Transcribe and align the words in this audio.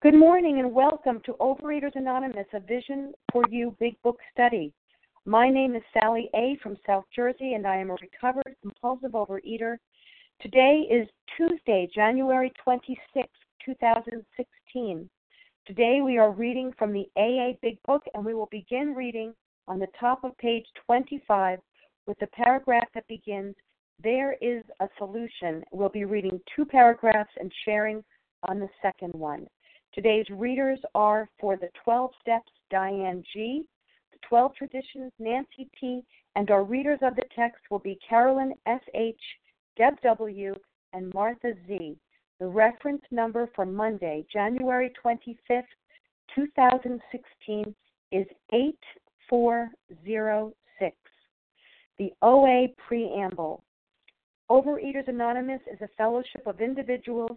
Good 0.00 0.14
morning 0.14 0.60
and 0.60 0.72
welcome 0.72 1.20
to 1.26 1.32
Overeaters 1.40 1.96
Anonymous, 1.96 2.46
a 2.52 2.60
Vision 2.60 3.12
for 3.32 3.42
You 3.50 3.74
Big 3.80 4.00
Book 4.04 4.20
Study. 4.32 4.72
My 5.24 5.50
name 5.50 5.74
is 5.74 5.82
Sally 5.92 6.30
A. 6.36 6.56
from 6.62 6.76
South 6.86 7.02
Jersey, 7.12 7.54
and 7.54 7.66
I 7.66 7.78
am 7.78 7.90
a 7.90 7.96
recovered 8.00 8.54
compulsive 8.62 9.10
overeater. 9.10 9.76
Today 10.40 10.86
is 10.88 11.08
Tuesday, 11.36 11.88
January 11.92 12.52
26, 12.62 13.28
2016. 13.64 15.10
Today 15.66 16.00
we 16.00 16.16
are 16.16 16.30
reading 16.30 16.72
from 16.78 16.92
the 16.92 17.08
AA 17.16 17.58
Big 17.60 17.82
Book, 17.84 18.04
and 18.14 18.24
we 18.24 18.34
will 18.34 18.48
begin 18.52 18.94
reading 18.94 19.34
on 19.66 19.80
the 19.80 19.88
top 19.98 20.22
of 20.22 20.38
page 20.38 20.66
25 20.86 21.58
with 22.06 22.16
the 22.20 22.28
paragraph 22.28 22.86
that 22.94 23.08
begins, 23.08 23.56
There 24.00 24.36
is 24.40 24.62
a 24.78 24.88
solution. 24.96 25.64
We'll 25.72 25.88
be 25.88 26.04
reading 26.04 26.40
two 26.54 26.64
paragraphs 26.64 27.32
and 27.40 27.52
sharing 27.64 28.04
on 28.48 28.60
the 28.60 28.68
second 28.80 29.12
one. 29.12 29.48
Today's 29.98 30.30
readers 30.30 30.78
are 30.94 31.28
for 31.40 31.56
the 31.56 31.70
12 31.82 32.12
Steps, 32.20 32.52
Diane 32.70 33.24
G., 33.32 33.64
the 34.12 34.18
12 34.28 34.54
Traditions, 34.54 35.10
Nancy 35.18 35.68
T., 35.80 36.04
and 36.36 36.52
our 36.52 36.62
readers 36.62 37.00
of 37.02 37.16
the 37.16 37.24
text 37.34 37.62
will 37.68 37.80
be 37.80 37.98
Carolyn 38.08 38.54
S.H., 38.66 39.20
Deb 39.76 40.00
W., 40.02 40.54
and 40.92 41.12
Martha 41.12 41.52
Z. 41.66 41.96
The 42.38 42.46
reference 42.46 43.02
number 43.10 43.50
for 43.56 43.66
Monday, 43.66 44.24
January 44.32 44.92
25th, 45.04 45.64
2016 46.32 47.74
is 48.12 48.26
8406. 48.52 50.96
The 51.98 52.12
OA 52.22 52.68
Preamble. 52.86 53.64
Overeaters 54.48 55.08
Anonymous 55.08 55.62
is 55.66 55.80
a 55.80 55.88
fellowship 55.96 56.46
of 56.46 56.60
individuals 56.60 57.36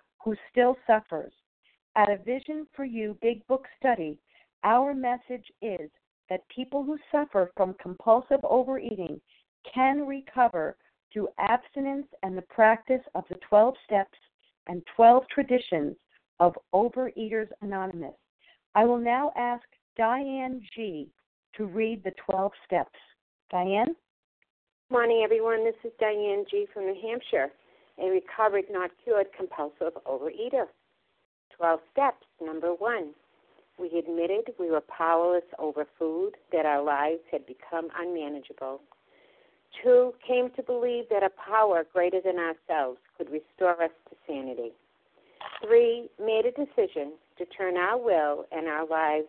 who 0.23 0.35
still 0.51 0.77
suffers. 0.87 1.33
At 1.95 2.09
a 2.09 2.17
Vision 2.17 2.67
for 2.75 2.85
You 2.85 3.17
Big 3.21 3.45
Book 3.47 3.65
study, 3.77 4.17
our 4.63 4.93
message 4.93 5.45
is 5.61 5.89
that 6.29 6.47
people 6.47 6.83
who 6.83 6.97
suffer 7.11 7.51
from 7.57 7.75
compulsive 7.81 8.39
overeating 8.43 9.19
can 9.73 10.07
recover 10.07 10.77
through 11.11 11.27
abstinence 11.37 12.07
and 12.23 12.37
the 12.37 12.43
practice 12.43 13.01
of 13.15 13.25
the 13.29 13.35
12 13.49 13.75
steps 13.85 14.17
and 14.67 14.81
12 14.95 15.23
traditions 15.33 15.95
of 16.39 16.57
Overeaters 16.73 17.49
Anonymous. 17.61 18.15
I 18.75 18.85
will 18.85 18.99
now 18.99 19.33
ask 19.35 19.63
Diane 19.97 20.61
G. 20.75 21.09
to 21.55 21.65
read 21.65 22.03
the 22.03 22.13
12 22.25 22.51
steps. 22.65 22.97
Diane? 23.49 23.95
Morning, 24.89 25.21
everyone. 25.23 25.65
This 25.65 25.75
is 25.83 25.91
Diane 25.99 26.45
G. 26.49 26.65
from 26.73 26.85
New 26.85 26.95
Hampshire 27.01 27.51
a 28.01 28.09
recovered, 28.09 28.65
not 28.69 28.91
cured 29.03 29.27
compulsive 29.37 29.93
overeater. 30.05 30.65
12 31.57 31.79
steps. 31.91 32.25
Number 32.41 32.73
one, 32.73 33.11
we 33.79 33.87
admitted 33.97 34.53
we 34.59 34.71
were 34.71 34.81
powerless 34.81 35.43
over 35.59 35.85
food, 35.97 36.31
that 36.51 36.65
our 36.65 36.83
lives 36.83 37.21
had 37.31 37.45
become 37.45 37.89
unmanageable. 37.97 38.81
Two, 39.83 40.13
came 40.27 40.49
to 40.55 40.63
believe 40.63 41.05
that 41.09 41.23
a 41.23 41.29
power 41.29 41.85
greater 41.93 42.19
than 42.23 42.37
ourselves 42.37 42.99
could 43.17 43.29
restore 43.31 43.81
us 43.81 43.91
to 44.09 44.15
sanity. 44.27 44.71
Three, 45.63 46.09
made 46.19 46.45
a 46.45 46.51
decision 46.51 47.13
to 47.37 47.45
turn 47.45 47.77
our 47.77 47.97
will 47.97 48.45
and 48.51 48.67
our 48.67 48.85
lives 48.85 49.27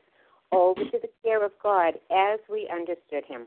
over 0.51 0.85
to 0.85 0.99
the 1.01 1.09
care 1.23 1.45
of 1.45 1.53
God 1.63 1.95
as 2.11 2.41
we 2.51 2.69
understood 2.73 3.25
Him. 3.27 3.47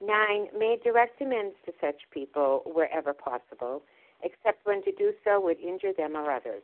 Nine, 0.00 0.48
made 0.56 0.82
direct 0.82 1.20
amends 1.20 1.56
to 1.66 1.72
such 1.80 2.08
people 2.12 2.62
wherever 2.64 3.12
possible, 3.12 3.82
except 4.22 4.64
when 4.64 4.82
to 4.84 4.92
do 4.92 5.12
so 5.24 5.40
would 5.40 5.58
injure 5.58 5.92
them 5.92 6.16
or 6.16 6.30
others. 6.30 6.62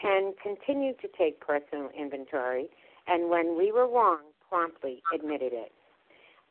Ten, 0.00 0.34
continued 0.42 1.00
to 1.00 1.08
take 1.08 1.40
personal 1.40 1.90
inventory, 1.98 2.68
and 3.06 3.28
when 3.30 3.56
we 3.58 3.72
were 3.72 3.88
wrong, 3.88 4.20
promptly 4.48 5.02
admitted 5.12 5.52
it. 5.52 5.72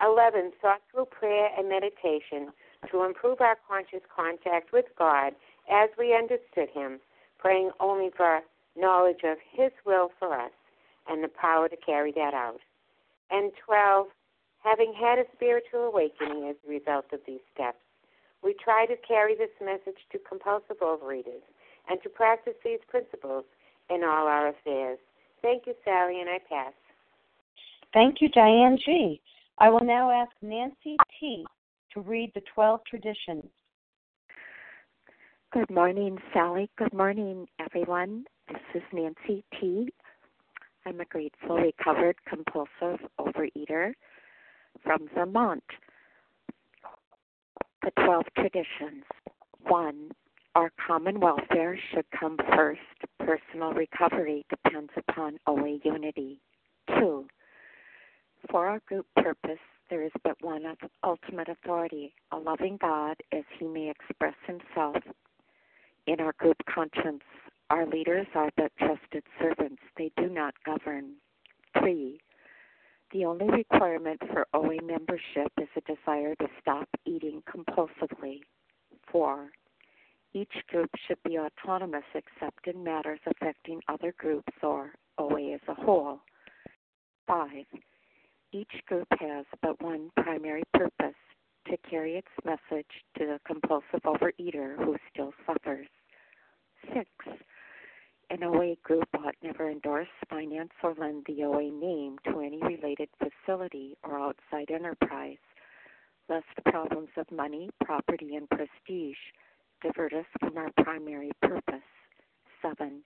Eleven, 0.02 0.52
sought 0.62 0.82
through 0.92 1.06
prayer 1.06 1.50
and 1.58 1.70
meditation 1.70 2.52
to 2.92 3.04
improve 3.04 3.40
our 3.40 3.58
conscious 3.68 4.02
contact 4.14 4.74
with 4.74 4.86
God 4.98 5.34
as 5.72 5.90
we 5.98 6.14
understood 6.16 6.70
Him, 6.74 7.00
praying 7.38 7.72
only 7.80 8.10
for 8.16 8.42
knowledge 8.76 9.24
of 9.24 9.38
His 9.52 9.72
will 9.86 10.12
for 10.20 10.38
us 10.38 10.52
and 11.08 11.24
the 11.24 11.30
power 11.30 11.70
to 11.70 11.78
carry 11.78 12.12
that 12.14 12.34
out. 12.34 12.60
And 13.32 13.52
12, 13.66 14.08
Having 14.64 14.94
had 14.94 15.20
a 15.20 15.26
spiritual 15.36 15.84
awakening 15.84 16.48
as 16.50 16.56
a 16.66 16.70
result 16.70 17.06
of 17.12 17.20
these 17.28 17.42
steps, 17.54 17.78
we 18.42 18.56
try 18.64 18.86
to 18.86 18.96
carry 19.06 19.36
this 19.36 19.52
message 19.62 20.00
to 20.12 20.20
compulsive 20.20 20.80
overeaters 20.82 21.44
and 21.90 22.02
to 22.02 22.10
practice 22.10 22.54
these 22.64 22.80
principles 22.88 23.44
in 23.90 24.04
all 24.04 24.28
our 24.28 24.50
affairs. 24.50 25.00
Thank 25.42 25.68
you, 25.68 25.74
Sally, 25.84 26.22
and 26.22 26.30
I 26.30 26.40
pass. 26.48 26.74
Thank 27.94 28.22
you, 28.22 28.30
Diane 28.30 28.78
G. 28.84 29.22
I 29.58 29.70
will 29.70 29.84
now 29.84 30.10
ask 30.10 30.32
Nancy 30.42 30.96
T. 31.20 31.46
to 31.94 32.00
read 32.00 32.32
the 32.34 32.42
12 32.54 32.82
traditions. 32.90 33.46
Good 35.52 35.70
morning, 35.70 36.18
Sally. 36.34 36.70
Good 36.78 36.94
morning, 36.94 37.48
everyone. 37.60 38.26
This 38.48 38.62
is 38.76 38.84
Nancy 38.94 39.44
T. 39.60 39.90
I'm 40.86 41.00
a 41.02 41.06
grateful, 41.06 41.58
recovered, 41.58 42.16
compulsive 42.28 43.00
overeater 43.20 43.94
from 44.82 45.08
Vermont. 45.14 45.64
The 47.84 47.92
12 48.04 48.26
traditions. 48.38 49.04
1. 49.68 50.12
Our 50.56 50.72
common 50.86 51.20
welfare 51.20 51.78
should 51.92 52.06
come 52.18 52.38
first. 52.56 52.80
Personal 53.20 53.74
recovery 53.74 54.46
depends 54.50 54.92
upon 54.96 55.38
OA 55.48 55.80
unity. 55.84 56.40
2. 57.00 57.26
For 58.50 58.68
our 58.68 58.80
group 58.88 59.06
purpose, 59.16 59.60
there 59.90 60.04
is 60.04 60.12
but 60.24 60.42
one 60.42 60.64
ultimate 61.04 61.50
authority, 61.50 62.14
a 62.32 62.38
loving 62.38 62.78
God 62.82 63.16
as 63.32 63.44
he 63.58 63.66
may 63.66 63.90
express 63.90 64.36
himself. 64.46 64.98
In 66.08 66.20
our 66.20 66.34
group 66.34 66.58
conscience, 66.74 67.24
our 67.70 67.86
leaders 67.86 68.28
are 68.36 68.50
but 68.58 68.72
trusted 68.78 69.24
servants, 69.40 69.82
they 69.98 70.12
do 70.18 70.30
not 70.30 70.54
govern. 70.66 71.14
3. 71.80 72.20
The 73.14 73.26
only 73.26 73.48
requirement 73.48 74.20
for 74.32 74.48
OA 74.56 74.82
membership 74.82 75.52
is 75.62 75.68
a 75.76 75.82
desire 75.82 76.34
to 76.34 76.48
stop 76.60 76.90
eating 77.06 77.44
compulsively. 77.48 78.42
4. 79.12 79.52
Each 80.34 80.54
group 80.68 80.90
should 81.08 81.22
be 81.24 81.38
autonomous 81.38 82.06
except 82.16 82.66
in 82.66 82.84
matters 82.84 83.20
affecting 83.28 83.82
other 83.88 84.16
groups 84.18 84.52
or 84.64 84.96
OA 85.20 85.54
as 85.54 85.60
a 85.68 85.76
whole. 85.76 86.22
5. 87.28 87.50
Each 88.52 88.82
group 88.88 89.08
has 89.20 89.46
but 89.62 89.80
one 89.80 90.10
primary 90.18 90.64
purpose 90.74 91.14
to 91.68 91.78
carry 91.88 92.16
its 92.16 92.28
message 92.44 93.04
to 93.20 93.28
the 93.28 93.40
compulsive 93.46 94.02
overeater 94.08 94.76
who 94.84 94.98
still 95.12 95.34
suffers. 95.46 95.88
6. 98.44 98.52
An 98.52 98.56
OA 98.56 98.76
group 98.84 99.08
ought 99.18 99.36
never 99.42 99.70
endorse, 99.70 100.08
finance, 100.30 100.72
or 100.84 100.94
lend 100.98 101.26
the 101.28 101.44
OA 101.44 101.72
name 101.72 102.18
to 102.26 102.42
any 102.42 102.62
related 102.62 103.10
facility 103.20 103.96
or 104.04 104.20
outside 104.20 104.70
enterprise, 104.70 105.38
lest 106.30 106.46
problems 106.66 107.10
of 107.18 107.32
money, 107.32 107.70
property, 107.84 108.36
and 108.36 108.50
prestige 108.50 109.18
divert 109.82 110.14
us 110.14 110.26
from 110.40 110.58
our 110.58 110.72
primary 110.84 111.32
purpose. 111.42 111.82
7. 112.62 113.02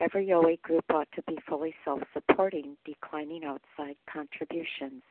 Every 0.00 0.32
OA 0.32 0.56
group 0.62 0.84
ought 0.90 1.08
to 1.14 1.22
be 1.22 1.38
fully 1.48 1.74
self 1.84 2.00
supporting, 2.12 2.76
declining 2.84 3.44
outside 3.44 3.96
contributions. 4.12 5.02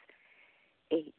8. 0.92 1.14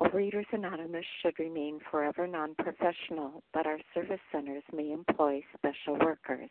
Overeaters 0.00 0.52
Anonymous 0.52 1.04
should 1.22 1.38
remain 1.38 1.80
forever 1.90 2.26
non 2.26 2.54
professional, 2.56 3.42
but 3.52 3.66
our 3.66 3.78
service 3.94 4.20
centers 4.30 4.62
may 4.72 4.90
employ 4.92 5.42
special 5.56 5.98
workers. 5.98 6.50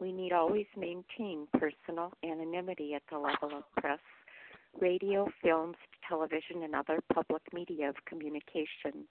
We 0.00 0.12
need 0.12 0.32
always 0.32 0.66
maintain 0.76 1.46
personal 1.52 2.12
anonymity 2.24 2.94
at 2.94 3.02
the 3.10 3.18
level 3.18 3.58
of 3.58 3.64
press, 3.76 3.98
radio, 4.80 5.28
films, 5.42 5.76
television, 6.08 6.62
and 6.62 6.74
other 6.74 7.00
public 7.12 7.42
media 7.52 7.90
of 7.90 7.96
communication. 8.06 9.06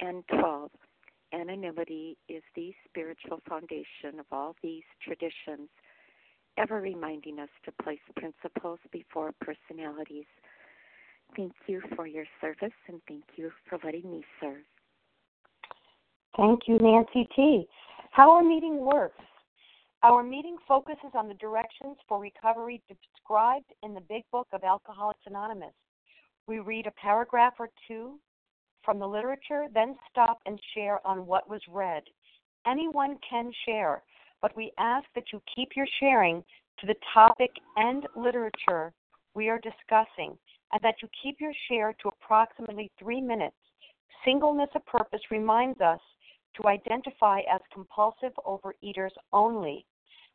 And 0.00 0.24
12. 0.28 0.70
Anonymity 1.32 2.16
is 2.28 2.42
the 2.56 2.72
spiritual 2.88 3.40
foundation 3.48 4.18
of 4.18 4.26
all 4.32 4.56
these 4.62 4.82
traditions, 5.02 5.68
ever 6.58 6.80
reminding 6.80 7.38
us 7.38 7.48
to 7.64 7.72
place 7.82 8.00
principles 8.16 8.80
before 8.92 9.32
personalities 9.40 10.26
Thank 11.36 11.52
you 11.66 11.80
for 11.94 12.06
your 12.06 12.24
service 12.40 12.74
and 12.88 13.00
thank 13.06 13.24
you 13.36 13.50
for 13.68 13.78
letting 13.84 14.10
me 14.10 14.24
serve. 14.40 14.62
Thank 16.36 16.60
you, 16.66 16.78
Nancy 16.78 17.28
T. 17.34 17.66
How 18.10 18.30
our 18.30 18.42
meeting 18.42 18.78
works. 18.78 19.22
Our 20.02 20.22
meeting 20.22 20.56
focuses 20.66 21.10
on 21.14 21.28
the 21.28 21.34
directions 21.34 21.98
for 22.08 22.18
recovery 22.18 22.82
described 22.88 23.70
in 23.82 23.92
the 23.92 24.00
Big 24.00 24.22
Book 24.32 24.48
of 24.50 24.64
Alcoholics 24.64 25.20
Anonymous. 25.26 25.74
We 26.46 26.58
read 26.60 26.86
a 26.86 26.92
paragraph 26.92 27.52
or 27.58 27.68
two 27.86 28.18
from 28.82 28.98
the 28.98 29.06
literature, 29.06 29.66
then 29.74 29.96
stop 30.10 30.40
and 30.46 30.58
share 30.74 31.06
on 31.06 31.26
what 31.26 31.50
was 31.50 31.60
read. 31.68 32.02
Anyone 32.66 33.18
can 33.28 33.52
share, 33.66 34.02
but 34.40 34.56
we 34.56 34.72
ask 34.78 35.04
that 35.14 35.32
you 35.34 35.42
keep 35.54 35.76
your 35.76 35.86
sharing 36.00 36.42
to 36.78 36.86
the 36.86 36.96
topic 37.12 37.50
and 37.76 38.06
literature 38.16 38.94
we 39.34 39.50
are 39.50 39.60
discussing 39.60 40.38
and 40.72 40.80
that 40.82 40.96
you 41.02 41.08
keep 41.22 41.42
your 41.42 41.52
share 41.68 41.94
to 42.00 42.08
approximately 42.08 42.90
three 42.98 43.20
minutes. 43.20 43.56
Singleness 44.24 44.70
of 44.74 44.86
purpose 44.86 45.20
reminds 45.30 45.82
us 45.82 46.00
to 46.56 46.68
identify 46.68 47.40
as 47.52 47.60
compulsive 47.72 48.32
overeaters 48.46 49.12
only. 49.32 49.84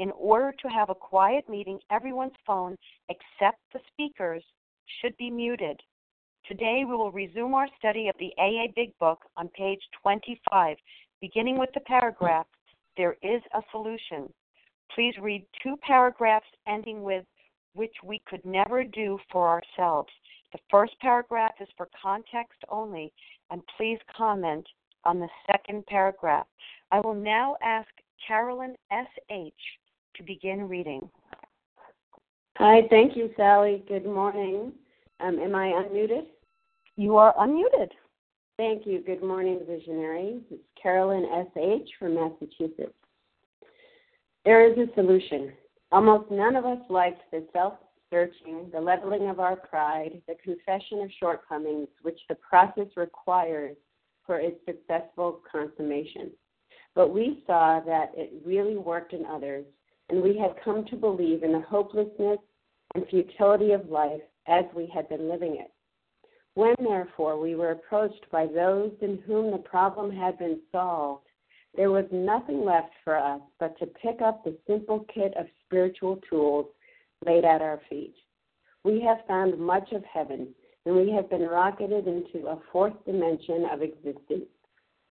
In 0.00 0.12
order 0.12 0.54
to 0.62 0.68
have 0.68 0.88
a 0.88 0.94
quiet 0.94 1.46
meeting, 1.46 1.78
everyone's 1.90 2.32
phone 2.46 2.74
except 3.10 3.58
the 3.70 3.80
speaker's 3.92 4.42
should 5.02 5.14
be 5.18 5.30
muted. 5.30 5.78
Today 6.46 6.84
we 6.88 6.96
will 6.96 7.12
resume 7.12 7.52
our 7.52 7.68
study 7.78 8.08
of 8.08 8.14
the 8.18 8.32
AA 8.38 8.72
Big 8.74 8.98
Book 8.98 9.18
on 9.36 9.48
page 9.48 9.82
25, 10.00 10.78
beginning 11.20 11.58
with 11.58 11.68
the 11.74 11.80
paragraph, 11.80 12.46
There 12.96 13.18
is 13.22 13.42
a 13.52 13.60
solution. 13.70 14.32
Please 14.94 15.12
read 15.20 15.44
two 15.62 15.76
paragraphs 15.82 16.48
ending 16.66 17.02
with 17.02 17.26
which 17.74 17.94
we 18.02 18.22
could 18.26 18.42
never 18.46 18.82
do 18.84 19.18
for 19.30 19.48
ourselves. 19.48 20.08
The 20.52 20.60
first 20.70 20.98
paragraph 21.00 21.56
is 21.60 21.68
for 21.76 21.90
context 22.02 22.58
only, 22.70 23.12
and 23.50 23.60
please 23.76 23.98
comment 24.16 24.66
on 25.04 25.20
the 25.20 25.28
second 25.46 25.84
paragraph. 25.88 26.46
I 26.90 27.00
will 27.00 27.14
now 27.14 27.56
ask 27.62 27.90
Carolyn 28.26 28.76
S.H. 28.90 29.52
to 30.16 30.22
begin 30.22 30.68
reading. 30.68 31.08
Hi, 32.56 32.82
thank 32.90 33.16
you, 33.16 33.30
Sally. 33.36 33.82
Good 33.88 34.04
morning. 34.04 34.72
Um, 35.20 35.38
am 35.38 35.54
I 35.54 35.68
unmuted? 35.68 36.26
You 36.96 37.16
are 37.16 37.34
unmuted. 37.34 37.88
Thank 38.56 38.86
you. 38.86 39.00
Good 39.00 39.22
morning, 39.22 39.60
visionaries. 39.66 40.42
It's 40.50 40.62
Carolyn 40.80 41.24
S.H. 41.24 41.88
from 41.98 42.14
Massachusetts. 42.14 42.92
There 44.44 44.70
is 44.70 44.76
a 44.76 44.92
solution. 44.94 45.52
Almost 45.92 46.30
none 46.30 46.56
of 46.56 46.66
us 46.66 46.78
liked 46.88 47.22
the 47.30 47.46
self 47.52 47.74
searching, 48.10 48.68
the 48.72 48.80
leveling 48.80 49.28
of 49.28 49.40
our 49.40 49.56
pride, 49.56 50.20
the 50.28 50.34
confession 50.42 51.00
of 51.00 51.10
shortcomings, 51.18 51.88
which 52.02 52.18
the 52.28 52.34
process 52.34 52.88
requires 52.96 53.76
for 54.26 54.38
its 54.38 54.58
successful 54.66 55.40
consummation. 55.50 56.30
But 56.94 57.14
we 57.14 57.42
saw 57.46 57.80
that 57.86 58.12
it 58.14 58.32
really 58.44 58.76
worked 58.76 59.12
in 59.12 59.24
others, 59.24 59.64
and 60.10 60.22
we 60.22 60.36
had 60.36 60.62
come 60.64 60.84
to 60.86 60.96
believe 60.96 61.42
in 61.42 61.52
the 61.52 61.60
hopelessness 61.60 62.38
and 62.94 63.06
futility 63.08 63.72
of 63.72 63.88
life 63.88 64.20
as 64.48 64.64
we 64.74 64.90
had 64.92 65.08
been 65.08 65.28
living 65.28 65.56
it. 65.56 65.72
When, 66.54 66.74
therefore, 66.80 67.38
we 67.38 67.54
were 67.54 67.70
approached 67.70 68.26
by 68.32 68.46
those 68.46 68.90
in 69.00 69.18
whom 69.26 69.52
the 69.52 69.58
problem 69.58 70.10
had 70.10 70.38
been 70.38 70.58
solved, 70.72 71.26
there 71.76 71.90
was 71.90 72.06
nothing 72.10 72.64
left 72.64 72.92
for 73.04 73.16
us 73.16 73.40
but 73.60 73.78
to 73.78 73.86
pick 73.86 74.20
up 74.20 74.42
the 74.42 74.56
simple 74.66 75.06
kit 75.14 75.32
of 75.38 75.46
spiritual 75.64 76.18
tools 76.28 76.66
laid 77.24 77.44
at 77.44 77.62
our 77.62 77.80
feet. 77.88 78.14
We 78.82 79.00
have 79.02 79.18
found 79.28 79.58
much 79.58 79.92
of 79.92 80.02
heaven, 80.04 80.48
and 80.84 80.96
we 80.96 81.12
have 81.12 81.30
been 81.30 81.42
rocketed 81.42 82.08
into 82.08 82.48
a 82.48 82.58
fourth 82.72 82.94
dimension 83.04 83.66
of 83.70 83.82
existence, 83.82 84.48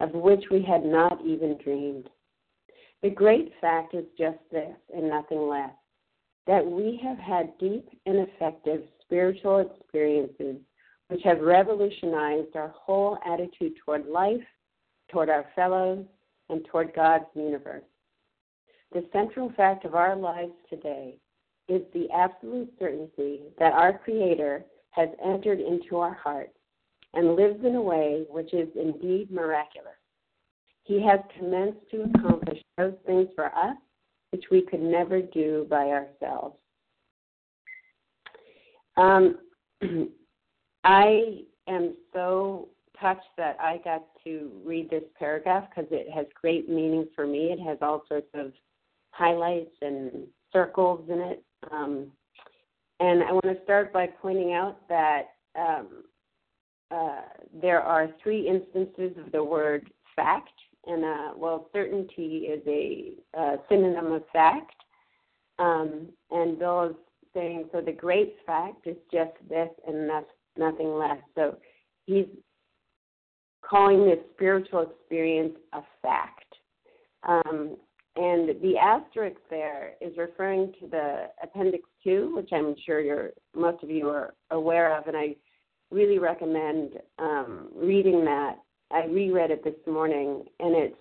of 0.02 0.12
which 0.12 0.44
we 0.52 0.62
had 0.62 0.84
not 0.84 1.24
even 1.26 1.58
dreamed. 1.64 2.10
The 3.02 3.10
great 3.10 3.54
fact 3.62 3.94
is 3.96 4.06
just 4.18 4.40
this, 4.52 4.76
and 4.94 5.10
nothing 5.10 5.48
less 5.48 5.72
that 6.48 6.66
we 6.66 7.00
have 7.04 7.20
had 7.20 7.56
deep 7.60 7.88
and 8.08 8.28
effective 8.28 8.82
spiritual 9.04 9.60
experiences 9.60 10.56
which 11.08 11.22
have 11.24 11.42
revolutionized 11.42 12.56
our 12.56 12.70
whole 12.70 13.20
attitude 13.24 13.74
toward 13.84 14.08
life, 14.08 14.42
toward 15.12 15.30
our 15.30 15.46
fellows, 15.56 16.06
and 16.50 16.66
toward 16.66 16.94
God's 16.96 17.26
universe. 17.36 17.84
The 18.94 19.08
central 19.14 19.52
fact 19.56 19.86
of 19.86 19.94
our 19.94 20.16
lives 20.16 20.54
today 20.72 21.18
is 21.68 21.84
the 21.94 22.10
absolute 22.12 22.74
certainty 22.80 23.42
that 23.60 23.74
our 23.74 24.00
Creator 24.00 24.66
has 24.90 25.10
entered 25.24 25.60
into 25.60 25.98
our 25.98 26.16
hearts 26.16 26.58
and 27.14 27.36
lives 27.36 27.64
in 27.64 27.76
a 27.76 27.82
way 27.82 28.26
which 28.28 28.56
is 28.56 28.70
indeed 28.76 29.30
miraculous. 29.30 29.99
He 30.90 31.00
has 31.04 31.20
commenced 31.38 31.88
to 31.92 32.02
accomplish 32.02 32.58
those 32.76 32.96
things 33.06 33.28
for 33.36 33.46
us 33.46 33.78
which 34.32 34.46
we 34.50 34.64
could 34.64 34.82
never 34.82 35.22
do 35.22 35.68
by 35.70 35.86
ourselves. 35.90 36.58
Um, 38.98 39.38
I 40.84 41.42
am 41.68 41.94
so 42.12 42.70
touched 43.00 43.22
that 43.38 43.56
I 43.60 43.80
got 43.84 44.04
to 44.24 44.50
read 44.66 44.90
this 44.90 45.04
paragraph 45.20 45.70
because 45.70 45.92
it 45.92 46.10
has 46.12 46.26
great 46.34 46.68
meaning 46.68 47.08
for 47.16 47.28
me. 47.28 47.52
It 47.52 47.60
has 47.60 47.78
all 47.84 48.02
sorts 48.08 48.30
of 48.34 48.52
highlights 49.12 49.76
and 49.84 50.26
circles 50.52 51.08
in 51.08 51.20
it. 51.20 51.44
Um, 51.70 52.08
and 53.00 53.22
I 53.22 53.32
want 53.32 53.46
to 53.46 53.64
start 53.64 53.94
by 53.94 54.08
pointing 54.08 54.54
out 54.54 54.88
that 54.90 55.26
um, 55.56 56.04
uh, 56.90 57.22
there 57.62 57.80
are 57.80 58.10
three 58.24 58.48
instances 58.48 59.16
of 59.24 59.32
the 59.32 59.44
word 59.44 59.88
fact, 60.16 60.50
and 60.90 61.06
uh, 61.06 61.34
well, 61.38 61.68
certainty 61.72 62.48
is 62.50 62.62
a 62.68 63.14
uh, 63.40 63.58
synonym 63.70 64.12
of 64.12 64.24
fact. 64.34 64.76
Um, 65.60 66.08
and 66.32 66.58
Bill 66.58 66.90
is 66.90 66.96
saying, 67.34 67.70
so 67.72 67.82
the 67.82 67.92
great 67.92 68.36
fact 68.46 68.88
is 68.88 68.98
just 69.12 69.32
this 69.48 69.70
and 69.88 70.10
nothing 70.58 70.96
less. 70.96 71.20
So 71.36 71.58
he's 72.06 72.26
calling 73.62 74.06
this 74.06 74.20
spiritual 74.34 74.88
experience 74.90 75.56
a 75.74 75.82
fact. 76.02 76.56
Um, 77.28 77.78
and 78.16 78.50
the 78.62 78.78
asterisk 78.82 79.38
there 79.50 79.94
is 80.02 80.18
referring 80.18 80.74
to 80.80 80.88
the 80.88 81.28
Appendix 81.44 81.84
2, 82.04 82.36
which 82.36 82.50
I'm 82.52 82.76
sure 82.86 83.00
you're, 83.00 83.32
most 83.56 83.84
of 83.84 83.90
you 83.90 84.10
are 84.10 84.34
aware 84.52 84.98
of, 84.98 85.08
and 85.08 85.16
I 85.16 85.36
really 85.92 86.20
recommend 86.20 86.94
um, 87.20 87.70
reading 87.76 88.26
that. 88.26 88.56
I 88.92 89.06
reread 89.06 89.52
it 89.52 89.64
this 89.64 89.76
morning, 89.86 90.46
and 90.60 90.76
it's 90.76 90.96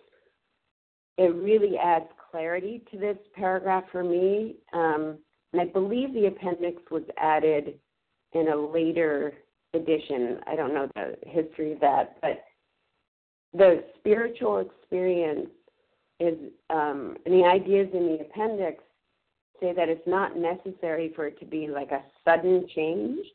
it 1.17 1.35
really 1.35 1.77
adds 1.77 2.07
clarity 2.31 2.85
to 2.93 2.99
this 2.99 3.17
paragraph 3.35 3.85
for 3.91 4.05
me. 4.05 4.57
Um, 4.73 5.19
and 5.53 5.63
I 5.63 5.65
believe 5.65 6.13
the 6.13 6.27
appendix 6.27 6.81
was 6.91 7.03
added 7.19 7.75
in 8.33 8.49
a 8.49 8.57
later 8.57 9.33
edition. 9.75 10.39
I 10.47 10.55
don't 10.55 10.75
know 10.75 10.89
the 10.95 11.17
history 11.27 11.73
of 11.73 11.81
that, 11.81 12.19
but 12.21 12.45
the 13.53 13.83
spiritual 13.99 14.59
experience 14.59 15.51
is, 16.21 16.37
um, 16.71 17.17
and 17.25 17.35
the 17.35 17.45
ideas 17.45 17.89
in 17.93 18.07
the 18.07 18.21
appendix 18.21 18.83
say 19.61 19.73
that 19.73 19.89
it's 19.89 20.07
not 20.07 20.37
necessary 20.37 21.13
for 21.17 21.27
it 21.27 21.39
to 21.41 21.47
be 21.47 21.67
like 21.67 21.91
a 21.91 22.03
sudden 22.25 22.67
change, 22.75 23.27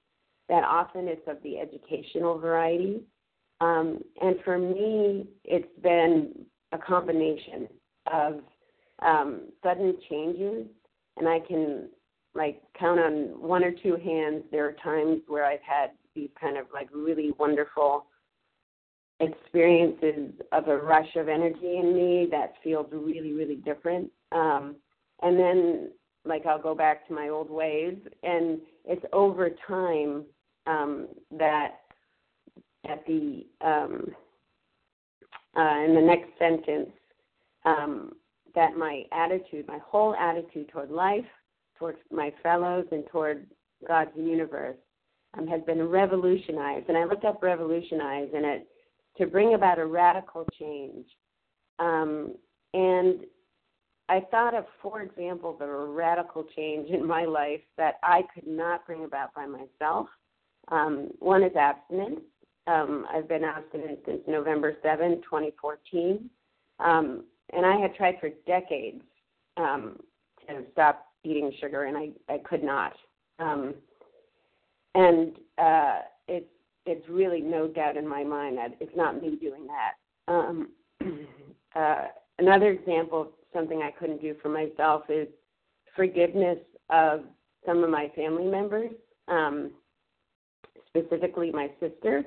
that 0.49 0.63
often 0.63 1.07
it's 1.07 1.27
of 1.27 1.37
the 1.43 1.57
educational 1.59 2.37
variety. 2.37 3.01
Um, 3.61 3.99
and 4.21 4.35
for 4.43 4.57
me, 4.57 5.27
it's 5.43 5.79
been 5.81 6.45
a 6.71 6.77
combination 6.77 7.67
of 8.11 8.41
um, 8.99 9.49
sudden 9.63 9.97
changes, 10.09 10.67
and 11.17 11.27
I 11.27 11.39
can 11.39 11.89
like 12.35 12.61
count 12.77 12.99
on 12.99 13.39
one 13.39 13.63
or 13.63 13.71
two 13.71 13.95
hands. 13.95 14.43
There 14.51 14.65
are 14.67 14.75
times 14.83 15.21
where 15.27 15.45
I've 15.45 15.61
had 15.61 15.91
these 16.15 16.29
kind 16.39 16.57
of 16.57 16.65
like 16.73 16.89
really 16.91 17.31
wonderful 17.37 18.07
experiences 19.19 20.33
of 20.51 20.67
a 20.67 20.77
rush 20.77 21.15
of 21.15 21.29
energy 21.29 21.77
in 21.77 21.95
me 21.95 22.27
that 22.31 22.53
feels 22.63 22.87
really, 22.91 23.33
really 23.33 23.55
different. 23.57 24.09
Um, 24.31 24.75
and 25.21 25.39
then, 25.39 25.91
like, 26.25 26.45
I'll 26.45 26.61
go 26.61 26.75
back 26.75 27.07
to 27.07 27.13
my 27.13 27.29
old 27.29 27.49
ways, 27.49 27.95
and 28.23 28.59
it's 28.85 29.05
over 29.13 29.49
time 29.67 30.25
um, 30.67 31.07
that 31.31 31.81
at 32.89 33.05
the 33.05 33.45
um, 33.61 34.07
uh, 35.55 35.83
in 35.85 35.93
the 35.95 36.01
next 36.01 36.29
sentence 36.39 36.89
um, 37.65 38.13
that 38.55 38.75
my 38.75 39.03
attitude, 39.11 39.67
my 39.67 39.79
whole 39.85 40.15
attitude 40.15 40.69
toward 40.69 40.91
life, 40.91 41.25
towards 41.77 41.97
my 42.11 42.33
fellows, 42.41 42.85
and 42.91 43.05
toward 43.07 43.45
God's 43.87 44.11
universe 44.15 44.77
um, 45.37 45.47
has 45.47 45.61
been 45.63 45.87
revolutionized. 45.87 46.89
And 46.89 46.97
I 46.97 47.05
looked 47.05 47.25
up 47.25 47.41
revolutionize, 47.41 48.29
and 48.33 48.45
it 48.45 48.67
to 49.17 49.27
bring 49.27 49.53
about 49.53 49.79
a 49.79 49.85
radical 49.85 50.45
change. 50.59 51.05
Um, 51.79 52.35
and 52.73 53.21
I 54.09 54.21
thought 54.31 54.53
of 54.53 54.65
four 54.81 55.01
examples 55.01 55.57
of 55.61 55.69
a 55.69 55.85
radical 55.85 56.45
change 56.55 56.89
in 56.89 57.05
my 57.07 57.25
life 57.25 57.61
that 57.77 57.95
I 58.03 58.23
could 58.33 58.47
not 58.47 58.85
bring 58.85 59.05
about 59.05 59.33
by 59.33 59.45
myself. 59.45 60.07
Um, 60.69 61.09
one 61.19 61.43
is 61.43 61.55
abstinence. 61.55 62.21
Um, 62.67 63.05
I've 63.13 63.27
been 63.27 63.43
abstinent 63.43 63.99
since 64.05 64.21
November 64.27 64.77
7, 64.81 65.21
2014. 65.21 66.29
Um, 66.79 67.23
and 67.51 67.65
I 67.65 67.77
had 67.77 67.95
tried 67.95 68.15
for 68.19 68.29
decades 68.47 69.01
um, 69.57 69.99
to 70.47 70.63
stop 70.71 71.07
eating 71.23 71.51
sugar, 71.59 71.83
and 71.83 71.97
I, 71.97 72.09
I 72.29 72.37
could 72.39 72.63
not. 72.63 72.93
Um, 73.39 73.75
and 74.95 75.33
uh, 75.57 75.99
it's 76.27 76.47
it's 76.85 77.07
really 77.07 77.39
no 77.39 77.67
doubt 77.67 77.95
in 77.95 78.07
my 78.07 78.23
mind 78.23 78.57
that 78.57 78.75
it's 78.79 78.95
not 78.95 79.21
me 79.21 79.37
doing 79.41 79.67
that. 79.67 80.31
Um, 80.31 80.69
uh, 81.75 82.05
another 82.39 82.71
example 82.71 83.21
of 83.21 83.27
something 83.53 83.81
I 83.81 83.91
couldn't 83.91 84.21
do 84.21 84.35
for 84.41 84.49
myself 84.49 85.03
is 85.07 85.27
forgiveness 85.95 86.59
of 86.89 87.21
some 87.65 87.83
of 87.83 87.89
my 87.89 88.11
family 88.15 88.45
members, 88.45 88.91
um, 89.29 89.71
specifically 90.89 91.51
my 91.51 91.69
sister. 91.79 92.23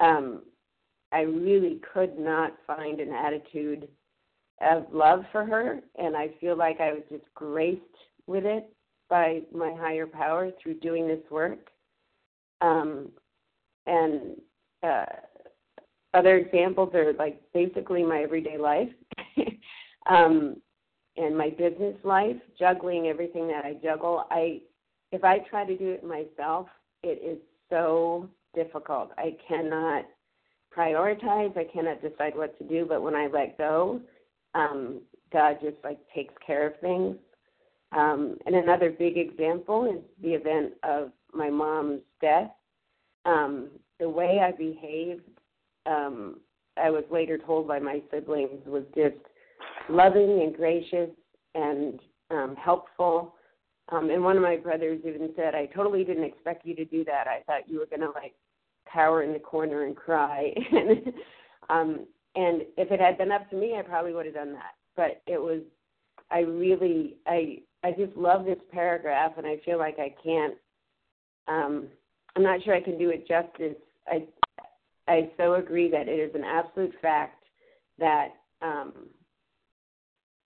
Um, 0.00 0.42
I 1.12 1.20
really 1.20 1.80
could 1.92 2.18
not 2.18 2.52
find 2.66 3.00
an 3.00 3.12
attitude 3.12 3.88
of 4.60 4.86
love 4.92 5.24
for 5.32 5.44
her, 5.44 5.80
and 5.96 6.16
I 6.16 6.30
feel 6.40 6.56
like 6.56 6.80
I 6.80 6.92
was 6.92 7.02
just 7.10 7.24
graced 7.34 7.80
with 8.26 8.44
it 8.44 8.72
by 9.08 9.42
my 9.52 9.72
higher 9.78 10.06
power 10.06 10.50
through 10.62 10.80
doing 10.80 11.06
this 11.06 11.22
work. 11.30 11.70
Um, 12.60 13.10
and 13.86 14.40
uh, 14.82 15.04
other 16.14 16.36
examples 16.36 16.94
are 16.94 17.12
like 17.14 17.40
basically 17.52 18.02
my 18.02 18.20
everyday 18.20 18.56
life 18.56 18.88
um, 20.06 20.56
and 21.16 21.36
my 21.36 21.50
business 21.50 21.96
life, 22.04 22.36
juggling 22.58 23.08
everything 23.08 23.46
that 23.48 23.64
I 23.64 23.74
juggle. 23.82 24.24
I 24.30 24.62
if 25.12 25.22
I 25.22 25.38
try 25.50 25.64
to 25.64 25.76
do 25.76 25.90
it 25.90 26.02
myself, 26.02 26.66
it 27.02 27.20
is 27.22 27.38
so 27.70 28.28
difficult. 28.54 29.10
I 29.18 29.36
cannot 29.46 30.04
prioritize. 30.76 31.56
I 31.56 31.64
cannot 31.72 32.02
decide 32.02 32.36
what 32.36 32.56
to 32.58 32.64
do. 32.64 32.86
But 32.88 33.02
when 33.02 33.14
I 33.14 33.26
let 33.26 33.58
go, 33.58 34.00
um, 34.54 35.00
God 35.32 35.58
just 35.62 35.76
like 35.84 35.98
takes 36.14 36.34
care 36.44 36.66
of 36.68 36.80
things. 36.80 37.16
Um, 37.92 38.38
and 38.46 38.56
another 38.56 38.90
big 38.90 39.16
example 39.16 39.84
is 39.86 40.02
the 40.22 40.34
event 40.34 40.72
of 40.82 41.12
my 41.32 41.48
mom's 41.50 42.00
death 42.20 42.50
um, 43.24 43.68
the 43.98 44.08
way 44.08 44.40
I 44.40 44.52
behaved, 44.52 45.22
um, 45.86 46.40
I 46.76 46.90
was 46.90 47.04
later 47.10 47.38
told 47.38 47.68
by 47.68 47.78
my 47.78 48.02
siblings, 48.10 48.60
was 48.66 48.84
just 48.94 49.16
loving 49.88 50.42
and 50.42 50.54
gracious 50.54 51.10
and 51.54 52.00
um, 52.30 52.56
helpful. 52.56 53.34
Um, 53.90 54.10
and 54.10 54.24
one 54.24 54.36
of 54.36 54.42
my 54.42 54.56
brothers 54.56 55.00
even 55.06 55.30
said, 55.36 55.54
I 55.54 55.66
totally 55.66 56.04
didn't 56.04 56.24
expect 56.24 56.66
you 56.66 56.74
to 56.76 56.84
do 56.84 57.04
that. 57.04 57.26
I 57.28 57.42
thought 57.46 57.68
you 57.68 57.78
were 57.78 57.86
going 57.86 58.00
to 58.00 58.10
like 58.10 58.34
cower 58.94 59.22
in 59.22 59.32
the 59.32 59.38
corner 59.38 59.84
and 59.84 59.96
cry. 59.96 60.54
and, 60.72 61.12
um, 61.68 62.06
and 62.36 62.62
if 62.76 62.90
it 62.90 63.00
had 63.00 63.18
been 63.18 63.32
up 63.32 63.50
to 63.50 63.56
me, 63.56 63.76
I 63.78 63.82
probably 63.82 64.12
would 64.14 64.26
have 64.26 64.34
done 64.34 64.52
that. 64.52 64.74
But 64.96 65.22
it 65.26 65.40
was, 65.40 65.60
I 66.30 66.40
really, 66.40 67.16
I, 67.26 67.58
I 67.82 67.90
just 67.90 68.16
love 68.16 68.44
this 68.44 68.58
paragraph, 68.72 69.32
and 69.36 69.46
I 69.46 69.58
feel 69.64 69.78
like 69.78 69.98
I 69.98 70.14
can't 70.22 70.54
um, 71.48 71.88
I'm 72.36 72.42
not 72.42 72.62
sure 72.62 72.74
I 72.74 72.80
can 72.80 72.98
do 72.98 73.10
it 73.10 73.28
justice. 73.28 73.76
I 74.06 74.26
I 75.06 75.30
so 75.36 75.54
agree 75.54 75.90
that 75.90 76.08
it 76.08 76.18
is 76.18 76.34
an 76.34 76.44
absolute 76.44 76.94
fact 77.02 77.44
that 77.98 78.28
um, 78.62 78.92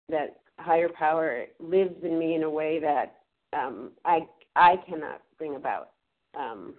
that 0.09 0.41
higher 0.59 0.89
power 0.89 1.45
lives 1.59 1.95
in 2.03 2.19
me 2.19 2.35
in 2.35 2.43
a 2.43 2.49
way 2.49 2.79
that 2.79 3.17
um, 3.57 3.91
I 4.05 4.27
I 4.55 4.75
cannot 4.87 5.21
bring 5.37 5.55
about. 5.55 5.91
Um, 6.37 6.75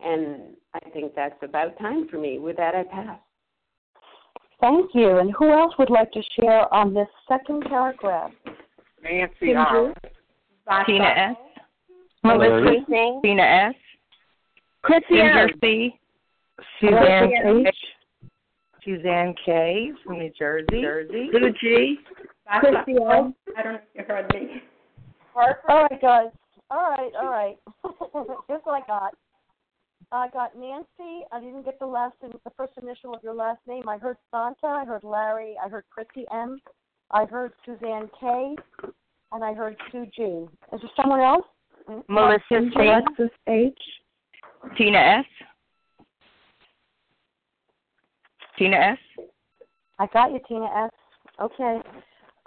and 0.00 0.56
I 0.74 0.90
think 0.90 1.14
that's 1.14 1.40
about 1.42 1.78
time 1.78 2.08
for 2.08 2.18
me. 2.18 2.38
With 2.38 2.56
that, 2.56 2.74
I 2.74 2.84
pass. 2.84 3.18
Thank 4.60 4.90
you. 4.94 5.18
And 5.18 5.32
who 5.38 5.50
else 5.50 5.74
would 5.78 5.90
like 5.90 6.10
to 6.12 6.22
share 6.38 6.72
on 6.72 6.94
this 6.94 7.08
second 7.28 7.64
paragraph? 7.68 8.30
Nancy 9.02 9.54
R. 9.54 9.92
Uh, 10.68 10.84
Tina 10.84 11.04
S. 11.04 11.36
Melissa 12.24 12.84
Tina 13.22 13.42
S. 13.42 13.74
Chrissy 14.82 15.04
Ginger 15.10 15.48
C. 15.60 16.00
Suzanne 16.80 17.30
K. 17.30 17.72
Suzanne 18.84 19.34
K. 19.44 19.92
from 20.04 20.18
New 20.18 20.30
Jersey. 20.38 20.80
Jersey. 20.80 21.28
Sue 21.32 21.52
G. 21.60 21.98
Chrissy 22.60 22.96
I 23.04 23.62
don't 23.62 23.72
know 23.72 23.74
if 23.74 23.82
you 23.94 24.04
heard 24.06 24.32
me. 24.32 24.62
All 25.34 25.82
right, 25.82 26.00
guys. 26.00 26.30
All 26.70 26.90
right, 26.90 27.12
all 27.20 27.28
right. 27.28 27.56
Here's 28.48 28.60
what 28.64 28.82
I 28.82 28.86
got. 28.86 29.14
I 30.12 30.28
got 30.28 30.56
Nancy. 30.56 31.24
I 31.32 31.40
didn't 31.40 31.64
get 31.64 31.78
the 31.78 31.86
last, 31.86 32.14
the 32.22 32.50
first 32.56 32.72
initial 32.80 33.14
of 33.14 33.22
your 33.22 33.34
last 33.34 33.60
name. 33.66 33.88
I 33.88 33.98
heard 33.98 34.16
Santa. 34.30 34.66
I 34.66 34.84
heard 34.84 35.02
Larry. 35.02 35.54
I 35.62 35.68
heard 35.68 35.84
Chrissy 35.90 36.26
M. 36.32 36.60
I 37.10 37.24
heard 37.24 37.52
Suzanne 37.64 38.08
K. 38.20 38.56
And 39.32 39.42
I 39.44 39.52
heard 39.52 39.76
Sue 39.90 40.06
G. 40.14 40.22
Is 40.22 40.80
there 40.80 40.90
someone 40.94 41.20
else? 41.20 41.44
Mm-hmm. 41.90 42.12
Melissa 42.12 42.70
C. 42.72 42.80
Alexis 42.80 43.36
H. 43.48 43.78
Tina 44.78 44.98
S. 44.98 45.24
Tina 48.58 48.76
S. 48.76 48.98
I 49.98 50.06
got 50.12 50.32
you, 50.32 50.40
Tina 50.48 50.66
S. 50.66 50.90
Okay. 51.40 51.80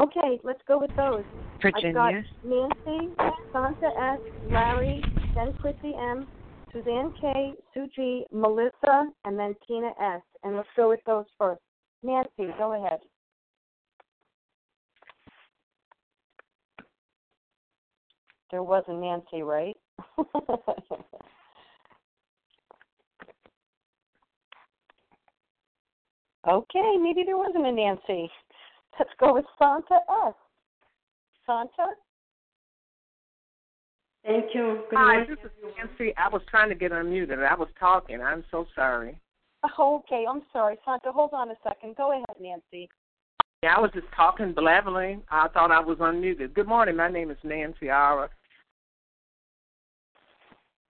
Okay, 0.01 0.39
let's 0.43 0.61
go 0.65 0.79
with 0.79 0.95
those. 0.95 1.23
Virginia. 1.61 1.99
I've 1.99 2.13
got 2.13 2.23
Nancy, 2.45 3.13
Santa 3.51 3.87
S, 3.99 4.19
Larry, 4.49 5.03
then 5.35 5.53
Chrissy 5.59 5.93
M, 5.93 6.25
Suzanne 6.71 7.11
K, 7.19 7.53
Sue 7.73 7.87
G, 7.95 8.25
Melissa, 8.31 9.07
and 9.25 9.37
then 9.39 9.55
Tina 9.67 9.89
S. 9.99 10.21
And 10.43 10.55
let's 10.55 10.69
go 10.75 10.89
with 10.89 10.99
those 11.05 11.25
first. 11.37 11.61
Nancy, 12.03 12.53
go 12.57 12.73
ahead. 12.73 12.99
There 18.51 18.63
was 18.63 18.83
a 18.87 18.93
Nancy, 18.93 19.43
right? 19.43 19.75
okay, 26.47 26.97
maybe 26.99 27.23
there 27.25 27.37
wasn't 27.37 27.67
a 27.67 27.71
Nancy. 27.71 28.29
Let's 28.97 29.11
go 29.19 29.33
with 29.33 29.45
Santa 29.57 29.99
S. 30.27 30.33
Santa? 31.45 31.93
Thank 34.25 34.53
you. 34.53 34.83
Good 34.89 34.97
Hi, 34.99 35.25
this 35.25 35.37
is 35.43 35.51
Nancy. 35.77 36.13
I 36.17 36.29
was 36.29 36.41
trying 36.49 36.69
to 36.69 36.75
get 36.75 36.91
unmuted. 36.91 37.39
I 37.45 37.55
was 37.55 37.69
talking. 37.79 38.21
I'm 38.21 38.43
so 38.51 38.67
sorry. 38.75 39.19
Oh, 39.77 40.03
okay, 40.05 40.25
I'm 40.29 40.41
sorry, 40.51 40.77
Santa. 40.85 41.11
Hold 41.11 41.31
on 41.33 41.49
a 41.51 41.55
second. 41.63 41.95
Go 41.95 42.11
ahead, 42.11 42.25
Nancy. 42.39 42.89
Yeah, 43.63 43.75
I 43.75 43.79
was 43.79 43.91
just 43.93 44.07
talking, 44.15 44.53
blabbering. 44.53 45.21
I 45.29 45.47
thought 45.49 45.71
I 45.71 45.79
was 45.79 45.97
unmuted. 45.97 46.53
Good 46.53 46.67
morning. 46.67 46.95
My 46.95 47.09
name 47.09 47.31
is 47.31 47.37
Nancy 47.43 47.89
Ara. 47.89 48.29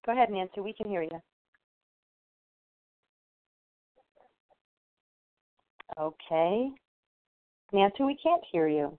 Go 0.05 0.11
ahead, 0.11 0.29
Nancy. 0.29 0.61
We 0.61 0.73
can 0.73 0.89
hear 0.89 1.03
you. 1.03 1.19
Okay. 5.99 6.69
Nancy, 7.73 8.03
we 8.03 8.17
can't 8.21 8.41
hear 8.51 8.67
you. 8.67 8.97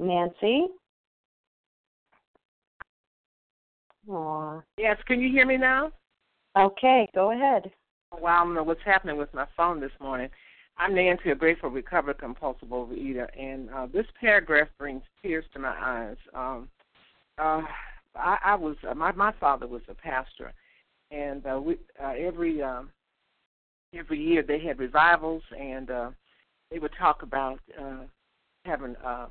Nancy? 0.00 0.66
Aw. 4.10 4.60
Yes, 4.78 4.96
can 5.06 5.20
you 5.20 5.30
hear 5.30 5.46
me 5.46 5.56
now? 5.56 5.92
Okay, 6.56 7.08
go 7.14 7.32
ahead. 7.32 7.70
Well, 8.12 8.26
I 8.26 8.42
don't 8.42 8.54
know 8.54 8.62
what's 8.62 8.80
happening 8.84 9.18
with 9.18 9.32
my 9.34 9.46
phone 9.56 9.78
this 9.78 9.92
morning. 10.00 10.30
I'm 10.78 10.94
Nancy, 10.94 11.30
a 11.30 11.34
grateful 11.34 11.70
recovered 11.70 12.18
compulsive 12.18 12.70
overeater, 12.70 13.28
and 13.38 13.68
uh, 13.70 13.86
this 13.92 14.06
paragraph 14.18 14.68
brings 14.78 15.02
tears 15.22 15.44
to 15.52 15.58
my 15.58 15.76
eyes. 15.78 16.16
Um, 16.34 16.68
uh, 17.38 17.62
I, 18.16 18.38
I 18.44 18.54
was 18.54 18.76
uh, 18.88 18.94
my 18.94 19.12
my 19.12 19.32
father 19.38 19.66
was 19.66 19.82
a 19.88 19.94
pastor, 19.94 20.52
and 21.10 21.44
uh, 21.46 21.60
we 21.60 21.76
uh, 22.02 22.14
every 22.18 22.62
um, 22.62 22.90
every 23.94 24.18
year 24.18 24.42
they 24.42 24.58
had 24.58 24.78
revivals, 24.78 25.42
and 25.56 25.90
uh, 25.90 26.10
they 26.70 26.78
would 26.78 26.92
talk 26.98 27.22
about 27.22 27.60
uh, 27.78 28.04
having 28.64 28.96
a 29.04 29.26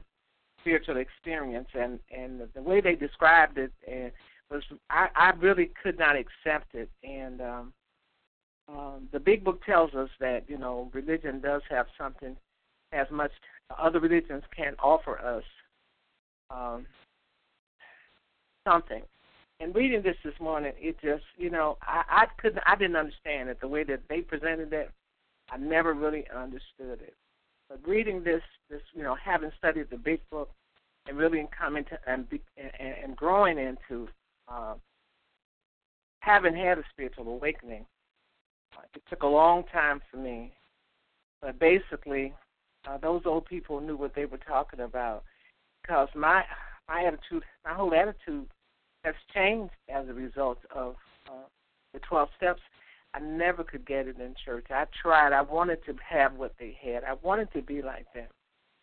spiritual 0.61 0.97
experience, 0.97 1.67
and 1.73 1.99
and 2.15 2.41
the 2.53 2.61
way 2.61 2.81
they 2.81 2.95
described 2.95 3.57
it 3.57 3.71
uh, 3.87 4.09
was 4.49 4.63
I, 4.89 5.07
I 5.15 5.31
really 5.39 5.71
could 5.81 5.97
not 5.97 6.15
accept 6.15 6.73
it, 6.75 6.89
and 7.03 7.41
um, 7.41 7.73
um, 8.67 9.09
the 9.11 9.19
big 9.19 9.43
book 9.43 9.63
tells 9.65 9.93
us 9.93 10.09
that 10.19 10.43
you 10.47 10.57
know 10.57 10.89
religion 10.93 11.39
does 11.39 11.61
have 11.69 11.87
something 11.97 12.35
as 12.91 13.07
much 13.11 13.31
other 13.77 13.99
religions 13.99 14.43
can 14.55 14.75
offer 14.81 15.19
us 15.19 15.43
um, 16.49 16.85
something. 18.67 19.03
And 19.61 19.75
reading 19.75 20.01
this 20.01 20.15
this 20.23 20.33
morning, 20.39 20.73
it 20.77 20.97
just 21.01 21.23
you 21.37 21.49
know 21.49 21.77
I, 21.81 22.03
I 22.09 22.25
couldn't 22.41 22.63
I 22.65 22.75
didn't 22.75 22.95
understand 22.95 23.49
it 23.49 23.59
the 23.59 23.67
way 23.67 23.83
that 23.85 24.01
they 24.09 24.21
presented 24.21 24.71
it. 24.73 24.91
I 25.51 25.57
never 25.57 25.93
really 25.93 26.25
understood 26.35 27.01
it. 27.01 27.15
But 27.69 27.87
reading 27.87 28.23
this 28.23 28.41
this 28.69 28.81
you 28.93 29.03
know 29.03 29.15
having 29.15 29.51
studied 29.57 29.89
the 29.89 29.97
big 29.97 30.21
book 30.29 30.49
and 31.07 31.17
really 31.17 31.47
coming 31.57 31.85
to 31.85 31.99
and 32.07 32.25
and, 32.57 32.95
and 33.03 33.15
growing 33.15 33.57
into 33.57 34.07
uh, 34.47 34.73
having 36.19 36.55
had 36.55 36.79
a 36.79 36.83
spiritual 36.91 37.27
awakening 37.29 37.85
it 38.93 39.03
took 39.09 39.23
a 39.23 39.27
long 39.27 39.63
time 39.71 40.01
for 40.09 40.17
me, 40.17 40.53
but 41.41 41.59
basically, 41.59 42.33
uh, 42.87 42.97
those 42.97 43.21
old 43.25 43.45
people 43.45 43.79
knew 43.81 43.97
what 43.97 44.15
they 44.15 44.25
were 44.25 44.37
talking 44.37 44.81
about 44.81 45.23
because 45.81 46.09
my 46.15 46.43
my 46.87 47.03
attitude, 47.03 47.43
my 47.65 47.73
whole 47.73 47.93
attitude, 47.93 48.47
has 49.03 49.15
changed 49.33 49.73
as 49.89 50.07
a 50.07 50.13
result 50.13 50.59
of 50.73 50.95
uh, 51.27 51.47
the 51.93 51.99
twelve 51.99 52.29
steps. 52.37 52.61
I 53.13 53.19
never 53.19 53.63
could 53.63 53.85
get 53.85 54.07
it 54.07 54.19
in 54.19 54.35
church. 54.45 54.67
I 54.69 54.85
tried. 55.01 55.33
I 55.33 55.41
wanted 55.41 55.83
to 55.85 55.95
have 56.07 56.35
what 56.35 56.53
they 56.59 56.77
had. 56.81 57.03
I 57.03 57.13
wanted 57.21 57.51
to 57.53 57.61
be 57.61 57.81
like 57.81 58.05
them, 58.13 58.27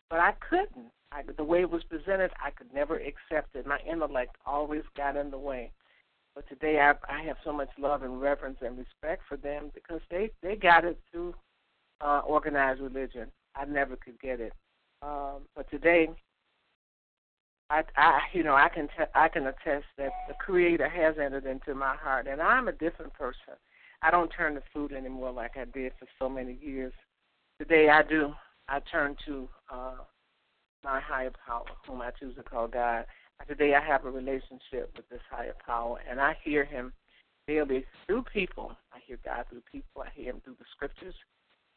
but 0.09 0.19
I 0.19 0.33
couldn't. 0.49 0.91
I, 1.11 1.21
the 1.37 1.43
way 1.43 1.61
it 1.61 1.69
was 1.69 1.83
presented, 1.85 2.31
I 2.43 2.51
could 2.51 2.73
never 2.73 2.97
accept 2.97 3.55
it. 3.55 3.65
My 3.65 3.79
intellect 3.89 4.35
always 4.45 4.83
got 4.97 5.15
in 5.15 5.31
the 5.31 5.37
way. 5.37 5.71
But 6.35 6.47
today 6.49 6.79
I, 6.79 6.93
I 7.09 7.23
have 7.23 7.37
so 7.43 7.53
much 7.53 7.69
love 7.79 8.03
and 8.03 8.21
reverence 8.21 8.57
and 8.61 8.77
respect 8.77 9.23
for 9.27 9.37
them 9.37 9.71
because 9.73 10.01
they 10.11 10.29
they 10.43 10.55
got 10.55 10.85
it 10.85 10.99
through 11.11 11.33
uh, 12.01 12.21
organized 12.25 12.81
religion. 12.81 13.31
I 13.55 13.65
never 13.65 13.95
could 13.95 14.19
get 14.19 14.39
it. 14.39 14.53
Um, 15.01 15.47
but 15.55 15.69
today, 15.71 16.09
I, 17.69 17.83
I 17.95 18.19
you 18.33 18.43
know 18.43 18.55
I 18.55 18.69
can 18.69 18.87
I 19.15 19.29
can 19.29 19.47
attest 19.47 19.85
that 19.97 20.11
the 20.27 20.35
Creator 20.39 20.89
has 20.89 21.15
entered 21.17 21.45
into 21.45 21.73
my 21.73 21.95
heart, 21.95 22.27
and 22.27 22.41
I'm 22.41 22.67
a 22.67 22.73
different 22.73 23.13
person. 23.13 23.55
I 24.01 24.11
don't 24.11 24.29
turn 24.29 24.55
to 24.55 24.63
food 24.73 24.93
anymore 24.93 25.31
like 25.31 25.57
I 25.57 25.65
did 25.65 25.93
for 25.99 26.07
so 26.19 26.29
many 26.29 26.57
years. 26.61 26.93
Today 27.59 27.89
I 27.89 28.03
do. 28.03 28.33
I 28.69 28.79
turn 28.91 29.15
to 29.25 29.47
uh, 29.73 29.95
my 30.83 30.99
higher 30.99 31.31
power, 31.45 31.65
whom 31.87 32.01
I 32.01 32.11
choose 32.11 32.35
to 32.35 32.43
call 32.43 32.67
God. 32.67 33.05
Today 33.47 33.75
I 33.75 33.81
have 33.81 34.05
a 34.05 34.11
relationship 34.11 34.91
with 34.95 35.07
this 35.09 35.21
higher 35.29 35.55
power, 35.65 35.99
and 36.09 36.19
I 36.19 36.35
hear 36.43 36.65
Him 36.65 36.91
daily 37.47 37.85
through 38.05 38.23
people. 38.33 38.73
I 38.93 38.99
hear 39.05 39.17
God 39.23 39.45
through 39.49 39.61
people. 39.71 40.03
I 40.03 40.09
hear 40.13 40.31
Him 40.31 40.41
through 40.43 40.57
the 40.59 40.65
scriptures, 40.75 41.15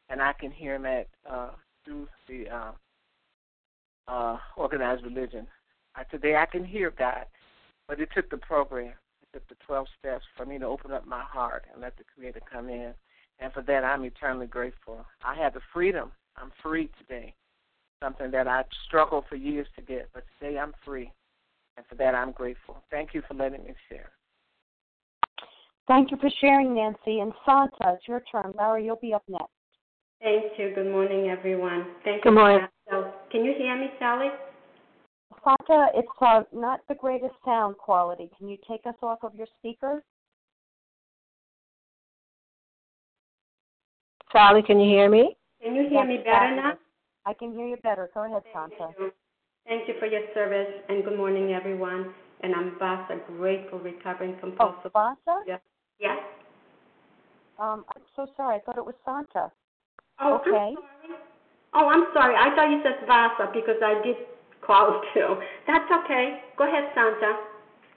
and 0.08 0.20
I 0.20 0.32
can 0.32 0.50
hear 0.50 0.74
Him 0.74 0.86
at 0.86 1.08
uh, 1.28 1.50
through 1.84 2.08
the 2.28 2.48
uh, 2.48 2.72
uh, 4.08 4.38
organized 4.56 5.04
religion. 5.04 5.46
Uh, 5.98 6.04
today 6.04 6.36
I 6.36 6.46
can 6.46 6.64
hear 6.64 6.90
God, 6.90 7.24
but 7.88 8.00
it 8.00 8.08
took 8.14 8.28
the 8.30 8.38
program. 8.38 8.92
It 9.32 9.38
took 9.38 9.48
the 9.48 9.64
12 9.66 9.86
steps 9.98 10.24
for 10.36 10.44
me 10.44 10.58
to 10.58 10.66
open 10.66 10.92
up 10.92 11.06
my 11.06 11.22
heart 11.22 11.64
and 11.72 11.80
let 11.80 11.96
the 11.96 12.04
Creator 12.14 12.40
come 12.50 12.68
in. 12.68 12.92
And 13.38 13.52
for 13.52 13.62
that, 13.62 13.84
I'm 13.84 14.04
eternally 14.04 14.46
grateful. 14.46 15.04
I 15.24 15.34
have 15.36 15.54
the 15.54 15.60
freedom. 15.72 16.10
I'm 16.36 16.52
free 16.62 16.90
today. 16.98 17.34
Something 18.02 18.30
that 18.30 18.48
I 18.48 18.64
struggled 18.86 19.24
for 19.28 19.36
years 19.36 19.66
to 19.76 19.82
get, 19.82 20.08
but 20.12 20.24
today 20.38 20.58
I'm 20.58 20.74
free. 20.84 21.12
And 21.76 21.86
for 21.86 21.94
that, 21.96 22.14
I'm 22.14 22.32
grateful. 22.32 22.82
Thank 22.90 23.14
you 23.14 23.22
for 23.28 23.34
letting 23.34 23.64
me 23.64 23.74
share. 23.88 24.10
Thank 25.86 26.10
you 26.10 26.16
for 26.18 26.30
sharing, 26.40 26.74
Nancy. 26.74 27.20
And 27.20 27.32
Santa, 27.44 27.94
it's 27.94 28.08
your 28.08 28.22
turn. 28.30 28.52
Larry, 28.56 28.84
you'll 28.84 28.96
be 28.96 29.14
up 29.14 29.22
next. 29.28 29.46
Thank 30.20 30.58
you. 30.58 30.72
Good 30.74 30.90
morning, 30.90 31.28
everyone. 31.28 31.86
Thank 32.04 32.22
Good 32.22 32.30
you. 32.30 32.34
morning. 32.34 32.66
So, 32.90 33.12
can 33.30 33.44
you 33.44 33.54
hear 33.56 33.78
me, 33.78 33.88
Sally? 33.98 34.28
Santa, 35.44 35.86
it's 35.94 36.08
uh, 36.20 36.42
not 36.52 36.80
the 36.88 36.94
greatest 36.94 37.34
sound 37.44 37.76
quality. 37.78 38.30
Can 38.36 38.48
you 38.48 38.58
take 38.68 38.84
us 38.86 38.94
off 39.02 39.20
of 39.22 39.34
your 39.34 39.46
speaker? 39.58 40.02
Sally, 44.32 44.62
can 44.62 44.78
you 44.78 44.88
hear 44.88 45.08
me? 45.10 45.36
Can 45.62 45.74
you 45.74 45.82
hear 45.82 46.00
Yes, 46.04 46.08
me 46.08 46.16
better 46.18 46.30
fabulous. 46.30 46.64
now? 46.64 46.78
I 47.26 47.34
can 47.34 47.52
hear 47.52 47.66
you 47.66 47.76
better. 47.82 48.10
Go 48.14 48.24
ahead, 48.24 48.42
Santa. 48.52 48.74
Thank 48.78 48.98
you. 48.98 49.12
Thank 49.66 49.88
you 49.88 49.94
for 49.98 50.06
your 50.06 50.22
service, 50.34 50.82
and 50.88 51.04
good 51.04 51.16
morning, 51.16 51.52
everyone. 51.52 52.14
And 52.42 52.54
I'm 52.54 52.78
Vasa, 52.78 53.20
grateful, 53.26 53.78
recovering 53.78 54.36
compulsive. 54.40 54.58
Oh, 54.60 54.90
compulsive. 54.90 54.92
Vasa? 55.26 55.40
Yes. 55.46 55.60
Yes. 56.00 56.18
Um, 57.58 57.84
I'm 57.94 58.02
so 58.16 58.26
sorry. 58.36 58.56
I 58.56 58.60
thought 58.60 58.78
it 58.78 58.84
was 58.84 58.94
Santa. 59.04 59.52
Oh, 60.18 60.36
Okay. 60.36 60.50
I'm 60.56 60.74
sorry. 60.74 61.20
Oh, 61.72 61.88
I'm 61.88 62.06
sorry. 62.14 62.34
I 62.34 62.54
thought 62.56 62.70
you 62.70 62.80
said 62.82 63.06
Vasa 63.06 63.50
because 63.52 63.76
I 63.84 64.02
did 64.02 64.16
call 64.70 65.02
too. 65.14 65.36
That's 65.66 65.90
okay. 66.04 66.38
Go 66.56 66.68
ahead, 66.68 66.90
Santa. 66.94 67.32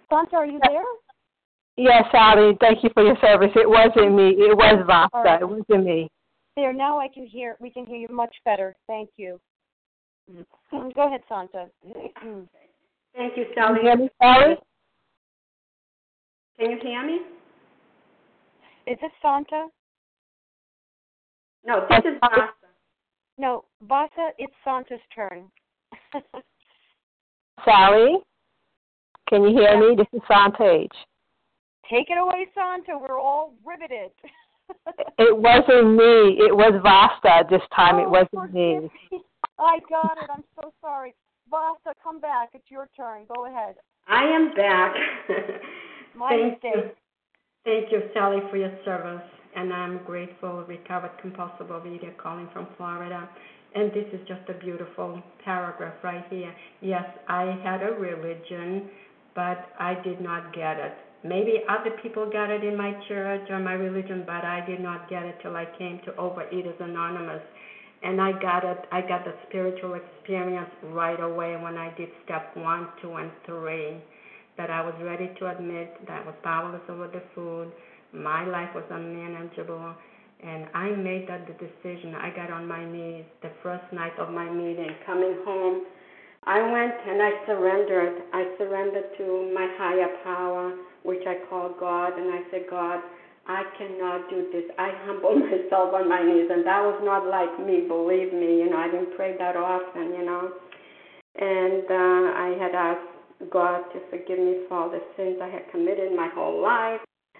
Santa, 0.10 0.36
are 0.38 0.46
you 0.48 0.60
there? 0.68 0.84
Yes, 1.78 2.04
Sally, 2.12 2.56
thank 2.60 2.84
you 2.84 2.90
for 2.94 3.04
your 3.04 3.18
service. 3.22 3.50
It 3.56 3.70
wasn't 3.70 4.16
me. 4.16 4.30
It 4.30 4.56
was 4.56 4.78
All 4.80 4.86
Vasa. 4.86 5.24
right. 5.24 5.42
It 5.42 5.50
wasn't 5.50 5.86
me. 5.86 6.10
There. 6.56 6.74
Now 6.74 7.00
I 7.00 7.08
can 7.08 7.26
hear. 7.26 7.58
We 7.60 7.72
can 7.72 7.86
hear 7.86 7.98
you 7.98 8.08
much 8.12 8.36
better. 8.46 8.76
Thank 8.88 9.10
you. 9.18 9.40
Mm. 10.72 10.94
Go 10.94 11.08
ahead, 11.08 11.22
Santa. 11.28 11.68
Thank 13.16 13.38
you, 13.38 13.46
Can 13.46 13.56
Sally. 13.56 13.76
you 13.76 13.82
hear 13.82 13.98
me, 13.98 14.10
Sally? 14.22 14.56
Can 16.60 16.72
you 16.72 16.78
hear 16.82 17.06
me? 17.06 17.20
Is 18.86 18.98
this 19.02 19.12
Santa? 19.22 19.68
No, 21.66 21.88
this 21.90 22.00
is 22.00 22.20
Vasa. 22.20 22.50
No, 23.40 23.66
Vasa. 23.82 24.30
It's 24.38 24.54
Santa's 24.64 25.00
turn. 25.16 25.50
Sally, 27.66 28.18
can 29.30 29.44
you 29.44 29.50
hear 29.58 29.80
me? 29.80 29.96
This 29.96 30.08
is 30.13 30.22
Sante 30.28 30.63
H. 30.63 30.92
Take 31.89 32.10
it 32.10 32.18
away, 32.18 32.48
Santa. 32.56 32.98
We're 32.98 33.20
all 33.20 33.54
riveted. 33.66 34.12
It 35.20 35.38
wasn't 35.38 35.92
me. 35.92 36.39
It 36.39 36.56
was 36.56 36.74
Vasta 36.82 37.46
this 37.50 37.62
time. 37.76 37.96
oh, 37.96 38.04
it 38.04 38.10
wasn't 38.10 38.54
me. 38.54 38.89
I 39.60 39.78
got 39.89 40.18
it. 40.18 40.30
I'm 40.34 40.44
so 40.56 40.74
sorry. 40.82 41.13
Vasa, 41.52 41.94
come 42.02 42.20
back. 42.20 42.50
It's 42.54 42.72
your 42.72 42.89
turn. 42.96 43.26
Go 43.36 43.46
ahead. 43.46 43.76
I 44.08 44.24
am 44.24 44.54
back. 44.56 44.96
My 46.16 46.30
Thank 46.30 46.63
mistake. 46.63 46.72
you. 46.76 46.89
Thank 47.66 47.92
you, 47.92 48.10
Sally, 48.13 48.39
for 48.50 48.58
your 48.58 48.72
service. 48.84 49.22
And 49.56 49.72
I'm 49.72 50.00
grateful, 50.06 50.63
recovered 50.68 51.12
compulsive 51.22 51.68
overeater 51.68 52.16
calling 52.18 52.50
from 52.54 52.68
Florida. 52.78 53.30
And 53.76 53.92
this 53.94 54.06
is 54.14 54.22
just 54.28 54.42
a 54.50 54.54
beautiful 54.54 55.22
paragraph 55.44 55.96
right 56.04 56.24
here. 56.30 56.54
Yes, 56.82 57.06
I 57.28 57.60
had 57.64 57.82
a 57.82 57.92
religion, 57.92 58.84
but 59.36 59.58
I 59.80 59.96
did 59.96 60.22
not 60.22 60.54
get 60.54 60.78
it. 60.78 60.94
Maybe 61.24 61.60
other 61.70 61.90
people 62.02 62.30
got 62.30 62.52
it 62.52 62.64
in 62.64 62.78
my 62.78 62.94
church 63.08 63.42
or 63.50 63.60
my 63.60 63.74
religion, 63.74 64.24
but 64.28 64.44
I 64.46 64.62
did 64.62 64.80
not 64.80 65.10
get 65.10 65.26
it 65.26 65.38
till 65.42 65.56
I 65.56 65.66
came 65.78 66.00
to 66.06 66.12
Overeaters 66.12 66.80
Anonymous. 66.82 67.42
And 68.04 68.22
I 68.22 68.34
got 68.34 68.64
it, 68.66 68.86
I 68.92 69.02
got 69.02 69.24
the 69.24 69.34
spiritual 69.48 69.96
experience 69.96 70.70
right 70.84 71.20
away 71.22 71.56
when 71.56 71.78
I 71.78 71.90
did 71.90 72.10
step 72.26 72.56
one, 72.56 72.90
two, 73.02 73.16
and 73.16 73.32
three. 73.46 73.98
That 74.58 74.70
I 74.70 74.82
was 74.82 74.94
ready 75.02 75.32
to 75.40 75.50
admit 75.50 75.90
that 76.06 76.22
I 76.22 76.26
was 76.26 76.36
powerless 76.44 76.82
over 76.90 77.08
the 77.08 77.24
food, 77.34 77.72
my 78.14 78.44
life 78.46 78.70
was 78.76 78.84
unmanageable, 78.90 79.96
and 80.43 80.67
I 80.73 80.89
made 80.89 81.27
that 81.29 81.47
the 81.47 81.53
decision. 81.53 82.15
I 82.15 82.29
got 82.36 82.51
on 82.51 82.67
my 82.67 82.84
knees 82.84 83.25
the 83.41 83.51
first 83.62 83.86
night 83.93 84.13
of 84.19 84.29
my 84.29 84.49
meeting, 84.49 84.91
coming 85.06 85.38
home. 85.45 85.86
I 86.43 86.60
went 86.60 86.93
and 87.08 87.21
I 87.21 87.32
surrendered. 87.47 88.23
I 88.34 88.51
surrendered 88.58 89.17
to 89.17 89.51
my 89.56 89.67
higher 89.77 90.12
power, 90.23 90.75
which 91.03 91.23
I 91.25 91.38
call 91.49 91.73
God, 91.79 92.19
and 92.19 92.34
I 92.34 92.41
said, 92.51 92.63
God, 92.69 92.99
I 93.47 93.63
cannot 93.77 94.29
do 94.29 94.47
this. 94.51 94.65
I 94.77 94.91
humbled 95.06 95.39
myself 95.47 95.93
on 95.93 96.10
my 96.10 96.21
knees, 96.21 96.49
and 96.51 96.65
that 96.67 96.84
was 96.84 96.99
not 97.03 97.27
like 97.27 97.56
me, 97.65 97.88
believe 97.88 98.34
me. 98.34 98.60
You 98.60 98.69
know, 98.69 98.77
I 98.77 98.91
didn't 98.91 99.15
pray 99.15 99.36
that 99.38 99.56
often, 99.56 100.12
you 100.12 100.25
know. 100.25 100.51
And 101.36 101.84
uh, 101.88 102.23
I 102.36 102.58
had 102.60 102.75
asked 102.75 103.49
God 103.49 103.84
to 103.93 103.99
forgive 104.10 104.39
me 104.39 104.67
for 104.67 104.77
all 104.77 104.89
the 104.89 105.01
sins 105.15 105.38
I 105.41 105.49
had 105.49 105.71
committed 105.71 106.15
my 106.15 106.29
whole 106.36 106.62
life. 106.62 106.99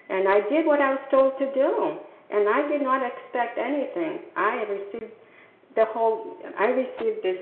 And 0.10 0.28
I 0.28 0.42
did 0.50 0.66
what 0.66 0.82
I 0.82 0.92
was 0.92 1.04
told 1.12 1.34
to 1.40 1.54
do. 1.54 2.00
And 2.34 2.50
I 2.50 2.68
did 2.68 2.82
not 2.82 3.02
expect 3.06 3.58
anything. 3.58 4.26
I 4.36 4.66
received 4.66 5.14
the 5.76 5.86
whole, 5.94 6.38
I 6.60 6.66
received 6.66 7.22
this 7.22 7.38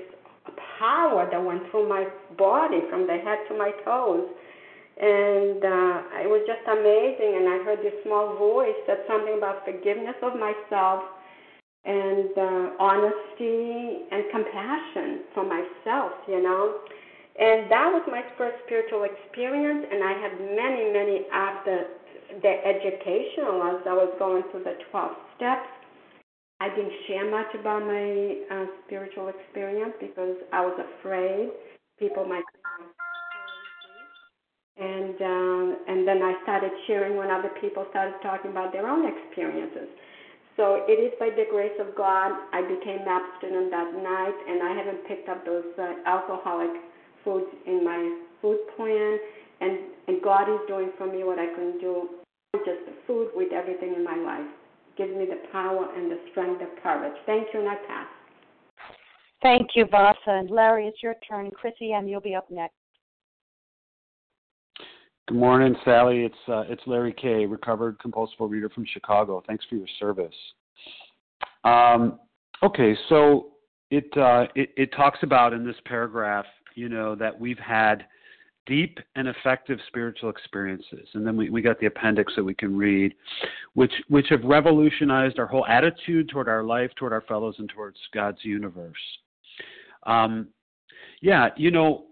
power 0.78 1.28
that 1.30 1.42
went 1.42 1.70
through 1.70 1.88
my 1.88 2.06
body 2.36 2.80
from 2.90 3.06
the 3.06 3.16
head 3.16 3.38
to 3.48 3.56
my 3.56 3.72
toes. 3.84 4.28
And 5.00 5.64
uh, 5.64 6.20
it 6.20 6.28
was 6.28 6.44
just 6.44 6.60
amazing. 6.68 7.40
And 7.40 7.48
I 7.48 7.64
heard 7.64 7.80
this 7.80 7.96
small 8.04 8.36
voice 8.36 8.76
said 8.86 9.00
something 9.08 9.38
about 9.38 9.64
forgiveness 9.64 10.16
of 10.22 10.36
myself 10.36 11.02
and 11.84 12.30
uh, 12.36 12.76
honesty 12.78 14.06
and 14.12 14.28
compassion 14.30 15.24
for 15.34 15.44
myself, 15.48 16.12
you 16.28 16.42
know. 16.42 16.84
And 17.38 17.70
that 17.72 17.88
was 17.88 18.04
my 18.06 18.22
first 18.36 18.60
spiritual 18.66 19.08
experience, 19.08 19.88
and 19.90 20.04
I 20.04 20.12
had 20.20 20.36
many, 20.36 20.92
many 20.92 21.24
after 21.32 21.88
the 22.40 22.54
educational 22.64 23.60
as 23.76 23.84
I 23.84 23.92
was 23.92 24.14
going 24.18 24.42
through 24.50 24.64
the 24.64 24.78
12 24.90 25.12
steps. 25.36 25.68
I 26.60 26.68
didn't 26.70 26.94
share 27.08 27.28
much 27.28 27.50
about 27.58 27.82
my 27.82 28.36
uh, 28.48 28.66
spiritual 28.86 29.28
experience 29.28 29.94
because 30.00 30.36
I 30.52 30.60
was 30.62 30.78
afraid 30.78 31.50
people 31.98 32.24
might. 32.24 32.44
And 34.78 35.20
um, 35.20 35.76
and 35.88 36.08
then 36.08 36.22
I 36.22 36.34
started 36.44 36.70
sharing 36.86 37.16
when 37.16 37.30
other 37.30 37.50
people 37.60 37.84
started 37.90 38.14
talking 38.22 38.52
about 38.52 38.72
their 38.72 38.88
own 38.88 39.04
experiences. 39.04 39.90
So 40.56 40.84
it 40.88 41.02
is 41.02 41.12
by 41.18 41.30
the 41.30 41.44
grace 41.50 41.76
of 41.80 41.94
God 41.96 42.30
I 42.52 42.62
became 42.62 43.04
abstinent 43.04 43.70
that 43.70 43.90
night, 43.98 44.38
and 44.48 44.62
I 44.62 44.72
haven't 44.72 45.06
picked 45.08 45.28
up 45.28 45.44
those 45.44 45.66
uh, 45.78 45.94
alcoholic 46.06 46.70
foods 47.24 47.50
in 47.66 47.84
my 47.84 48.00
food 48.40 48.58
plan. 48.76 49.18
And 49.60 49.78
and 50.08 50.22
God 50.22 50.48
is 50.48 50.60
doing 50.68 50.90
for 50.96 51.06
me 51.06 51.24
what 51.24 51.38
I 51.38 51.46
couldn't 51.54 51.80
do 51.80 52.21
just 52.60 52.84
the 52.86 52.92
food, 53.06 53.30
with 53.34 53.52
everything 53.52 53.94
in 53.94 54.04
my 54.04 54.16
life. 54.16 54.46
Give 54.98 55.08
me 55.08 55.24
the 55.24 55.40
power 55.50 55.88
and 55.96 56.10
the 56.10 56.18
strength, 56.30 56.60
the 56.60 56.68
courage. 56.82 57.16
Thank 57.24 57.48
you, 57.54 57.60
and 57.60 57.68
I 57.68 57.76
pass. 57.86 58.06
Thank 59.42 59.70
you, 59.74 59.86
Vasa. 59.90 60.18
And 60.26 60.50
Larry, 60.50 60.86
it's 60.86 61.02
your 61.02 61.14
turn. 61.28 61.50
Chrissy 61.50 61.92
M., 61.92 62.06
you'll 62.06 62.20
be 62.20 62.34
up 62.34 62.50
next. 62.50 62.74
Good 65.28 65.38
morning, 65.38 65.74
Sally. 65.84 66.24
It's 66.24 66.34
uh, 66.48 66.64
it's 66.68 66.82
Larry 66.86 67.14
K, 67.14 67.46
recovered 67.46 67.98
compulsive 68.00 68.36
reader 68.40 68.68
from 68.68 68.84
Chicago. 68.92 69.42
Thanks 69.46 69.64
for 69.68 69.76
your 69.76 69.86
service. 69.98 70.34
Um, 71.64 72.18
okay, 72.62 72.94
so 73.08 73.52
it, 73.90 74.14
uh, 74.16 74.44
it 74.54 74.70
it 74.76 74.92
talks 74.94 75.20
about 75.22 75.52
in 75.54 75.64
this 75.64 75.76
paragraph, 75.86 76.44
you 76.74 76.88
know, 76.88 77.14
that 77.14 77.38
we've 77.38 77.58
had 77.58 78.04
deep 78.66 78.98
and 79.16 79.28
effective 79.28 79.78
spiritual 79.88 80.30
experiences, 80.30 81.08
and 81.14 81.26
then 81.26 81.36
we, 81.36 81.50
we 81.50 81.62
got 81.62 81.78
the 81.80 81.86
appendix 81.86 82.32
that 82.36 82.44
we 82.44 82.54
can 82.54 82.76
read, 82.76 83.14
which 83.74 83.92
which 84.08 84.26
have 84.30 84.42
revolutionized 84.44 85.38
our 85.38 85.46
whole 85.46 85.66
attitude 85.66 86.28
toward 86.28 86.48
our 86.48 86.62
life, 86.62 86.90
toward 86.96 87.12
our 87.12 87.22
fellows, 87.22 87.56
and 87.58 87.68
towards 87.68 87.98
God's 88.14 88.44
universe. 88.44 88.96
Um, 90.04 90.48
yeah, 91.20 91.50
you 91.56 91.70
know, 91.70 92.06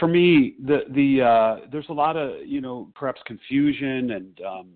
for 0.00 0.08
me, 0.08 0.54
the 0.64 0.80
the 0.90 1.22
uh, 1.22 1.66
there's 1.70 1.88
a 1.90 1.94
lot 1.94 2.16
of 2.16 2.46
you 2.46 2.60
know 2.60 2.90
perhaps 2.94 3.20
confusion 3.26 4.12
and 4.12 4.40
um, 4.40 4.68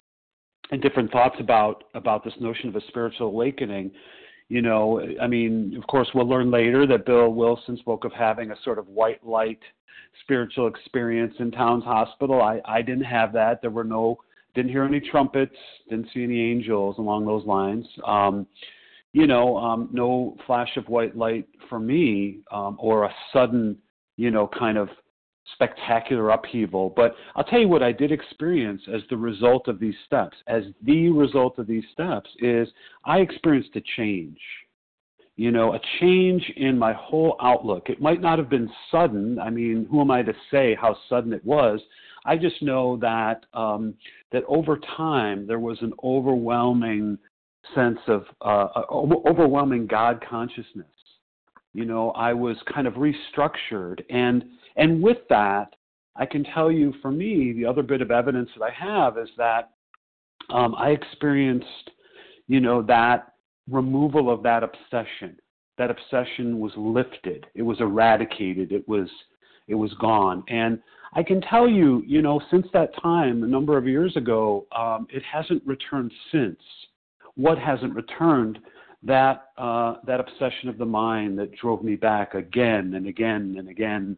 and 0.71 0.81
different 0.83 1.11
thoughts 1.11 1.37
about 1.41 1.85
about 1.95 2.25
this 2.25 2.35
notion 2.41 2.69
of 2.69 2.77
a 2.77 2.81
spiritual 2.89 3.29
awakening. 3.29 3.91
You 4.51 4.63
know, 4.63 5.01
I 5.23 5.29
mean, 5.29 5.77
of 5.79 5.87
course, 5.87 6.09
we'll 6.13 6.29
learn 6.29 6.51
later 6.51 6.85
that 6.89 7.07
Bill 7.07 7.33
Wilson 7.33 7.77
spoke 7.77 8.05
of 8.05 8.13
having 8.13 8.51
a 8.51 8.57
sort 8.65 8.81
of 8.81 8.89
white 8.89 9.25
light 9.25 9.61
spiritual 10.23 10.67
experience 10.67 11.33
in 11.39 11.53
Towns 11.53 11.85
Hospital. 11.85 12.43
I 12.43 12.61
I 12.65 12.83
didn't 12.83 13.05
have 13.05 13.33
that. 13.35 13.63
There 13.63 13.71
were 13.71 13.85
no 13.85 14.19
didn't 14.57 14.73
hear 14.73 14.83
any 14.83 14.99
trumpets, 14.99 15.55
didn't 15.89 16.09
see 16.13 16.25
any 16.25 16.41
angels 16.51 16.97
along 16.99 17.27
those 17.27 17.47
lines. 17.47 17.87
Um, 18.05 18.45
you 19.13 19.29
know, 19.29 19.57
um, 19.57 19.89
no 19.93 20.37
flash 20.49 20.77
of 20.77 20.89
white 20.89 21.17
light 21.17 21.47
for 21.69 21.79
me 21.79 22.41
um, 22.51 22.77
or 22.81 23.05
a 23.05 23.15
sudden, 23.33 23.79
you 24.17 24.33
know, 24.33 24.49
kind 24.59 24.77
of 24.77 24.89
spectacular 25.55 26.31
upheaval. 26.31 26.93
But 26.95 27.15
I'll 27.35 27.45
tell 27.45 27.61
you 27.61 27.69
what 27.69 27.83
I 27.83 27.93
did 27.93 28.13
experience 28.13 28.83
as 28.93 29.03
the 29.11 29.17
result 29.17 29.69
of 29.69 29.79
these 29.79 29.95
steps. 30.07 30.37
As 30.47 30.65
the 30.83 31.11
result 31.11 31.59
of 31.59 31.67
these 31.67 31.85
steps 31.93 32.29
is 32.39 32.69
I 33.05 33.19
experienced 33.19 33.77
a 33.77 33.83
change. 33.97 34.39
You 35.37 35.51
know, 35.51 35.75
a 35.75 35.81
change 36.01 36.53
in 36.57 36.79
my 36.79 36.93
whole 36.93 37.37
outlook. 37.41 37.89
It 37.89 38.01
might 38.01 38.21
not 38.21 38.39
have 38.39 38.51
been 38.51 38.71
sudden. 38.91 39.39
I 39.39 39.49
mean, 39.49 39.87
who 39.91 40.01
am 40.03 40.11
I 40.11 40.23
to 40.23 40.35
say 40.51 40.77
how 40.79 40.97
sudden 41.09 41.33
it 41.33 41.45
was? 41.45 41.81
I 42.27 42.37
just 42.37 42.61
know 42.61 42.99
that 42.99 43.47
um, 43.55 43.95
that 44.33 44.43
over 44.49 44.79
time 44.97 45.47
there 45.47 45.59
was 45.59 45.79
an 45.81 45.95
overwhelming 46.05 47.17
sense 47.75 47.99
of 48.07 48.25
uh, 48.43 48.69
overwhelming 48.91 49.87
God 49.87 50.23
consciousness. 50.29 50.87
You 51.73 51.85
know, 51.85 52.11
I 52.11 52.33
was 52.33 52.57
kind 52.73 52.87
of 52.87 52.95
restructured, 52.95 54.03
and 54.11 54.45
and 54.77 55.03
with 55.03 55.19
that, 55.29 55.75
I 56.17 56.27
can 56.27 56.45
tell 56.45 56.71
you, 56.71 56.93
for 57.01 57.11
me, 57.11 57.53
the 57.53 57.65
other 57.65 57.83
bit 57.83 58.03
of 58.03 58.11
evidence 58.11 58.51
that 58.57 58.65
I 58.65 58.71
have 58.71 59.19
is 59.19 59.29
that 59.37 59.71
um, 60.51 60.75
I 60.75 60.91
experienced, 60.91 61.91
you 62.47 62.61
know, 62.61 62.83
that 62.83 63.35
removal 63.71 64.33
of 64.33 64.43
that 64.43 64.63
obsession. 64.63 65.39
That 65.79 65.91
obsession 65.91 66.59
was 66.59 66.73
lifted. 66.77 67.47
It 67.55 67.63
was 67.63 67.81
eradicated. 67.81 68.73
It 68.73 68.87
was 68.89 69.09
it 69.69 69.75
was 69.75 69.95
gone. 70.01 70.43
And 70.49 70.81
I 71.15 71.23
can 71.23 71.41
tell 71.41 71.69
you, 71.69 72.03
you 72.07 72.23
know, 72.23 72.41
since 72.51 72.67
that 72.73 72.91
time, 73.01 73.45
a 73.45 73.47
number 73.47 73.79
of 73.79 73.87
years 73.87 74.17
ago, 74.17 74.67
um, 74.77 75.07
it 75.11 75.23
hasn't 75.23 75.63
returned 75.65 76.13
since 76.33 76.59
what 77.37 77.57
hasn't 77.57 77.95
returned 77.95 78.59
that 79.03 79.47
uh, 79.57 79.95
that 80.07 80.21
obsession 80.21 80.69
of 80.69 80.77
the 80.77 80.85
mind 80.85 81.39
that 81.39 81.57
drove 81.57 81.83
me 81.83 81.97
back 81.97 82.35
again 82.35 82.95
and 82.95 83.07
again 83.07 83.57
and 83.59 83.69
again 83.69 84.17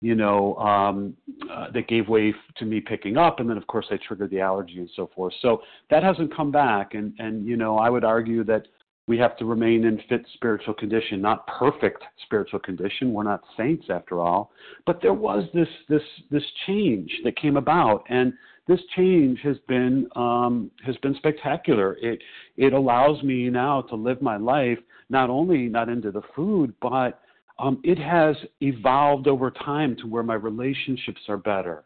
you 0.00 0.14
know 0.14 0.54
um, 0.56 1.16
uh, 1.50 1.70
that 1.72 1.88
gave 1.88 2.08
way 2.08 2.34
to 2.56 2.64
me 2.64 2.80
picking 2.80 3.16
up 3.16 3.40
and 3.40 3.48
then 3.48 3.56
of 3.56 3.66
course 3.66 3.86
i 3.90 3.98
triggered 4.06 4.30
the 4.30 4.40
allergy 4.40 4.78
and 4.78 4.90
so 4.94 5.10
forth. 5.14 5.34
So 5.42 5.62
that 5.90 6.02
hasn't 6.02 6.34
come 6.34 6.50
back 6.50 6.94
and 6.94 7.12
and 7.18 7.46
you 7.46 7.56
know 7.56 7.78
i 7.78 7.90
would 7.90 8.04
argue 8.04 8.44
that 8.44 8.66
we 9.06 9.16
have 9.18 9.36
to 9.38 9.46
remain 9.46 9.84
in 9.84 10.00
fit 10.08 10.26
spiritual 10.34 10.74
condition 10.74 11.20
not 11.20 11.46
perfect 11.46 12.04
spiritual 12.24 12.60
condition. 12.60 13.12
We're 13.12 13.22
not 13.22 13.42
saints 13.56 13.86
after 13.88 14.20
all. 14.20 14.52
But 14.86 15.00
there 15.00 15.14
was 15.14 15.44
this 15.54 15.68
this 15.88 16.02
this 16.30 16.44
change 16.66 17.10
that 17.24 17.36
came 17.36 17.56
about 17.56 18.04
and 18.08 18.32
this 18.68 18.80
change 18.94 19.40
has 19.42 19.56
been 19.66 20.06
um, 20.14 20.70
has 20.84 20.96
been 20.98 21.14
spectacular. 21.16 21.96
It 22.00 22.20
it 22.56 22.74
allows 22.74 23.22
me 23.22 23.48
now 23.48 23.80
to 23.82 23.96
live 23.96 24.20
my 24.20 24.36
life 24.36 24.78
not 25.08 25.30
only 25.30 25.68
not 25.68 25.88
into 25.88 26.10
the 26.10 26.20
food, 26.36 26.74
but 26.82 27.20
um, 27.58 27.80
it 27.82 27.98
has 27.98 28.36
evolved 28.60 29.26
over 29.26 29.50
time 29.50 29.96
to 29.96 30.06
where 30.06 30.22
my 30.22 30.34
relationships 30.34 31.20
are 31.28 31.36
better. 31.36 31.84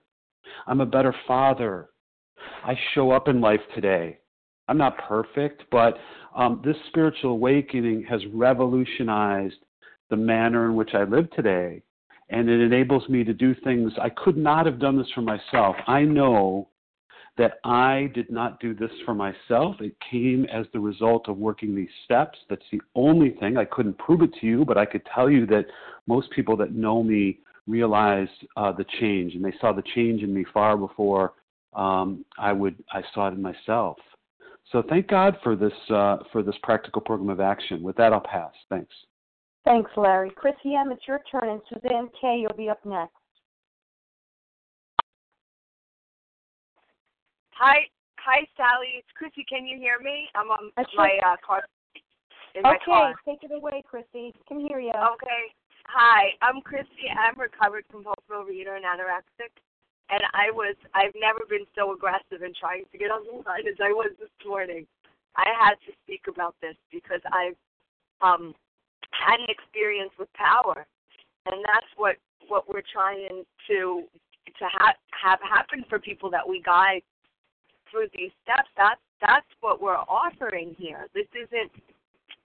I'm 0.66 0.80
a 0.80 0.86
better 0.86 1.14
father. 1.26 1.90
I 2.64 2.74
show 2.94 3.10
up 3.10 3.28
in 3.28 3.40
life 3.40 3.60
today. 3.74 4.18
I'm 4.68 4.78
not 4.78 4.98
perfect, 4.98 5.64
but 5.70 5.98
um, 6.34 6.62
this 6.64 6.76
spiritual 6.88 7.32
awakening 7.32 8.04
has 8.08 8.20
revolutionized 8.32 9.56
the 10.10 10.16
manner 10.16 10.66
in 10.66 10.76
which 10.76 10.90
I 10.94 11.04
live 11.04 11.30
today. 11.30 11.82
And 12.30 12.48
it 12.48 12.60
enables 12.60 13.08
me 13.08 13.24
to 13.24 13.34
do 13.34 13.54
things 13.54 13.92
I 14.00 14.08
could 14.10 14.36
not 14.36 14.66
have 14.66 14.78
done 14.78 14.96
this 14.96 15.10
for 15.14 15.20
myself. 15.20 15.76
I 15.86 16.02
know 16.02 16.68
that 17.38 17.54
I 17.64 18.10
did 18.14 18.30
not 18.30 18.60
do 18.60 18.74
this 18.74 18.90
for 19.04 19.14
myself. 19.14 19.76
It 19.80 19.96
came 20.10 20.44
as 20.46 20.66
the 20.72 20.80
result 20.80 21.28
of 21.28 21.38
working 21.38 21.74
these 21.74 21.88
steps. 22.04 22.38
That's 22.50 22.62
the 22.70 22.80
only 22.94 23.30
thing. 23.40 23.56
I 23.56 23.64
couldn't 23.64 23.98
prove 23.98 24.22
it 24.22 24.34
to 24.40 24.46
you, 24.46 24.64
but 24.64 24.76
I 24.76 24.84
could 24.84 25.02
tell 25.14 25.30
you 25.30 25.46
that 25.46 25.64
most 26.06 26.30
people 26.32 26.56
that 26.58 26.74
know 26.74 27.02
me 27.02 27.38
realized 27.66 28.30
uh, 28.56 28.72
the 28.72 28.84
change, 29.00 29.34
and 29.34 29.44
they 29.44 29.54
saw 29.60 29.72
the 29.72 29.84
change 29.94 30.22
in 30.22 30.34
me 30.34 30.44
far 30.52 30.76
before 30.76 31.32
um, 31.74 32.24
I 32.38 32.52
would 32.52 32.82
I 32.92 33.02
saw 33.14 33.28
it 33.28 33.34
in 33.34 33.42
myself. 33.42 33.96
So 34.70 34.82
thank 34.88 35.08
God 35.08 35.36
for 35.42 35.56
this 35.56 35.72
uh, 35.90 36.18
for 36.32 36.42
this 36.42 36.56
practical 36.62 37.00
program 37.00 37.30
of 37.30 37.40
action. 37.40 37.82
With 37.82 37.96
that, 37.96 38.12
I'll 38.12 38.20
pass. 38.20 38.52
Thanks. 38.68 38.94
Thanks, 39.64 39.90
Larry. 39.96 40.30
Chrissy 40.34 40.74
M., 40.74 40.90
it's 40.90 41.06
your 41.06 41.20
turn, 41.30 41.48
and 41.48 41.60
Suzanne 41.68 42.08
K., 42.20 42.38
you'll 42.40 42.56
be 42.56 42.68
up 42.68 42.84
next. 42.84 43.14
Hi, 47.58 47.84
hi, 48.16 48.48
Sally. 48.56 48.96
It's 48.96 49.12
Chrissy. 49.14 49.44
Can 49.48 49.66
you 49.66 49.76
hear 49.78 50.00
me? 50.00 50.28
I'm 50.34 50.48
on 50.48 50.72
my 50.96 51.18
uh, 51.24 51.36
car. 51.44 51.62
In 52.54 52.62
my 52.62 52.76
okay, 52.76 52.84
car. 52.84 53.14
take 53.28 53.44
it 53.44 53.52
away, 53.52 53.82
Chrissy. 53.88 54.32
Can 54.48 54.60
hear 54.60 54.80
you. 54.80 54.92
Okay. 54.92 55.42
Hi, 55.88 56.32
I'm 56.40 56.60
Christy. 56.62 57.12
I'm 57.12 57.38
recovered 57.38 57.84
compulsive 57.90 58.32
overeater 58.32 58.76
and 58.76 58.84
anorexic, 58.84 59.52
and 60.08 60.22
I 60.32 60.50
was 60.52 60.76
I've 60.94 61.12
never 61.16 61.44
been 61.48 61.66
so 61.76 61.92
aggressive 61.92 62.40
in 62.40 62.52
trying 62.56 62.84
to 62.92 62.98
get 62.98 63.10
on 63.10 63.24
the 63.28 63.44
line 63.44 63.68
as 63.68 63.76
I 63.82 63.92
was 63.92 64.12
this 64.18 64.32
morning. 64.46 64.86
I 65.36 65.48
had 65.52 65.76
to 65.88 65.92
speak 66.04 66.24
about 66.28 66.54
this 66.60 66.76
because 66.90 67.20
I've 67.32 67.58
um 68.24 68.54
had 69.12 69.40
an 69.40 69.50
experience 69.52 70.12
with 70.18 70.32
power, 70.32 70.86
and 71.46 71.60
that's 71.68 71.90
what 71.96 72.16
what 72.48 72.68
we're 72.68 72.86
trying 72.92 73.44
to 73.68 74.04
to 74.46 74.64
ha- 74.72 74.98
have 75.12 75.40
happen 75.44 75.84
for 75.88 75.98
people 75.98 76.30
that 76.30 76.46
we 76.48 76.62
guide 76.62 77.02
through 77.92 78.08
these 78.16 78.32
steps. 78.42 78.72
That's 78.76 79.00
that's 79.20 79.46
what 79.60 79.80
we're 79.80 80.02
offering 80.08 80.74
here. 80.78 81.06
This 81.14 81.28
isn't 81.36 81.70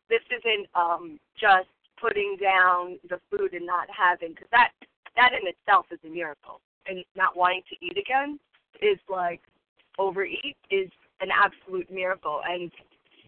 this 0.09 0.21
isn't 0.29 0.67
um, 0.75 1.17
just 1.39 1.71
putting 1.99 2.37
down 2.39 2.99
the 3.09 3.19
food 3.31 3.53
and 3.53 3.65
not 3.65 3.87
having 3.89 4.35
because 4.35 4.51
that 4.51 4.71
that 5.15 5.31
in 5.31 5.47
itself 5.47 5.87
is 5.91 5.99
a 6.05 6.09
miracle. 6.13 6.59
And 6.85 7.03
not 7.15 7.35
wanting 7.35 7.63
to 7.67 7.75
eat 7.85 7.97
again 7.97 8.39
is 8.81 8.99
like 9.09 9.41
overeat 9.97 10.55
is 10.69 10.89
an 11.21 11.29
absolute 11.31 11.91
miracle. 11.91 12.41
And 12.47 12.71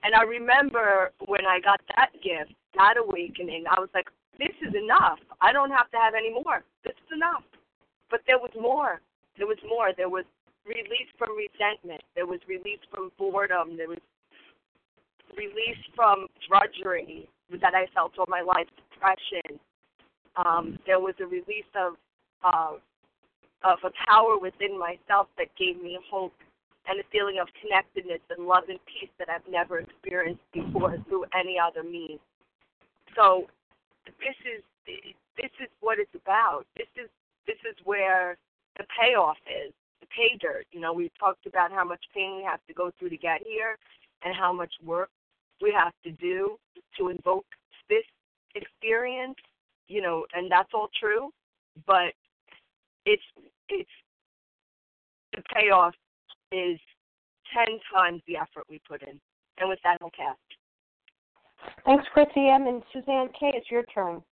and 0.03 0.15
I 0.15 0.23
remember 0.23 1.11
when 1.25 1.45
I 1.45 1.59
got 1.59 1.81
that 1.95 2.11
gift, 2.23 2.53
that 2.75 2.95
awakening, 2.97 3.65
I 3.69 3.79
was 3.79 3.89
like, 3.93 4.07
this 4.37 4.55
is 4.65 4.73
enough. 4.73 5.19
I 5.41 5.51
don't 5.51 5.71
have 5.71 5.91
to 5.91 5.97
have 5.97 6.13
any 6.15 6.31
more. 6.31 6.63
This 6.85 6.93
is 6.93 7.15
enough. 7.15 7.43
But 8.09 8.21
there 8.25 8.39
was 8.39 8.51
more. 8.59 9.01
There 9.37 9.47
was 9.47 9.59
more. 9.67 9.91
There 9.95 10.09
was 10.09 10.23
release 10.69 11.09
from 11.17 11.33
resentment. 11.33 12.01
There 12.13 12.29
was 12.29 12.39
release 12.47 12.79
from 12.93 13.11
boredom. 13.17 13.75
There 13.75 13.89
was 13.89 14.01
release 15.33 15.81
from 15.95 16.27
drudgery 16.45 17.27
that 17.61 17.73
I 17.73 17.89
felt 17.93 18.13
all 18.19 18.29
my 18.29 18.41
life, 18.41 18.69
depression. 18.93 19.57
Um, 20.37 20.77
there 20.85 20.99
was 20.99 21.15
a 21.19 21.25
release 21.25 21.69
of 21.73 21.97
uh, 22.45 22.77
of 23.65 23.79
a 23.83 23.91
power 24.07 24.39
within 24.39 24.79
myself 24.79 25.27
that 25.37 25.51
gave 25.59 25.81
me 25.83 25.99
hope 26.09 26.31
and 26.87 26.99
a 26.99 27.03
feeling 27.11 27.39
of 27.41 27.47
connectedness 27.59 28.23
and 28.29 28.47
love 28.47 28.63
and 28.69 28.79
peace 28.87 29.11
that 29.19 29.27
I've 29.27 29.45
never 29.51 29.79
experienced 29.79 30.41
before 30.53 30.95
through 31.09 31.25
any 31.37 31.57
other 31.59 31.83
means. 31.83 32.21
So 33.17 33.49
this 34.05 34.37
is 34.45 34.63
this 35.35 35.51
is 35.59 35.67
what 35.81 35.99
it's 35.99 36.15
about. 36.15 36.63
This 36.77 36.87
is 36.95 37.09
this 37.47 37.59
is 37.67 37.75
where 37.83 38.37
the 38.77 38.85
payoff 38.95 39.37
is 39.49 39.73
the 40.01 40.07
pay 40.07 40.37
dirt. 40.39 40.65
You 40.71 40.79
know, 40.79 40.93
we 40.93 41.11
talked 41.19 41.45
about 41.45 41.71
how 41.71 41.83
much 41.83 42.03
pain 42.13 42.37
we 42.37 42.43
have 42.43 42.59
to 42.67 42.73
go 42.73 42.91
through 42.97 43.09
to 43.09 43.17
get 43.17 43.41
here 43.45 43.77
and 44.23 44.35
how 44.35 44.53
much 44.53 44.73
work 44.83 45.09
we 45.61 45.71
have 45.71 45.93
to 46.03 46.11
do 46.11 46.57
to 46.97 47.09
invoke 47.09 47.45
this 47.89 48.03
experience, 48.55 49.35
you 49.87 50.01
know, 50.01 50.25
and 50.33 50.51
that's 50.51 50.69
all 50.73 50.89
true, 50.99 51.31
but 51.85 52.13
it's 53.05 53.23
it's 53.69 53.89
the 55.33 55.41
payoff 55.53 55.93
is 56.51 56.79
ten 57.53 57.79
times 57.93 58.21
the 58.27 58.37
effort 58.37 58.65
we 58.69 58.79
put 58.87 59.01
in. 59.03 59.19
And 59.59 59.69
with 59.69 59.79
that 59.83 59.97
I'll 60.01 60.11
cast. 60.11 60.39
Thanks, 61.85 62.05
Chrissy 62.13 62.47
M. 62.49 62.67
And 62.67 62.81
Suzanne 62.93 63.29
K., 63.37 63.51
it's 63.53 63.69
your 63.69 63.83
turn. 63.93 64.23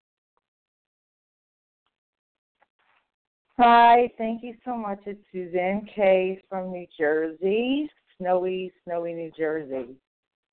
Hi, 3.59 4.11
thank 4.19 4.43
you 4.43 4.53
so 4.63 4.77
much. 4.77 4.99
It's 5.07 5.19
Suzanne 5.31 5.89
K 5.95 6.43
from 6.47 6.71
New 6.71 6.85
Jersey, 6.95 7.89
snowy, 8.19 8.71
snowy 8.83 9.13
New 9.13 9.31
Jersey. 9.35 9.95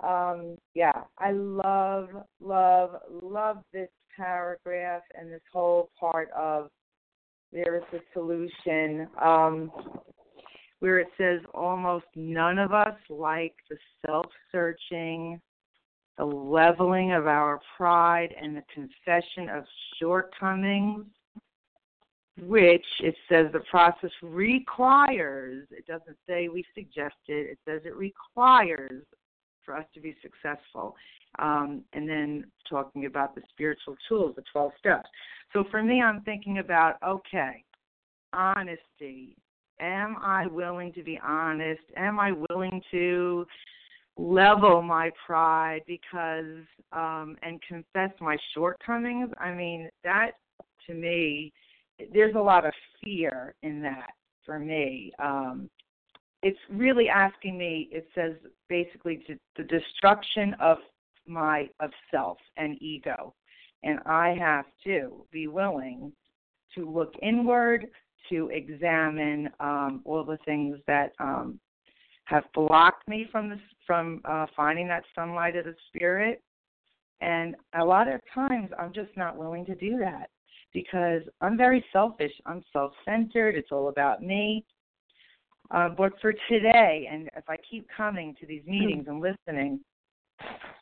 Um, 0.03 0.57
yeah, 0.75 1.03
I 1.19 1.33
love, 1.33 2.09
love, 2.41 2.97
love 3.11 3.59
this 3.75 3.91
paragraph 4.17 5.03
and 5.21 5.31
this 5.31 5.43
whole 5.53 5.91
part 6.01 6.31
of 6.31 6.71
there 7.53 7.77
is 7.77 7.83
a 7.93 7.99
solution 8.15 9.07
um, 9.23 9.71
where 10.81 10.99
it 10.99 11.09
says 11.19 11.41
almost 11.53 12.07
none 12.17 12.59
of 12.59 12.73
us 12.73 12.97
like 13.11 13.55
the 13.69 13.77
self 14.07 14.27
searching, 14.51 15.39
the 16.17 16.25
leveling 16.25 17.13
of 17.13 17.27
our 17.27 17.61
pride, 17.77 18.35
and 18.41 18.57
the 18.57 18.65
confession 18.75 19.51
of 19.51 19.65
shortcomings 20.01 21.05
which 22.41 22.85
it 23.01 23.15
says 23.29 23.47
the 23.53 23.61
process 23.71 24.11
requires, 24.23 25.67
it 25.71 25.87
doesn't 25.87 26.17
say 26.29 26.49
we 26.49 26.65
suggest 26.75 27.15
it, 27.29 27.51
it 27.51 27.59
says 27.65 27.83
it 27.85 27.95
requires 27.97 29.05
for 29.65 29.77
us 29.77 29.85
to 29.95 30.01
be 30.01 30.15
successful. 30.21 30.95
Um, 31.39 31.83
and 31.93 32.09
then 32.09 32.45
talking 32.69 33.07
about 33.07 33.35
the 33.35 33.43
spiritual 33.51 33.97
tools, 34.09 34.35
the 34.37 34.45
12 34.53 34.73
steps. 34.79 35.09
So 35.53 35.65
for 35.71 35.83
me, 35.83 36.01
I'm 36.01 36.21
thinking 36.23 36.59
about 36.59 36.97
okay, 37.05 37.65
honesty. 38.33 39.37
Am 39.81 40.17
I 40.23 40.47
willing 40.47 40.93
to 40.93 41.03
be 41.03 41.19
honest? 41.25 41.83
Am 41.97 42.21
I 42.21 42.33
willing 42.49 42.81
to 42.93 43.47
level 44.17 44.81
my 44.81 45.11
pride 45.27 45.81
because 45.89 46.63
um 46.93 47.37
and 47.43 47.61
confess 47.63 48.11
my 48.21 48.37
shortcomings? 48.55 49.31
I 49.41 49.53
mean, 49.53 49.89
that 50.05 50.33
to 50.87 50.95
me 50.95 51.53
there's 52.13 52.35
a 52.35 52.41
lot 52.41 52.67
of 52.67 52.73
fear 53.03 53.55
in 53.63 53.83
that 53.83 54.11
for 54.45 54.59
me. 54.59 55.13
Um, 55.19 55.69
it's 56.43 56.59
really 56.71 57.09
asking 57.09 57.57
me. 57.57 57.89
It 57.91 58.07
says 58.15 58.33
basically 58.69 59.23
to 59.27 59.39
the 59.57 59.65
destruction 59.65 60.55
of 60.61 60.79
my 61.27 61.69
of 61.81 61.91
self 62.11 62.39
and 62.57 62.81
ego, 62.83 63.35
and 63.83 63.99
I 64.05 64.37
have 64.39 64.67
to 64.85 65.25
be 65.33 65.47
willing 65.47 66.13
to 66.75 66.91
look 66.91 67.15
inward 67.23 67.87
to 68.31 68.51
examine 68.53 69.49
um, 69.61 70.03
all 70.05 70.25
the 70.25 70.39
things 70.45 70.79
that 70.87 71.13
um, 71.19 71.59
have 72.25 72.45
blocked 72.55 73.07
me 73.09 73.27
from 73.31 73.49
this 73.49 73.61
from 73.87 74.21
uh, 74.25 74.47
finding 74.57 74.89
that 74.89 75.05
sunlight 75.15 75.57
of 75.57 75.65
the 75.65 75.75
spirit. 75.89 76.43
And 77.21 77.55
a 77.79 77.85
lot 77.85 78.09
of 78.09 78.21
times, 78.35 78.71
I'm 78.79 78.93
just 78.93 79.17
not 79.17 79.37
willing 79.37 79.65
to 79.67 79.75
do 79.75 79.99
that 79.99 80.29
because 80.75 81.23
I'm 81.41 81.57
very 81.57 81.83
selfish. 81.93 82.33
I'm 82.45 82.63
self 82.73 82.93
centered. 83.07 83.55
It's 83.55 83.73
all 83.73 83.89
about 83.89 84.23
me. 84.23 84.65
Uh, 85.71 85.89
but 85.89 86.13
for 86.21 86.35
today, 86.49 87.09
and 87.11 87.31
if 87.37 87.45
I 87.49 87.57
keep 87.71 87.87
coming 87.97 88.37
to 88.41 88.47
these 88.47 88.63
meetings 88.67 89.07
and 89.09 89.21
listening, 89.21 89.81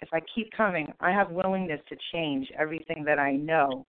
if 0.00 0.08
I 0.12 0.20
keep 0.34 0.50
coming, 0.56 0.92
I 0.98 1.12
have 1.12 1.30
willingness 1.30 1.80
to 1.88 1.96
change 2.12 2.50
everything 2.58 3.04
that 3.04 3.20
I 3.20 3.32
know. 3.32 3.86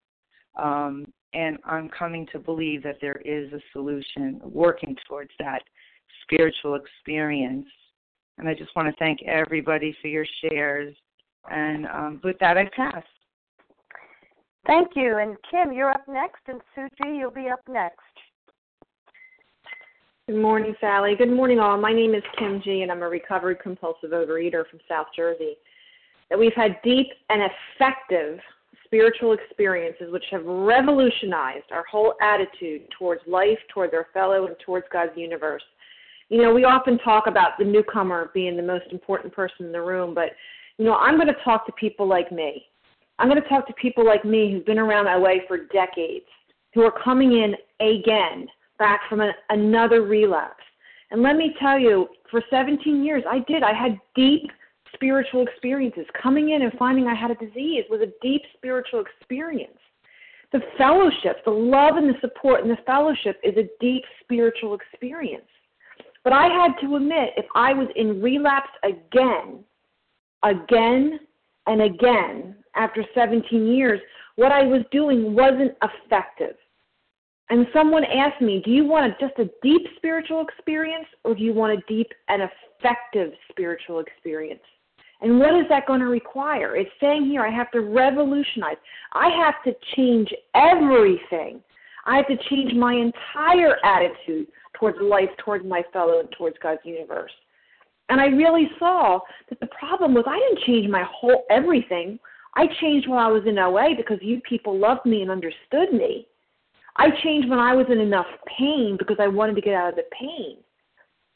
Um, 0.55 1.07
and 1.33 1.57
I'm 1.65 1.89
coming 1.89 2.27
to 2.31 2.37
believe 2.37 2.83
that 2.83 2.97
there 3.01 3.19
is 3.25 3.51
a 3.53 3.59
solution, 3.71 4.39
working 4.43 4.95
towards 5.07 5.31
that 5.39 5.63
spiritual 6.21 6.75
experience. 6.75 7.65
And 8.37 8.47
I 8.47 8.53
just 8.53 8.75
want 8.75 8.87
to 8.87 8.95
thank 8.99 9.23
everybody 9.23 9.95
for 9.99 10.09
your 10.09 10.25
shares. 10.41 10.95
And 11.49 11.87
um, 11.87 12.21
with 12.23 12.37
that, 12.39 12.57
I 12.57 12.69
pass. 12.75 13.03
Thank 14.65 14.89
you. 14.95 15.17
And 15.17 15.36
Kim, 15.49 15.73
you're 15.73 15.91
up 15.91 16.08
next, 16.08 16.41
and 16.47 16.62
Sue 16.73 16.88
G, 17.02 17.17
you'll 17.17 17.32
be 17.32 17.49
up 17.49 17.62
next. 17.69 17.99
Good 20.28 20.41
morning, 20.41 20.73
Sally. 20.80 21.15
Good 21.17 21.32
morning, 21.32 21.60
all. 21.60 21.78
My 21.78 21.91
name 21.91 22.15
is 22.15 22.23
Kim 22.39 22.62
G, 22.63 22.82
and 22.82 22.91
I'm 22.91 23.04
a 23.04 23.10
recovered 23.10 23.60
compulsive 23.60 24.12
overeater 24.12 24.63
from 24.69 24.80
South 24.88 25.08
Jersey. 25.13 25.58
That 26.30 26.39
we've 26.39 26.56
had 26.56 26.78
deep 26.82 27.08
and 27.30 27.41
effective 27.41 28.39
spiritual 28.86 29.34
experiences 29.34 30.12
which 30.12 30.23
have 30.32 30.45
revolutionized 30.45 31.65
our 31.71 31.84
whole 31.91 32.13
attitude 32.21 32.84
towards 32.97 33.21
life, 33.28 33.58
towards 33.73 33.93
our 33.93 34.08
fellow, 34.13 34.47
and 34.47 34.56
towards 34.65 34.86
God's 34.93 35.12
universe. 35.17 35.63
You 36.30 36.41
know, 36.41 36.54
we 36.54 36.63
often 36.63 36.97
talk 36.99 37.28
about 37.28 37.58
the 37.60 37.65
newcomer 37.65 38.32
being 38.34 38.56
the 38.56 38.63
most 38.63 38.86
important 38.91 39.34
person 39.34 39.65
in 39.65 39.71
the 39.73 39.82
room, 39.82 40.13
but 40.13 40.30
you 40.78 40.86
know, 40.86 40.95
I'm 40.95 41.15
going 41.15 41.28
to 41.28 41.43
talk 41.43 41.65
to 41.65 41.71
people 41.73 42.08
like 42.08 42.32
me. 42.32 42.65
I'm 43.19 43.30
going 43.30 43.41
to 43.41 43.47
talk 43.47 43.67
to 43.67 43.73
people 43.73 44.06
like 44.06 44.26
me 44.26 44.52
who've 44.52 44.65
been 44.65 44.80
around 44.80 45.08
OA 45.08 45.36
for 45.47 45.58
decades, 45.71 46.26
who 46.73 46.82
are 46.82 46.93
coming 47.04 47.34
in 47.34 47.56
again 47.80 48.47
back 48.80 49.02
from 49.08 49.21
a, 49.21 49.32
another 49.49 50.02
relapse. 50.02 50.63
And 51.12 51.21
let 51.21 51.36
me 51.36 51.56
tell 51.60 51.78
you, 51.78 52.08
for 52.32 52.41
17 52.49 53.04
years, 53.04 53.23
I 53.30 53.39
did. 53.47 53.62
I 53.62 53.73
had 53.73 53.99
deep 54.15 54.49
spiritual 54.95 55.45
experiences. 55.45 56.06
Coming 56.21 56.49
in 56.49 56.63
and 56.63 56.73
finding 56.73 57.08
I 57.08 57.13
had 57.13 57.32
a 57.32 57.36
disease 57.36 57.84
was 57.89 58.02
a 58.02 58.12
deep 58.21 58.41
spiritual 58.56 59.02
experience. 59.02 59.78
The 60.52 60.62
fellowship, 60.78 61.43
the 61.45 61.52
love 61.52 61.97
and 61.97 62.10
the 62.10 62.19
support 62.21 62.62
and 62.62 62.69
the 62.69 62.82
fellowship 62.86 63.39
is 63.43 63.56
a 63.58 63.69
deep 63.80 64.04
spiritual 64.21 64.76
experience. 64.76 65.45
But 66.23 66.34
I 66.34 66.47
had 66.47 66.80
to 66.82 66.95
admit, 66.95 67.32
if 67.38 67.45
I 67.56 67.73
was 67.73 67.88
in 67.95 68.21
relapse 68.21 68.69
again, 68.84 69.63
again, 70.43 71.19
and 71.67 71.82
again 71.82 72.56
after 72.75 73.03
17 73.13 73.67
years, 73.67 73.99
what 74.36 74.51
I 74.51 74.63
was 74.63 74.81
doing 74.91 75.33
wasn't 75.33 75.73
effective. 75.83 76.55
And 77.49 77.67
someone 77.73 78.03
asked 78.05 78.41
me, 78.41 78.62
Do 78.63 78.71
you 78.71 78.86
want 78.86 79.19
just 79.19 79.33
a 79.38 79.49
deep 79.62 79.81
spiritual 79.97 80.41
experience 80.41 81.05
or 81.23 81.36
do 81.36 81.43
you 81.43 81.53
want 81.53 81.77
a 81.77 81.81
deep 81.88 82.07
and 82.29 82.41
effective 82.41 83.33
spiritual 83.49 83.99
experience? 83.99 84.62
And 85.21 85.39
what 85.39 85.55
is 85.55 85.65
that 85.69 85.88
going 85.88 86.01
to 86.01 86.07
require? 86.07 86.75
It's 86.75 86.89
saying 86.99 87.25
here 87.25 87.45
I 87.45 87.49
have 87.49 87.71
to 87.71 87.81
revolutionize. 87.81 88.75
I 89.13 89.29
have 89.29 89.55
to 89.63 89.73
change 89.95 90.33
everything. 90.53 91.62
I 92.05 92.17
have 92.17 92.27
to 92.27 92.38
change 92.49 92.73
my 92.73 92.93
entire 92.93 93.77
attitude 93.86 94.47
towards 94.73 94.97
life, 95.01 95.29
towards 95.43 95.65
my 95.65 95.81
fellow, 95.93 96.19
and 96.19 96.29
towards 96.38 96.57
God's 96.62 96.81
universe. 96.83 97.31
And 98.09 98.19
I 98.19 98.25
really 98.25 98.69
saw 98.77 99.19
that 99.49 99.59
the 99.62 99.67
problem 99.67 100.13
was 100.13 100.25
I 100.27 100.38
didn't 100.38 100.65
change 100.65 100.89
my 100.89 101.05
whole 101.09 101.45
everything. 101.49 102.19
I 102.55 102.67
changed 102.81 103.07
when 103.07 103.19
I 103.19 103.27
was 103.27 103.43
in 103.45 103.57
OA 103.57 103.95
because 103.97 104.19
you 104.21 104.39
people 104.47 104.77
loved 104.77 105.05
me 105.05 105.21
and 105.21 105.31
understood 105.31 105.91
me. 105.91 106.27
I 106.95 107.09
changed 107.23 107.49
when 107.49 107.59
I 107.59 107.75
was 107.75 107.87
in 107.89 107.99
enough 107.99 108.27
pain 108.57 108.95
because 108.99 109.17
I 109.19 109.27
wanted 109.27 109.55
to 109.55 109.61
get 109.61 109.73
out 109.73 109.89
of 109.89 109.95
the 109.95 110.03
pain. 110.11 110.57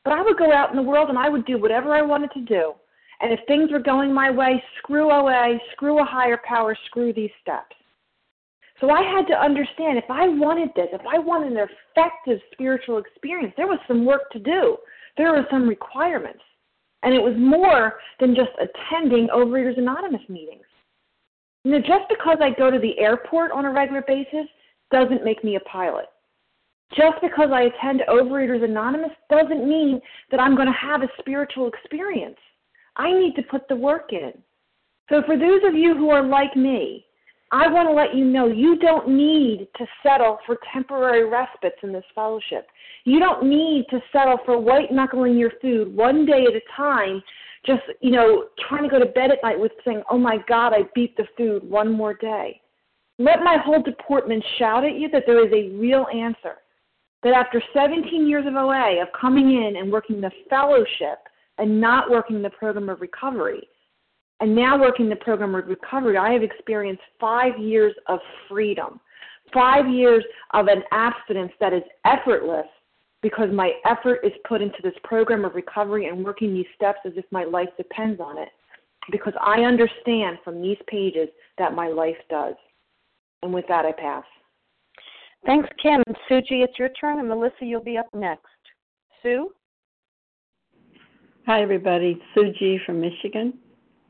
But 0.03 0.13
I 0.13 0.21
would 0.21 0.37
go 0.37 0.53
out 0.53 0.69
in 0.69 0.75
the 0.75 0.83
world 0.83 1.09
and 1.09 1.17
I 1.17 1.29
would 1.29 1.45
do 1.45 1.57
whatever 1.57 1.93
I 1.93 2.01
wanted 2.01 2.31
to 2.31 2.41
do. 2.41 2.73
And 3.19 3.33
if 3.33 3.39
things 3.47 3.71
were 3.71 3.79
going 3.79 4.13
my 4.13 4.29
way, 4.29 4.63
screw 4.77 5.11
OA, 5.11 5.57
screw 5.71 5.99
a 5.99 6.05
higher 6.05 6.39
power, 6.47 6.77
screw 6.85 7.11
these 7.11 7.31
steps. 7.41 7.75
So 8.79 8.91
I 8.91 9.01
had 9.01 9.25
to 9.27 9.33
understand 9.33 9.97
if 9.97 10.09
I 10.09 10.27
wanted 10.27 10.69
this, 10.75 10.89
if 10.93 11.01
I 11.01 11.17
wanted 11.17 11.53
an 11.53 11.67
effective 11.67 12.39
spiritual 12.51 12.99
experience, 12.99 13.53
there 13.57 13.65
was 13.65 13.79
some 13.87 14.05
work 14.05 14.29
to 14.31 14.39
do. 14.39 14.77
There 15.17 15.31
were 15.31 15.47
some 15.49 15.67
requirements. 15.67 16.43
And 17.01 17.13
it 17.13 17.21
was 17.21 17.33
more 17.37 17.95
than 18.19 18.35
just 18.35 18.51
attending 18.61 19.29
Overeaters 19.29 19.79
Anonymous 19.79 20.21
meetings. 20.29 20.65
Know, 21.67 21.79
just 21.79 22.07
because 22.07 22.37
I 22.41 22.51
go 22.57 22.71
to 22.71 22.79
the 22.79 22.97
airport 22.97 23.51
on 23.51 23.65
a 23.65 23.71
regular 23.71 24.01
basis 24.07 24.47
doesn't 24.89 25.25
make 25.25 25.43
me 25.43 25.57
a 25.57 25.59
pilot. 25.61 26.05
Just 26.95 27.17
because 27.21 27.49
I 27.51 27.63
attend 27.63 28.03
Overeaters 28.07 28.63
Anonymous 28.63 29.11
doesn't 29.29 29.67
mean 29.67 29.99
that 30.31 30.39
I'm 30.39 30.55
going 30.55 30.69
to 30.69 30.73
have 30.73 31.01
a 31.01 31.09
spiritual 31.19 31.67
experience. 31.67 32.37
I 32.95 33.11
need 33.11 33.35
to 33.35 33.41
put 33.43 33.67
the 33.67 33.75
work 33.75 34.13
in. 34.13 34.31
So, 35.09 35.21
for 35.25 35.37
those 35.37 35.59
of 35.65 35.73
you 35.73 35.93
who 35.93 36.09
are 36.09 36.25
like 36.25 36.55
me, 36.55 37.05
I 37.51 37.67
want 37.67 37.89
to 37.89 37.93
let 37.93 38.15
you 38.15 38.23
know 38.23 38.47
you 38.47 38.77
don't 38.77 39.09
need 39.09 39.67
to 39.77 39.85
settle 40.03 40.37
for 40.45 40.57
temporary 40.73 41.29
respites 41.29 41.79
in 41.83 41.91
this 41.91 42.03
fellowship. 42.15 42.67
You 43.03 43.19
don't 43.19 43.43
need 43.43 43.85
to 43.89 43.99
settle 44.13 44.37
for 44.45 44.57
white 44.57 44.91
knuckling 44.91 45.37
your 45.37 45.51
food 45.61 45.93
one 45.93 46.25
day 46.25 46.45
at 46.45 46.55
a 46.55 46.61
time, 46.77 47.21
just, 47.65 47.81
you 48.01 48.11
know, 48.11 48.45
trying 48.67 48.83
to 48.83 48.89
go 48.89 48.99
to 48.99 49.05
bed 49.05 49.31
at 49.31 49.39
night 49.43 49.59
with 49.59 49.71
saying, 49.85 50.03
oh 50.09 50.17
my 50.17 50.37
God, 50.47 50.73
I 50.73 50.83
beat 50.93 51.15
the 51.17 51.25
food 51.37 51.69
one 51.69 51.91
more 51.91 52.13
day. 52.13 52.61
Let 53.19 53.41
my 53.41 53.57
whole 53.57 53.81
deportment 53.81 54.43
shout 54.59 54.85
at 54.85 54.95
you 54.95 55.09
that 55.09 55.23
there 55.25 55.45
is 55.45 55.51
a 55.51 55.75
real 55.77 56.05
answer. 56.13 56.57
That 57.23 57.33
after 57.33 57.61
17 57.73 58.27
years 58.27 58.45
of 58.45 58.53
OA, 58.53 59.01
of 59.01 59.07
coming 59.19 59.51
in 59.51 59.77
and 59.77 59.91
working 59.91 60.21
the 60.21 60.31
fellowship 60.49 61.19
and 61.57 61.81
not 61.81 62.11
working 62.11 62.41
the 62.41 62.51
program 62.51 62.89
of 62.89 63.01
recovery, 63.01 63.67
and 64.39 64.55
now 64.55 64.79
working 64.79 65.09
the 65.09 65.15
program 65.15 65.55
of 65.55 65.67
recovery, 65.67 66.15
I 66.15 66.31
have 66.31 66.43
experienced 66.43 67.01
five 67.19 67.57
years 67.57 67.95
of 68.05 68.19
freedom, 68.47 68.99
five 69.51 69.89
years 69.89 70.23
of 70.53 70.67
an 70.67 70.83
abstinence 70.91 71.51
that 71.59 71.73
is 71.73 71.81
effortless 72.05 72.67
because 73.21 73.49
my 73.51 73.71
effort 73.85 74.19
is 74.23 74.31
put 74.47 74.61
into 74.61 74.77
this 74.83 74.93
program 75.03 75.45
of 75.45 75.55
recovery 75.55 76.07
and 76.07 76.23
working 76.23 76.53
these 76.53 76.67
steps 76.75 76.99
as 77.05 77.13
if 77.15 77.25
my 77.31 77.43
life 77.43 77.69
depends 77.77 78.19
on 78.21 78.37
it. 78.37 78.49
Because 79.11 79.33
I 79.41 79.61
understand 79.61 80.37
from 80.43 80.61
these 80.61 80.77
pages 80.87 81.29
that 81.57 81.73
my 81.73 81.87
life 81.87 82.17
does. 82.29 82.55
And 83.41 83.53
with 83.53 83.65
that, 83.69 83.85
I 83.85 83.93
pass. 83.93 84.23
Thanks, 85.45 85.69
Kim. 85.81 86.03
Sue 86.27 86.41
G, 86.41 86.55
it's 86.61 86.77
your 86.77 86.89
turn, 86.89 87.19
and 87.19 87.29
Melissa, 87.29 87.61
you'll 87.61 87.83
be 87.83 87.97
up 87.97 88.07
next. 88.13 88.45
Sue? 89.23 89.51
Hi, 91.45 91.61
everybody. 91.61 92.21
Sue 92.35 92.51
G 92.59 92.79
from 92.85 92.99
Michigan. 92.99 93.53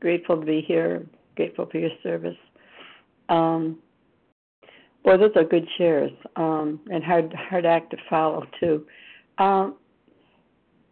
Grateful 0.00 0.40
to 0.40 0.44
be 0.44 0.60
here. 0.66 1.06
Grateful 1.36 1.66
for 1.70 1.78
your 1.78 1.90
service. 2.02 2.36
Um, 3.28 3.78
boy, 5.08 5.16
those 5.16 5.32
are 5.36 5.44
good 5.44 5.66
shares, 5.78 6.12
um, 6.36 6.80
and 6.90 7.02
hard 7.02 7.32
hard 7.32 7.64
act 7.64 7.90
to 7.92 7.96
follow 8.10 8.46
too. 8.60 8.86
Um, 9.38 9.76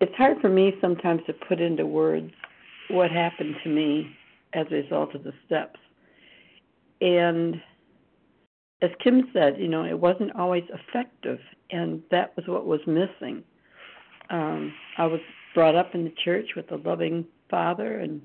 it's 0.00 0.14
hard 0.16 0.40
for 0.40 0.48
me 0.48 0.72
sometimes 0.80 1.20
to 1.26 1.34
put 1.34 1.60
into 1.60 1.84
words 1.84 2.32
what 2.88 3.10
happened 3.10 3.56
to 3.62 3.68
me 3.68 4.16
as 4.54 4.66
a 4.70 4.76
result 4.76 5.14
of 5.14 5.22
the 5.22 5.34
steps, 5.44 5.78
and 7.02 7.60
as 8.80 8.90
Kim 9.02 9.28
said, 9.34 9.56
you 9.58 9.68
know, 9.68 9.84
it 9.84 9.98
wasn't 9.98 10.34
always 10.34 10.64
effective, 10.72 11.38
and 11.70 12.02
that 12.10 12.34
was 12.36 12.46
what 12.46 12.66
was 12.66 12.80
missing. 12.86 13.42
Um, 14.30 14.72
I 14.96 15.06
was 15.06 15.20
brought 15.54 15.74
up 15.74 15.94
in 15.94 16.04
the 16.04 16.14
church 16.24 16.50
with 16.56 16.70
a 16.72 16.76
loving 16.76 17.26
father 17.50 18.00
and 18.00 18.22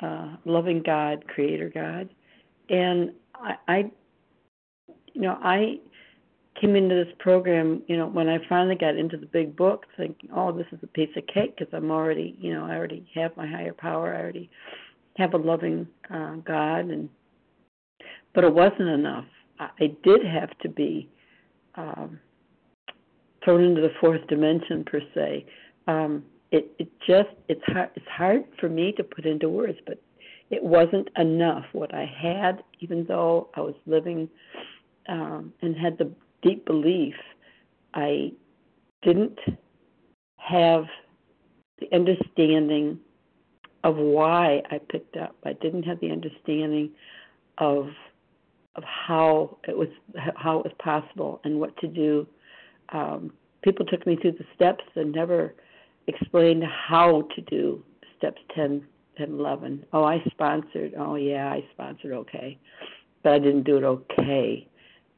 uh, 0.00 0.36
loving 0.46 0.82
God, 0.82 1.26
Creator 1.26 1.70
God, 1.74 2.08
and 2.70 3.12
I, 3.34 3.90
you 5.18 5.24
know, 5.24 5.38
I 5.42 5.80
came 6.60 6.76
into 6.76 6.94
this 6.94 7.12
program, 7.18 7.82
you 7.88 7.96
know, 7.96 8.06
when 8.06 8.28
I 8.28 8.38
finally 8.48 8.76
got 8.76 8.96
into 8.96 9.16
the 9.16 9.26
big 9.26 9.56
book, 9.56 9.84
thinking, 9.96 10.30
oh, 10.34 10.52
this 10.52 10.66
is 10.70 10.78
a 10.82 10.86
piece 10.86 11.10
of 11.16 11.26
cake 11.26 11.56
because 11.58 11.72
I'm 11.74 11.90
already, 11.90 12.36
you 12.40 12.54
know, 12.54 12.64
I 12.64 12.76
already 12.76 13.08
have 13.14 13.36
my 13.36 13.46
higher 13.46 13.72
power, 13.72 14.14
I 14.14 14.20
already 14.20 14.48
have 15.16 15.34
a 15.34 15.38
loving 15.38 15.88
uh, 16.08 16.36
God, 16.36 16.90
and 16.90 17.08
but 18.32 18.44
it 18.44 18.54
wasn't 18.54 18.88
enough. 18.88 19.24
I 19.58 19.96
did 20.04 20.24
have 20.24 20.56
to 20.60 20.68
be 20.68 21.08
um, 21.74 22.20
thrown 23.44 23.64
into 23.64 23.80
the 23.80 23.92
fourth 24.00 24.24
dimension 24.28 24.84
per 24.84 25.00
se. 25.14 25.46
Um, 25.88 26.24
it 26.52 26.70
it 26.78 26.88
just 27.06 27.30
it's 27.48 27.62
hard 27.66 27.90
it's 27.96 28.06
hard 28.08 28.44
for 28.60 28.68
me 28.68 28.92
to 28.92 29.02
put 29.02 29.26
into 29.26 29.48
words, 29.48 29.78
but 29.84 30.00
it 30.50 30.62
wasn't 30.62 31.08
enough. 31.16 31.64
What 31.72 31.92
I 31.92 32.04
had, 32.04 32.62
even 32.78 33.04
though 33.08 33.48
I 33.54 33.60
was 33.60 33.74
living 33.86 34.28
um, 35.08 35.52
and 35.62 35.76
had 35.76 35.98
the 35.98 36.10
deep 36.42 36.66
belief, 36.66 37.14
I 37.94 38.32
didn't 39.02 39.38
have 40.36 40.84
the 41.80 41.88
understanding 41.94 42.98
of 43.84 43.96
why 43.96 44.62
I 44.70 44.78
picked 44.90 45.16
up. 45.16 45.36
I 45.44 45.52
didn't 45.54 45.84
have 45.84 46.00
the 46.00 46.10
understanding 46.10 46.90
of 47.58 47.88
of 48.76 48.84
how 48.84 49.58
it 49.66 49.76
was 49.76 49.88
how 50.36 50.58
it 50.60 50.64
was 50.64 50.72
possible 50.78 51.40
and 51.44 51.58
what 51.58 51.76
to 51.78 51.88
do. 51.88 52.26
Um, 52.90 53.32
people 53.62 53.84
took 53.84 54.06
me 54.06 54.16
through 54.16 54.32
the 54.32 54.44
steps 54.54 54.84
and 54.94 55.12
never 55.12 55.54
explained 56.06 56.64
how 56.64 57.28
to 57.34 57.40
do 57.42 57.82
steps 58.16 58.40
10 58.54 58.84
and 59.18 59.40
11. 59.40 59.84
Oh, 59.92 60.04
I 60.04 60.22
sponsored. 60.30 60.94
Oh, 60.96 61.16
yeah, 61.16 61.48
I 61.48 61.64
sponsored 61.72 62.12
okay. 62.12 62.58
But 63.22 63.32
I 63.32 63.38
didn't 63.38 63.64
do 63.64 63.76
it 63.76 63.84
okay. 63.84 64.66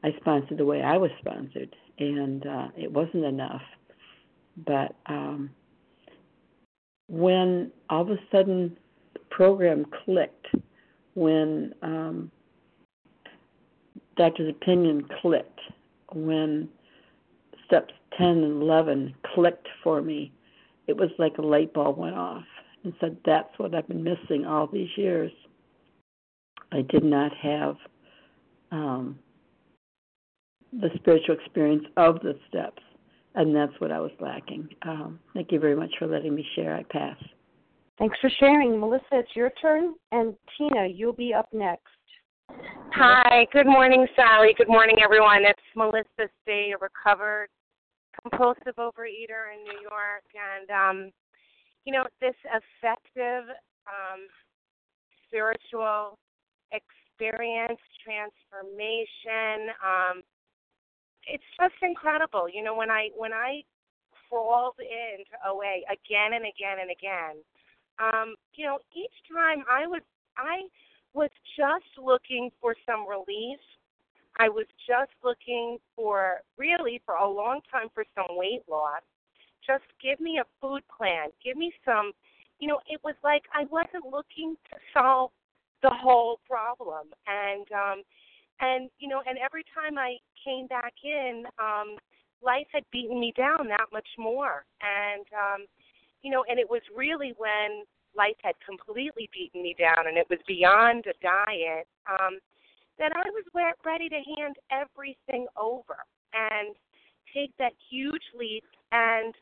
I 0.03 0.13
sponsored 0.19 0.57
the 0.57 0.65
way 0.65 0.81
I 0.81 0.97
was 0.97 1.11
sponsored, 1.19 1.75
and 1.99 2.45
uh, 2.45 2.67
it 2.75 2.91
wasn't 2.91 3.25
enough. 3.25 3.61
But 4.65 4.95
um, 5.05 5.51
when 7.07 7.71
all 7.89 8.01
of 8.01 8.09
a 8.09 8.17
sudden 8.31 8.77
the 9.13 9.19
program 9.29 9.85
clicked, 10.05 10.47
when 11.13 11.73
um, 11.81 12.31
Doctor's 14.17 14.49
opinion 14.49 15.07
clicked, 15.21 15.59
when 16.13 16.67
steps 17.65 17.93
10 18.17 18.27
and 18.27 18.61
11 18.61 19.13
clicked 19.33 19.67
for 19.83 20.01
me, 20.01 20.31
it 20.87 20.97
was 20.97 21.09
like 21.17 21.37
a 21.37 21.41
light 21.41 21.73
bulb 21.73 21.97
went 21.97 22.15
off 22.15 22.43
and 22.83 22.93
said, 22.99 23.17
That's 23.25 23.57
what 23.57 23.75
I've 23.75 23.87
been 23.87 24.03
missing 24.03 24.45
all 24.45 24.67
these 24.67 24.89
years. 24.97 25.31
I 26.71 26.81
did 26.81 27.03
not 27.03 27.31
have 27.35 27.75
um, 28.71 29.19
the 30.73 30.89
spiritual 30.95 31.35
experience 31.35 31.85
of 31.97 32.19
the 32.21 32.37
steps. 32.47 32.81
and 33.33 33.55
that's 33.55 33.71
what 33.79 33.91
I 33.91 33.99
was 33.99 34.11
lacking. 34.19 34.67
Um, 34.81 35.19
thank 35.33 35.51
you 35.51 35.59
very 35.59 35.75
much 35.75 35.91
for 35.97 36.05
letting 36.05 36.35
me 36.35 36.45
share. 36.55 36.75
I 36.75 36.83
pass. 36.83 37.15
Thanks 37.97 38.17
for 38.19 38.29
sharing. 38.39 38.79
Melissa, 38.79 39.05
it's 39.13 39.35
your 39.35 39.51
turn. 39.61 39.93
And 40.11 40.35
Tina, 40.57 40.87
you'll 40.87 41.13
be 41.13 41.33
up 41.33 41.47
next. 41.53 41.85
Hi, 42.93 43.47
good 43.53 43.67
morning, 43.67 44.05
Sally. 44.15 44.53
Good 44.57 44.67
morning, 44.67 44.97
everyone. 45.01 45.45
It's 45.45 45.61
Melissa 45.77 46.29
C., 46.45 46.73
a 46.73 46.77
recovered 46.81 47.47
compulsive 48.21 48.75
overeater 48.77 49.53
in 49.55 49.63
New 49.63 49.79
York. 49.81 50.25
And, 50.35 50.69
um, 50.69 51.11
you 51.85 51.93
know, 51.93 52.03
this 52.19 52.35
effective 52.43 53.45
um, 53.87 54.27
spiritual 55.27 56.17
experience, 56.73 57.79
transformation, 58.03 59.71
um, 59.79 60.21
it's 61.27 61.43
just 61.59 61.75
incredible. 61.81 62.47
You 62.49 62.63
know, 62.63 62.75
when 62.75 62.89
I 62.89 63.09
when 63.15 63.33
I 63.33 63.63
crawled 64.29 64.75
into 64.79 65.35
OA 65.45 65.83
again 65.91 66.33
and 66.33 66.45
again 66.45 66.79
and 66.81 66.91
again, 66.91 67.43
um, 67.99 68.35
you 68.55 68.65
know, 68.65 68.79
each 68.95 69.13
time 69.31 69.63
I 69.69 69.87
was 69.87 70.01
I 70.37 70.63
was 71.13 71.29
just 71.57 71.91
looking 72.01 72.49
for 72.61 72.75
some 72.85 73.07
relief. 73.07 73.59
I 74.39 74.47
was 74.47 74.65
just 74.87 75.11
looking 75.23 75.77
for 75.95 76.41
really 76.57 77.01
for 77.05 77.15
a 77.15 77.29
long 77.29 77.59
time 77.71 77.89
for 77.93 78.05
some 78.15 78.37
weight 78.37 78.63
loss. 78.69 79.01
Just 79.65 79.83
give 80.01 80.19
me 80.19 80.39
a 80.39 80.45
food 80.61 80.81
plan. 80.97 81.29
Give 81.43 81.57
me 81.57 81.73
some 81.85 82.11
you 82.59 82.67
know, 82.67 82.79
it 82.87 83.01
was 83.03 83.15
like 83.23 83.43
I 83.53 83.65
wasn't 83.65 84.05
looking 84.11 84.55
to 84.69 84.77
solve 84.93 85.31
the 85.81 85.89
whole 85.89 86.39
problem. 86.47 87.07
And 87.27 87.67
um 87.71 88.03
and 88.61 88.89
you 88.99 89.07
know, 89.07 89.21
and 89.27 89.37
every 89.37 89.63
time 89.73 89.97
I 89.97 90.17
came 90.43 90.67
back 90.67 90.93
in, 91.03 91.43
um 91.59 91.97
life 92.43 92.67
had 92.73 92.83
beaten 92.91 93.19
me 93.19 93.33
down 93.37 93.67
that 93.67 93.87
much 93.91 94.07
more. 94.17 94.65
And 94.81 95.25
um 95.33 95.65
you 96.21 96.31
know, 96.31 96.43
and 96.47 96.59
it 96.59 96.69
was 96.69 96.81
really 96.95 97.33
when 97.37 97.83
life 98.15 98.35
had 98.43 98.55
completely 98.65 99.29
beaten 99.33 99.63
me 99.63 99.75
down 99.77 100.07
and 100.07 100.17
it 100.17 100.27
was 100.29 100.39
beyond 100.47 101.05
a 101.07 101.13
diet, 101.21 101.87
um, 102.09 102.39
that 102.99 103.11
I 103.15 103.29
was 103.29 103.43
ready 103.85 104.09
to 104.09 104.21
hand 104.37 104.55
everything 104.71 105.47
over 105.59 105.97
and 106.33 106.75
take 107.33 107.51
that 107.57 107.71
huge 107.89 108.23
leap. 108.37 108.63
And, 108.91 109.33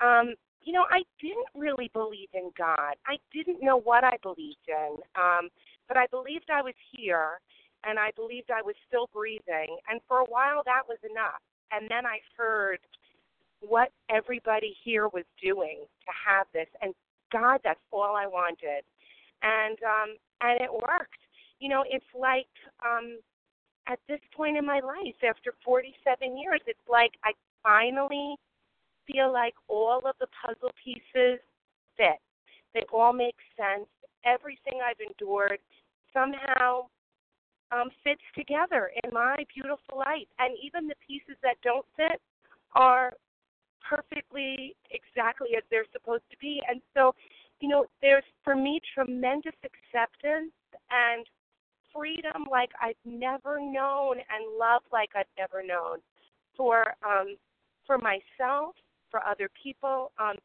um, 0.00 0.34
you 0.62 0.72
know, 0.72 0.84
I 0.90 1.02
didn't 1.20 1.46
really 1.54 1.90
believe 1.92 2.28
in 2.34 2.50
God. 2.56 2.94
I 3.06 3.16
didn't 3.32 3.62
know 3.62 3.78
what 3.78 4.04
I 4.04 4.16
believed 4.22 4.66
in, 4.66 4.96
um, 5.14 5.48
but 5.86 5.96
I 5.96 6.06
believed 6.10 6.46
I 6.52 6.62
was 6.62 6.74
here 6.90 7.40
and 7.84 7.98
I 7.98 8.10
believed 8.16 8.50
I 8.50 8.62
was 8.62 8.74
still 8.86 9.08
breathing. 9.12 9.78
And 9.88 10.00
for 10.08 10.18
a 10.18 10.24
while, 10.24 10.62
that 10.64 10.82
was 10.88 10.98
enough. 11.08 11.40
And 11.72 11.88
then 11.90 12.06
I 12.06 12.18
heard 12.36 12.78
what 13.60 13.90
everybody 14.08 14.76
here 14.84 15.08
was 15.08 15.24
doing 15.42 15.80
to 16.06 16.12
have 16.26 16.46
this 16.52 16.68
and 16.80 16.94
God, 17.32 17.60
that's 17.62 17.80
all 17.92 18.16
I 18.16 18.26
wanted. 18.26 18.84
And 19.42 19.78
um 19.82 20.16
and 20.40 20.60
it 20.60 20.72
worked. 20.72 21.20
You 21.60 21.68
know, 21.68 21.84
it's 21.88 22.06
like 22.18 22.48
um 22.84 23.18
at 23.86 23.98
this 24.08 24.20
point 24.36 24.56
in 24.56 24.66
my 24.66 24.80
life, 24.80 25.16
after 25.28 25.54
47 25.64 26.38
years, 26.38 26.60
it's 26.66 26.78
like 26.88 27.12
I 27.24 27.32
finally 27.62 28.36
feel 29.06 29.32
like 29.32 29.54
all 29.68 30.02
of 30.04 30.14
the 30.20 30.26
puzzle 30.44 30.72
pieces 30.84 31.40
fit. 31.96 32.20
They 32.74 32.84
all 32.92 33.12
make 33.12 33.36
sense. 33.56 33.88
Everything 34.24 34.80
I've 34.84 35.00
endured 35.00 35.58
somehow 36.12 36.86
um, 37.72 37.90
fits 38.04 38.22
together 38.34 38.90
in 39.02 39.12
my 39.12 39.36
beautiful 39.54 39.98
life. 39.98 40.28
And 40.38 40.56
even 40.62 40.88
the 40.88 40.94
pieces 41.06 41.36
that 41.42 41.56
don't 41.62 41.86
fit 41.96 42.20
are 42.74 43.12
perfectly 43.88 44.76
exactly 44.90 45.48
as 45.56 45.62
they're 45.70 45.88
supposed 45.92 46.24
to 46.30 46.36
be. 46.40 46.60
And 46.68 46.80
so, 46.94 47.14
you 47.60 47.68
know, 47.68 47.86
there's 48.02 48.24
for 48.44 48.54
me 48.54 48.80
tremendous 48.94 49.54
acceptance 49.64 50.52
and 50.90 51.26
freedom 51.94 52.44
like 52.50 52.70
I've 52.80 53.00
never 53.04 53.58
known 53.58 54.16
and 54.18 54.58
love 54.58 54.82
like 54.92 55.10
I've 55.16 55.32
never 55.38 55.66
known 55.66 55.98
for 56.56 56.94
um 57.06 57.36
for 57.86 57.98
myself, 57.98 58.74
for 59.10 59.24
other 59.24 59.48
people, 59.62 60.12
um 60.18 60.36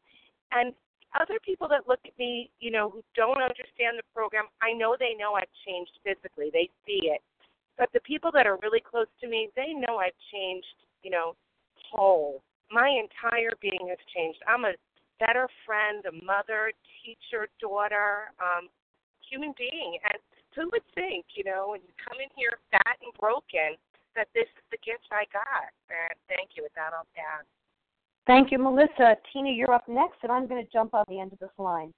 and 0.52 0.72
other 1.20 1.38
people 1.44 1.68
that 1.68 1.88
look 1.88 2.00
at 2.04 2.18
me, 2.18 2.50
you 2.60 2.70
know, 2.70 2.90
who 2.90 3.02
don't 3.14 3.42
understand 3.42 3.98
the 3.98 4.06
program, 4.14 4.44
I 4.62 4.72
know 4.72 4.96
they 4.98 5.14
know 5.18 5.34
I've 5.34 5.52
changed 5.66 5.92
physically. 6.02 6.50
They 6.52 6.68
see 6.86 7.10
it. 7.10 7.22
But 7.78 7.90
the 7.92 8.00
people 8.00 8.30
that 8.34 8.46
are 8.46 8.58
really 8.62 8.80
close 8.80 9.10
to 9.20 9.28
me, 9.28 9.48
they 9.56 9.72
know 9.74 9.98
I've 9.98 10.18
changed, 10.32 10.66
you 11.02 11.10
know, 11.10 11.34
whole 11.90 12.42
my 12.74 12.90
entire 12.90 13.54
being 13.60 13.86
has 13.88 14.02
changed. 14.10 14.42
I'm 14.48 14.64
a 14.64 14.74
better 15.22 15.48
friend, 15.62 16.02
a 16.10 16.14
mother, 16.24 16.74
teacher, 17.02 17.46
daughter, 17.62 18.34
um, 18.42 18.66
human 19.22 19.54
being. 19.54 19.98
And 20.10 20.18
who 20.58 20.66
would 20.74 20.86
think, 20.98 21.38
you 21.38 21.44
know, 21.44 21.70
when 21.70 21.80
you 21.86 21.94
come 22.02 22.18
in 22.18 22.30
here 22.34 22.58
fat 22.74 22.98
and 22.98 23.14
broken, 23.14 23.78
that 24.18 24.26
this 24.34 24.50
is 24.58 24.66
the 24.70 24.80
gift 24.82 25.06
I 25.10 25.26
got? 25.30 25.70
And 25.90 26.18
thank 26.26 26.58
you. 26.58 26.62
With 26.62 26.74
that, 26.74 26.94
I'll 26.94 27.08
pass. 27.14 27.46
Thank 28.26 28.50
you, 28.50 28.58
Melissa. 28.58 29.16
Tina, 29.32 29.50
you're 29.50 29.72
up 29.72 29.88
next, 29.88 30.18
and 30.22 30.32
I'm 30.32 30.46
going 30.46 30.64
to 30.64 30.72
jump 30.72 30.94
on 30.94 31.04
the 31.08 31.20
end 31.20 31.32
of 31.32 31.38
this 31.38 31.50
line. 31.58 31.92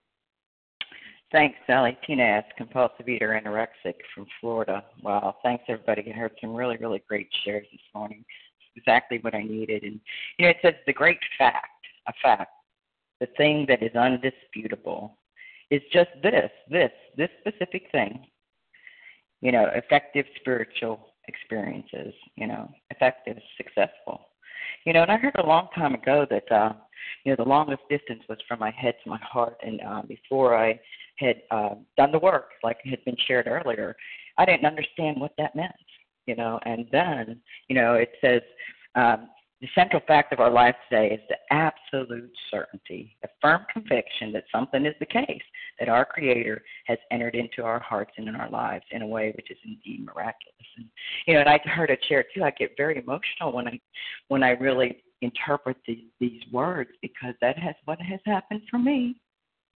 Thanks, 1.32 1.56
Sally. 1.66 1.96
Tina 2.06 2.22
S., 2.22 2.44
compulsive 2.56 3.08
eater, 3.08 3.40
anorexic 3.40 3.94
from 4.14 4.26
Florida. 4.40 4.84
Wow, 5.02 5.36
thanks 5.42 5.64
everybody. 5.68 6.10
I 6.12 6.16
heard 6.16 6.32
some 6.40 6.54
really, 6.54 6.76
really 6.76 7.02
great 7.08 7.28
shares 7.44 7.66
this 7.70 7.80
morning 7.94 8.24
exactly 8.76 9.18
what 9.22 9.34
I 9.34 9.42
needed. 9.42 9.82
And 9.82 10.00
you 10.38 10.46
know, 10.46 10.50
it 10.50 10.58
says 10.62 10.74
the 10.86 10.92
great 10.92 11.18
fact, 11.38 11.68
a 12.06 12.12
fact, 12.22 12.52
the 13.20 13.26
thing 13.36 13.64
that 13.68 13.82
is 13.82 13.94
undisputable 13.96 15.18
is 15.70 15.82
just 15.92 16.10
this, 16.22 16.50
this, 16.70 16.92
this 17.16 17.30
specific 17.40 17.84
thing. 17.90 18.26
You 19.40 19.52
know, 19.52 19.68
effective 19.74 20.26
spiritual 20.36 21.14
experiences, 21.28 22.14
you 22.36 22.46
know, 22.46 22.70
effective, 22.90 23.36
successful. 23.56 24.28
You 24.84 24.92
know, 24.92 25.02
and 25.02 25.10
I 25.10 25.16
heard 25.16 25.36
a 25.36 25.46
long 25.46 25.68
time 25.74 25.94
ago 25.94 26.26
that 26.30 26.50
uh, 26.52 26.72
you 27.24 27.32
know, 27.32 27.36
the 27.36 27.48
longest 27.48 27.82
distance 27.90 28.22
was 28.28 28.38
from 28.48 28.58
my 28.58 28.70
head 28.70 28.94
to 29.04 29.10
my 29.10 29.18
heart 29.20 29.56
and 29.62 29.80
uh, 29.80 30.02
before 30.02 30.56
I 30.56 30.78
had 31.18 31.36
uh, 31.50 31.74
done 31.96 32.12
the 32.12 32.18
work, 32.18 32.50
like 32.62 32.78
had 32.84 33.04
been 33.04 33.16
shared 33.26 33.46
earlier, 33.46 33.96
I 34.38 34.44
didn't 34.44 34.66
understand 34.66 35.20
what 35.20 35.32
that 35.38 35.56
meant 35.56 35.72
you 36.26 36.34
know, 36.34 36.58
and 36.64 36.86
then, 36.92 37.40
you 37.68 37.76
know, 37.76 37.94
it 37.94 38.10
says 38.20 38.42
um, 38.94 39.28
the 39.60 39.68
central 39.74 40.02
fact 40.06 40.32
of 40.32 40.40
our 40.40 40.50
life 40.50 40.74
today 40.88 41.14
is 41.14 41.20
the 41.28 41.36
absolute 41.50 42.30
certainty, 42.50 43.16
the 43.22 43.28
firm 43.40 43.62
conviction 43.72 44.30
that 44.32 44.44
something 44.52 44.84
is 44.84 44.94
the 45.00 45.06
case, 45.06 45.42
that 45.80 45.88
our 45.88 46.04
Creator 46.04 46.62
has 46.86 46.98
entered 47.10 47.34
into 47.34 47.62
our 47.62 47.80
hearts 47.80 48.12
and 48.18 48.28
in 48.28 48.36
our 48.36 48.50
lives 48.50 48.84
in 48.90 49.00
a 49.00 49.06
way 49.06 49.32
which 49.34 49.50
is 49.50 49.56
indeed 49.64 50.04
miraculous. 50.04 50.54
And 50.76 50.86
you 51.26 51.34
know, 51.34 51.40
and 51.40 51.48
I 51.48 51.58
heard 51.64 51.90
a 51.90 51.96
chair 52.08 52.24
too. 52.34 52.44
I 52.44 52.50
get 52.50 52.72
very 52.76 52.98
emotional 52.98 53.52
when 53.52 53.66
I 53.66 53.80
when 54.28 54.42
I 54.42 54.50
really 54.50 55.02
interpret 55.22 55.78
the, 55.86 56.04
these 56.20 56.42
words 56.52 56.90
because 57.00 57.34
that 57.40 57.58
has 57.58 57.74
what 57.86 58.00
has 58.00 58.20
happened 58.26 58.60
for 58.70 58.78
me. 58.78 59.16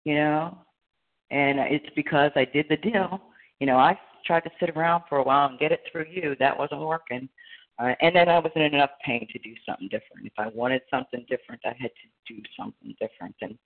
You 0.05 0.15
know, 0.15 0.57
and 1.29 1.59
it's 1.59 1.93
because 1.95 2.31
I 2.35 2.45
did 2.45 2.65
the 2.69 2.77
deal. 2.77 3.21
You 3.59 3.67
know, 3.67 3.77
I 3.77 3.99
tried 4.25 4.41
to 4.41 4.51
sit 4.59 4.71
around 4.71 5.03
for 5.07 5.19
a 5.19 5.23
while 5.23 5.49
and 5.49 5.59
get 5.59 5.71
it 5.71 5.81
through 5.91 6.05
you. 6.09 6.35
That 6.39 6.57
wasn't 6.57 6.81
working. 6.81 7.29
Uh, 7.79 7.93
and 8.01 8.15
then 8.15 8.27
I 8.27 8.39
was 8.39 8.51
in 8.55 8.63
enough 8.63 8.89
pain 9.05 9.27
to 9.31 9.39
do 9.39 9.53
something 9.65 9.87
different. 9.89 10.25
If 10.25 10.33
I 10.37 10.47
wanted 10.47 10.81
something 10.89 11.25
different, 11.29 11.61
I 11.63 11.75
had 11.79 11.91
to 11.91 12.33
do 12.33 12.41
something 12.57 12.95
different. 12.99 13.35
And 13.41 13.57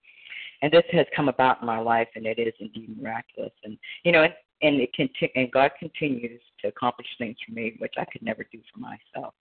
and 0.64 0.72
this 0.72 0.84
has 0.92 1.08
come 1.16 1.28
about 1.28 1.62
in 1.62 1.66
my 1.66 1.80
life, 1.80 2.08
and 2.16 2.26
it 2.28 2.38
is 2.38 2.54
indeed 2.60 2.96
miraculous. 3.02 3.54
And 3.64 3.78
you 4.04 4.12
know, 4.12 4.24
and, 4.24 4.34
and 4.62 4.80
it 4.80 4.92
conti- 4.96 5.32
and 5.36 5.52
God 5.52 5.72
continues 5.80 6.42
to 6.62 6.68
accomplish 6.68 7.08
things 7.18 7.38
for 7.46 7.54
me 7.54 7.76
which 7.80 7.96
I 7.98 8.06
could 8.06 8.22
never 8.22 8.46
do 8.52 8.60
for 8.74 8.80
myself. 8.80 9.34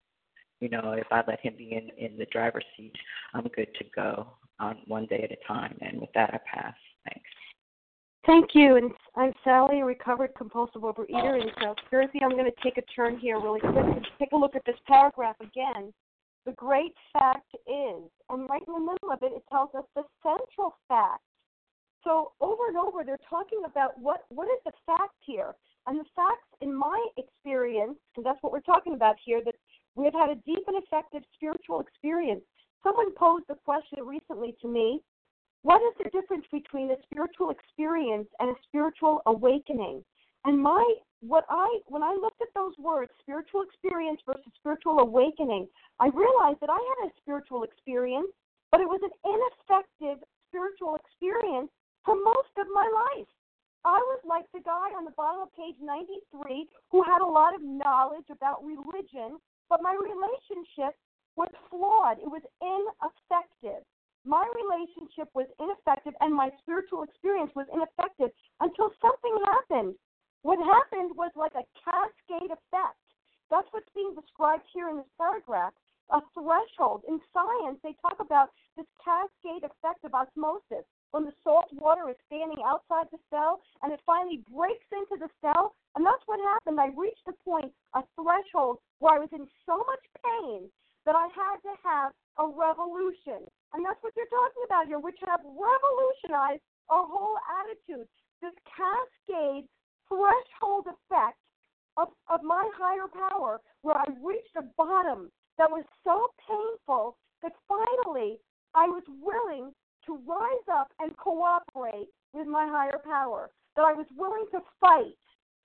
You 0.61 0.69
know, 0.69 0.93
if 0.93 1.07
I 1.11 1.23
let 1.27 1.41
Him 1.41 1.55
be 1.57 1.73
in 1.73 1.89
in 1.97 2.17
the 2.17 2.25
driver's 2.27 2.65
seat, 2.77 2.93
I'm 3.33 3.47
good 3.55 3.73
to 3.79 3.85
go 3.95 4.27
on 4.59 4.77
one 4.87 5.07
day 5.07 5.23
at 5.23 5.31
a 5.31 5.47
time. 5.47 5.77
And 5.81 5.99
with 5.99 6.11
that, 6.15 6.33
I 6.33 6.39
pass. 6.45 6.75
Thanks. 7.05 7.29
Thank 8.25 8.49
you. 8.53 8.75
And 8.75 8.91
I'm 9.15 9.33
Sally, 9.43 9.79
a 9.79 9.85
recovered 9.85 10.31
compulsive 10.37 10.81
overeater 10.81 11.41
in 11.41 11.49
South 11.61 11.77
Jersey. 11.89 12.19
I'm 12.21 12.31
going 12.31 12.45
to 12.45 12.63
take 12.63 12.77
a 12.77 12.81
turn 12.93 13.17
here 13.17 13.39
really 13.39 13.61
quick 13.61 13.75
and 13.75 14.07
take 14.19 14.31
a 14.33 14.37
look 14.37 14.55
at 14.55 14.65
this 14.65 14.75
paragraph 14.87 15.37
again. 15.39 15.93
The 16.45 16.51
great 16.53 16.93
fact 17.13 17.53
is, 17.67 18.09
and 18.29 18.49
right 18.49 18.61
in 18.67 18.73
the 18.73 18.79
middle 18.79 19.11
of 19.11 19.19
it, 19.21 19.31
it 19.35 19.43
tells 19.49 19.69
us 19.75 19.83
the 19.95 20.03
central 20.23 20.75
fact. 20.87 21.21
So 22.03 22.31
over 22.39 22.67
and 22.67 22.77
over, 22.77 23.03
they're 23.03 23.19
talking 23.29 23.61
about 23.65 23.99
what 23.99 24.23
what 24.29 24.47
is 24.47 24.59
the 24.65 24.71
fact 24.85 25.15
here, 25.19 25.53
and 25.85 25.99
the 25.99 26.05
facts, 26.15 26.47
in 26.61 26.73
my 26.73 27.05
experience, 27.17 27.97
and 28.15 28.25
that's 28.25 28.41
what 28.41 28.53
we're 28.53 28.61
talking 28.61 28.93
about 28.93 29.15
here, 29.23 29.41
that 29.43 29.55
we've 29.95 30.13
had 30.13 30.29
a 30.29 30.35
deep 30.45 30.63
and 30.67 30.81
effective 30.81 31.23
spiritual 31.35 31.81
experience. 31.81 32.41
Someone 32.83 33.13
posed 33.15 33.45
a 33.49 33.55
question 33.55 33.99
recently 34.05 34.55
to 34.61 34.67
me 34.67 35.01
what 35.63 35.81
is 35.81 35.93
the 35.97 36.09
difference 36.09 36.45
between 36.51 36.91
a 36.91 36.95
spiritual 37.03 37.49
experience 37.49 38.27
and 38.39 38.49
a 38.49 38.59
spiritual 38.67 39.21
awakening? 39.25 40.03
And 40.45 40.61
my 40.61 40.83
what 41.21 41.43
I 41.49 41.79
when 41.87 42.01
I 42.01 42.15
looked 42.15 42.41
at 42.41 42.53
those 42.55 42.73
words, 42.79 43.11
spiritual 43.19 43.61
experience 43.61 44.21
versus 44.25 44.51
spiritual 44.55 44.99
awakening, 44.99 45.67
I 45.99 46.07
realized 46.07 46.61
that 46.61 46.69
I 46.69 46.79
had 46.79 47.09
a 47.09 47.15
spiritual 47.19 47.63
experience, 47.63 48.31
but 48.71 48.79
it 48.79 48.87
was 48.87 49.01
an 49.03 49.11
ineffective 49.27 50.23
spiritual 50.47 50.95
experience 50.95 51.69
for 52.05 52.15
most 52.15 52.55
of 52.57 52.67
my 52.73 52.87
life. 52.87 53.27
I 53.83 53.99
was 53.99 54.19
like 54.23 54.45
the 54.53 54.63
guy 54.63 54.95
on 54.95 55.03
the 55.03 55.15
bottom 55.15 55.41
of 55.41 55.55
page 55.55 55.75
93 55.81 56.67
who 56.91 57.03
had 57.03 57.21
a 57.21 57.27
lot 57.27 57.55
of 57.55 57.61
knowledge 57.61 58.27
about 58.31 58.63
religion, 58.63 59.39
but 59.69 59.83
my 59.83 59.95
relationship 59.95 60.95
was 61.35 61.51
flawed. 61.69 62.19
It 62.19 62.27
was 62.27 62.43
ineffective. 62.59 63.83
My 64.29 64.45
relationship 64.45 65.25
was 65.33 65.49
ineffective 65.57 66.13
and 66.21 66.29
my 66.29 66.53
spiritual 66.61 67.01
experience 67.01 67.49
was 67.57 67.65
ineffective 67.73 68.29
until 68.61 68.93
something 69.01 69.35
happened. 69.49 69.97
What 70.45 70.61
happened 70.61 71.17
was 71.17 71.33
like 71.33 71.57
a 71.57 71.65
cascade 71.81 72.53
effect. 72.53 73.01
That's 73.49 73.65
what's 73.73 73.89
being 73.97 74.13
described 74.13 74.69
here 74.69 74.93
in 74.93 75.01
this 75.01 75.09
paragraph 75.17 75.73
a 76.13 76.21
threshold. 76.33 77.05
In 77.09 77.17
science, 77.33 77.81
they 77.81 77.97
talk 78.01 78.17
about 78.21 78.49
this 78.77 78.85
cascade 79.01 79.65
effect 79.65 80.05
of 80.05 80.13
osmosis 80.13 80.85
when 81.09 81.25
the 81.25 81.33
salt 81.43 81.69
water 81.73 82.09
is 82.09 82.17
standing 82.25 82.61
outside 82.65 83.09
the 83.09 83.21
cell 83.29 83.61
and 83.81 83.93
it 83.93 84.01
finally 84.05 84.41
breaks 84.53 84.85
into 84.93 85.17
the 85.17 85.29
cell. 85.41 85.73
And 85.97 86.05
that's 86.05 86.21
what 86.25 86.39
happened. 86.53 86.79
I 86.79 86.93
reached 86.93 87.25
a 87.25 87.33
point, 87.45 87.73
a 87.93 88.01
threshold, 88.13 88.77
where 89.01 89.17
I 89.17 89.25
was 89.25 89.33
in 89.33 89.45
so 89.65 89.77
much 89.89 90.05
pain 90.21 90.69
that 91.05 91.17
I 91.17 91.29
had 91.33 91.57
to 91.65 91.73
have 91.81 92.11
a 92.37 92.45
revolution. 92.45 93.49
And 93.73 93.85
that's 93.85 94.01
what 94.01 94.13
you're 94.17 94.31
talking 94.33 94.63
about 94.65 94.87
here, 94.87 94.99
which 94.99 95.19
have 95.25 95.41
revolutionized 95.45 96.63
our 96.89 97.05
whole 97.05 97.37
attitude. 97.61 98.07
This 98.41 98.55
cascade 98.65 99.67
threshold 100.07 100.89
effect 100.89 101.37
of, 101.97 102.09
of 102.29 102.41
my 102.41 102.65
higher 102.73 103.07
power, 103.11 103.59
where 103.81 103.97
I 103.97 104.07
reached 104.23 104.55
a 104.57 104.65
bottom 104.77 105.29
that 105.57 105.69
was 105.69 105.83
so 106.03 106.31
painful 106.47 107.17
that 107.43 107.53
finally 107.67 108.39
I 108.73 108.87
was 108.87 109.03
willing 109.21 109.71
to 110.05 110.17
rise 110.25 110.67
up 110.71 110.89
and 110.99 111.15
cooperate 111.17 112.07
with 112.33 112.47
my 112.47 112.65
higher 112.65 112.99
power, 113.03 113.49
that 113.75 113.85
I 113.85 113.93
was 113.93 114.07
willing 114.15 114.45
to 114.51 114.59
fight. 114.79 115.19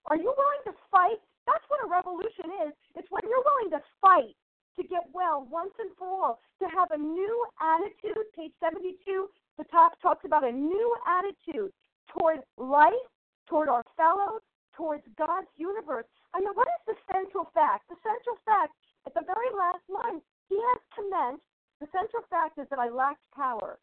Are 0.06 0.16
you 0.16 0.34
willing 0.36 0.64
to 0.66 0.74
fight? 0.90 1.20
That's 1.46 1.64
what 1.68 1.84
a 1.84 1.88
revolution 1.88 2.52
is. 2.68 2.72
It's 2.96 3.08
when 3.10 3.22
you're 3.28 3.44
willing 3.44 3.70
to 3.72 3.80
fight 4.00 4.36
to 4.76 4.82
get 4.82 5.04
well 5.12 5.46
once 5.50 5.72
and 5.78 5.90
for 5.98 6.08
all, 6.08 6.40
to 6.60 6.66
have 6.66 6.90
a 6.90 6.98
new 6.98 7.46
attitude. 7.60 8.24
Page 8.36 8.52
72, 8.60 9.28
the 9.58 9.64
talk 9.64 10.00
talks 10.00 10.24
about 10.24 10.46
a 10.46 10.52
new 10.52 10.96
attitude 11.06 11.72
toward 12.10 12.40
life, 12.58 13.06
toward 13.48 13.68
our 13.68 13.84
fellows, 13.96 14.42
towards 14.76 15.02
God's 15.16 15.48
universe. 15.56 16.06
I 16.34 16.40
mean, 16.40 16.54
what 16.54 16.68
is 16.68 16.94
the 16.94 17.12
central 17.12 17.48
fact? 17.54 17.88
The 17.88 17.96
central 18.02 18.36
fact, 18.44 18.72
at 19.06 19.14
the 19.14 19.22
very 19.26 19.50
last 19.56 19.84
line, 19.88 20.20
he 20.48 20.56
has 20.56 20.80
commenced. 20.94 21.44
The 21.80 21.86
central 21.92 22.22
fact 22.30 22.58
is 22.58 22.66
that 22.70 22.78
I 22.78 22.88
lacked 22.88 23.22
power. 23.34 23.78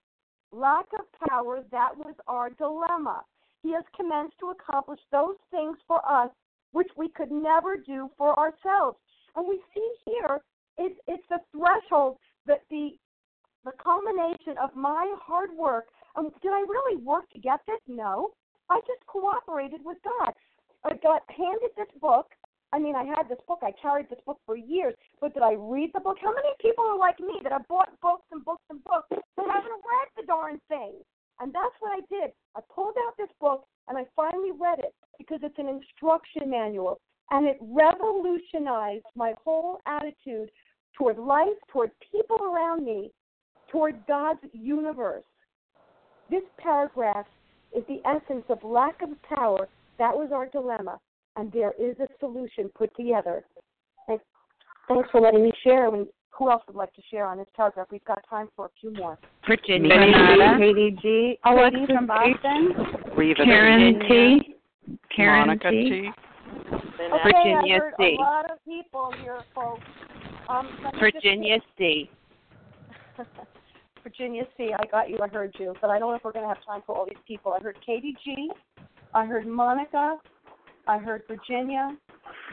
Lack 0.52 0.88
of 1.00 1.06
power, 1.30 1.64
that 1.72 1.96
was 1.96 2.16
our 2.28 2.50
dilemma. 2.50 3.24
He 3.64 3.72
has 3.74 3.84
commenced 3.96 4.38
to 4.40 4.52
accomplish 4.52 5.00
those 5.12 5.38
things 5.52 5.78
for 5.88 6.02
us 6.10 6.32
which 6.72 6.90
we 6.98 7.10
could 7.10 7.32
never 7.32 7.78
do 7.78 8.10
for 8.18 8.38
ourselves. 8.38 8.98
And 9.36 9.48
we 9.48 9.62
see 9.74 9.90
here 10.06 10.42
it's 10.78 11.00
it's 11.08 11.24
the 11.30 11.40
threshold 11.52 12.18
that 12.46 12.62
the 12.70 12.92
the 13.66 13.72
culmination 13.82 14.58
of 14.62 14.76
my 14.76 15.14
hard 15.22 15.52
work. 15.56 15.86
Um, 16.16 16.30
did 16.42 16.52
I 16.52 16.62
really 16.68 16.98
work 16.98 17.30
to 17.32 17.40
get 17.40 17.60
this? 17.68 17.80
No. 17.88 18.32
I 18.70 18.80
just 18.88 19.06
cooperated 19.06 19.82
with 19.84 19.98
God. 20.04 20.34
I 20.84 20.96
got 21.04 21.22
handed 21.30 21.72
this 21.78 21.92
book. 22.02 22.28
I 22.74 22.80
mean, 22.80 22.96
I 22.96 23.04
had 23.04 23.28
this 23.30 23.40
book. 23.48 23.60
I 23.62 23.72
carried 23.82 24.10
this 24.10 24.20
book 24.26 24.40
for 24.46 24.56
years. 24.56 24.96
But 25.20 25.34
did 25.34 25.44
I 25.44 25.54
read 25.60 25.92
the 25.94 26.00
book? 26.00 26.18
How 26.22 26.34
many 26.34 26.50
people 26.62 26.86
are 26.86 26.98
like 26.98 27.20
me 27.20 27.40
that 27.44 27.52
have 27.52 27.68
bought 27.68 27.90
books 28.02 28.26
and 28.32 28.44
books 28.44 28.64
and 28.70 28.84
books 28.84 29.08
but 29.10 29.46
haven't 29.46 29.84
read 29.84 30.08
the 30.16 30.26
darn 30.26 30.60
thing? 30.70 30.94
And 31.40 31.54
that's 31.54 31.76
what 31.80 31.92
I 31.98 32.02
did. 32.10 32.32
I 32.56 32.62
pulled 32.74 32.96
out 33.06 33.18
this 33.18 33.34
book 33.40 33.66
and 33.88 33.98
I 33.98 34.06
finally 34.16 34.52
read 34.58 34.80
it 34.80 34.96
because 35.18 35.40
it's 35.44 35.60
an 35.60 35.68
instruction 35.68 36.50
manual 36.50 37.00
and 37.32 37.48
it 37.48 37.58
revolutionized 37.62 39.06
my 39.16 39.34
whole 39.44 39.80
attitude 39.86 40.52
toward 40.98 41.18
life, 41.18 41.48
toward 41.72 41.92
people 42.12 42.38
around 42.44 42.86
me, 42.86 43.12
toward 43.72 43.96
God's 44.08 44.42
universe. 44.54 45.24
This 46.30 46.44
paragraph 46.58 47.26
is 47.76 47.84
the 47.88 48.02
essence 48.06 48.44
of 48.50 48.64
lack 48.64 49.02
of 49.02 49.10
power. 49.24 49.68
That 49.98 50.16
was 50.16 50.32
our 50.34 50.48
dilemma, 50.48 51.00
and 51.38 51.52
there 51.52 51.74
is 51.80 51.98
a 52.00 52.08
solution 52.20 52.70
put 52.76 52.96
together. 52.96 53.44
Thanks 54.08 55.10
for 55.12 55.22
letting 55.22 55.44
me 55.44 55.52
share. 55.64 55.88
And 55.94 56.08
who 56.32 56.50
else 56.52 56.64
would 56.68 56.76
like 56.76 56.94
to 56.96 57.02
share 57.10 57.26
on 57.26 57.38
this 57.38 57.48
paragraph? 57.56 57.88
We've 57.92 58.04
got 58.04 58.26
time 58.30 58.50
for 58.56 58.66
a 58.66 58.70
few 58.80 58.92
more. 58.92 59.18
Virginia, 59.48 59.90
Katie 60.58 60.98
G. 61.02 61.40
Katie 61.46 61.86
from 61.88 62.08
Boston. 62.08 62.74
Reva 63.16 63.46
Karen 63.46 64.00
T. 64.02 64.56
Karen 65.16 65.48
Monica 65.48 65.72
T. 65.72 65.90
T. 65.90 66.10
Okay, 66.52 67.22
Virginia 67.24 67.80
C. 67.98 68.16
a 68.18 68.22
lot 68.22 68.52
of 68.52 68.58
people 68.66 69.14
here, 69.24 69.42
folks. 69.56 69.82
Um, 70.50 70.66
me 70.66 70.72
just- 70.84 71.00
Virginia 71.00 71.58
C. 71.78 72.10
Virginia 74.04 74.44
C. 74.58 74.72
I 74.78 74.86
got 74.92 75.10
you. 75.10 75.18
I 75.22 75.28
heard 75.28 75.54
you, 75.60 75.74
but 75.82 75.90
I 75.90 76.00
don't 76.00 76.10
know 76.12 76.16
if 76.16 76.24
we're 76.24 76.32
going 76.32 76.48
to 76.48 76.54
have 76.54 76.64
time 76.66 76.82
for 76.86 76.96
all 76.96 77.06
these 77.06 77.22
people. 77.28 77.54
I 77.54 77.62
heard 77.62 77.78
Katie 77.86 78.16
G. 78.24 78.50
I 79.14 79.26
heard 79.26 79.46
Monica. 79.46 80.18
I 80.88 80.98
heard 80.98 81.24
Virginia. 81.28 81.96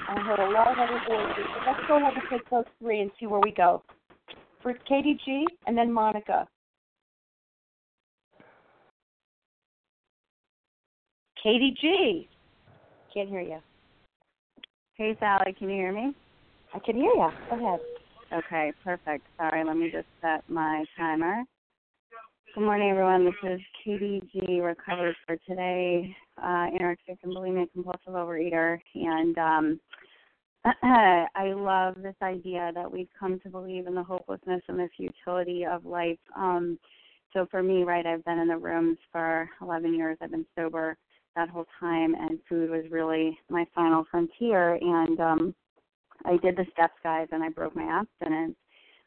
I 0.08 0.20
heard 0.20 0.38
a 0.38 0.50
lot 0.50 0.68
of 0.68 0.78
other 0.78 1.00
voices. 1.08 1.44
But 1.54 1.66
let's 1.66 1.88
go 1.88 1.96
ahead 1.98 2.12
and 2.14 2.22
take 2.30 2.48
those 2.50 2.64
three 2.80 3.00
and 3.00 3.10
see 3.18 3.26
where 3.26 3.40
we 3.40 3.50
go. 3.50 3.82
For 4.62 4.74
Katie 4.88 5.18
G. 5.24 5.46
and 5.66 5.76
then 5.76 5.92
Monica. 5.92 6.46
Katie 11.42 11.74
G. 11.80 12.28
Can't 13.14 13.28
hear 13.28 13.40
you. 13.40 13.58
Hey, 14.98 15.16
Sally, 15.20 15.54
can 15.56 15.70
you 15.70 15.76
hear 15.76 15.92
me? 15.92 16.12
I 16.74 16.80
can 16.80 16.96
hear 16.96 17.04
you. 17.04 17.30
Go 17.50 17.56
ahead. 17.56 17.80
Okay, 18.32 18.72
perfect. 18.82 19.24
Sorry, 19.36 19.62
let 19.64 19.76
me 19.76 19.92
just 19.92 20.08
set 20.20 20.42
my 20.50 20.84
timer. 20.96 21.44
Good 22.52 22.64
morning, 22.64 22.90
everyone. 22.90 23.24
This 23.24 23.34
is 23.48 23.60
Katie 23.84 24.20
G. 24.32 24.58
Recovered 24.58 25.14
for 25.24 25.36
today, 25.48 26.12
uh, 26.42 26.66
anorexic 26.74 27.16
and 27.22 27.32
bulimic 27.32 27.70
compulsive 27.72 28.08
overeater, 28.14 28.80
and 28.96 29.38
um, 29.38 29.80
I 30.82 31.52
love 31.54 31.94
this 32.02 32.16
idea 32.20 32.72
that 32.74 32.90
we've 32.90 33.06
come 33.20 33.38
to 33.44 33.48
believe 33.48 33.86
in 33.86 33.94
the 33.94 34.02
hopelessness 34.02 34.62
and 34.66 34.80
the 34.80 34.88
futility 34.96 35.64
of 35.64 35.86
life. 35.86 36.18
Um, 36.36 36.76
so 37.32 37.46
for 37.52 37.62
me, 37.62 37.84
right, 37.84 38.04
I've 38.04 38.24
been 38.24 38.40
in 38.40 38.48
the 38.48 38.58
rooms 38.58 38.98
for 39.12 39.48
11 39.62 39.94
years. 39.94 40.18
I've 40.20 40.32
been 40.32 40.46
sober 40.56 40.96
that 41.38 41.48
whole 41.48 41.66
time, 41.78 42.14
and 42.14 42.38
food 42.48 42.68
was 42.70 42.84
really 42.90 43.38
my 43.48 43.64
final 43.74 44.04
frontier. 44.10 44.74
And 44.74 45.20
um, 45.20 45.54
I 46.24 46.36
did 46.38 46.56
the 46.56 46.66
steps, 46.72 46.94
guys, 47.02 47.28
and 47.30 47.42
I 47.44 47.48
broke 47.48 47.76
my 47.76 47.84
abstinence. 47.84 48.56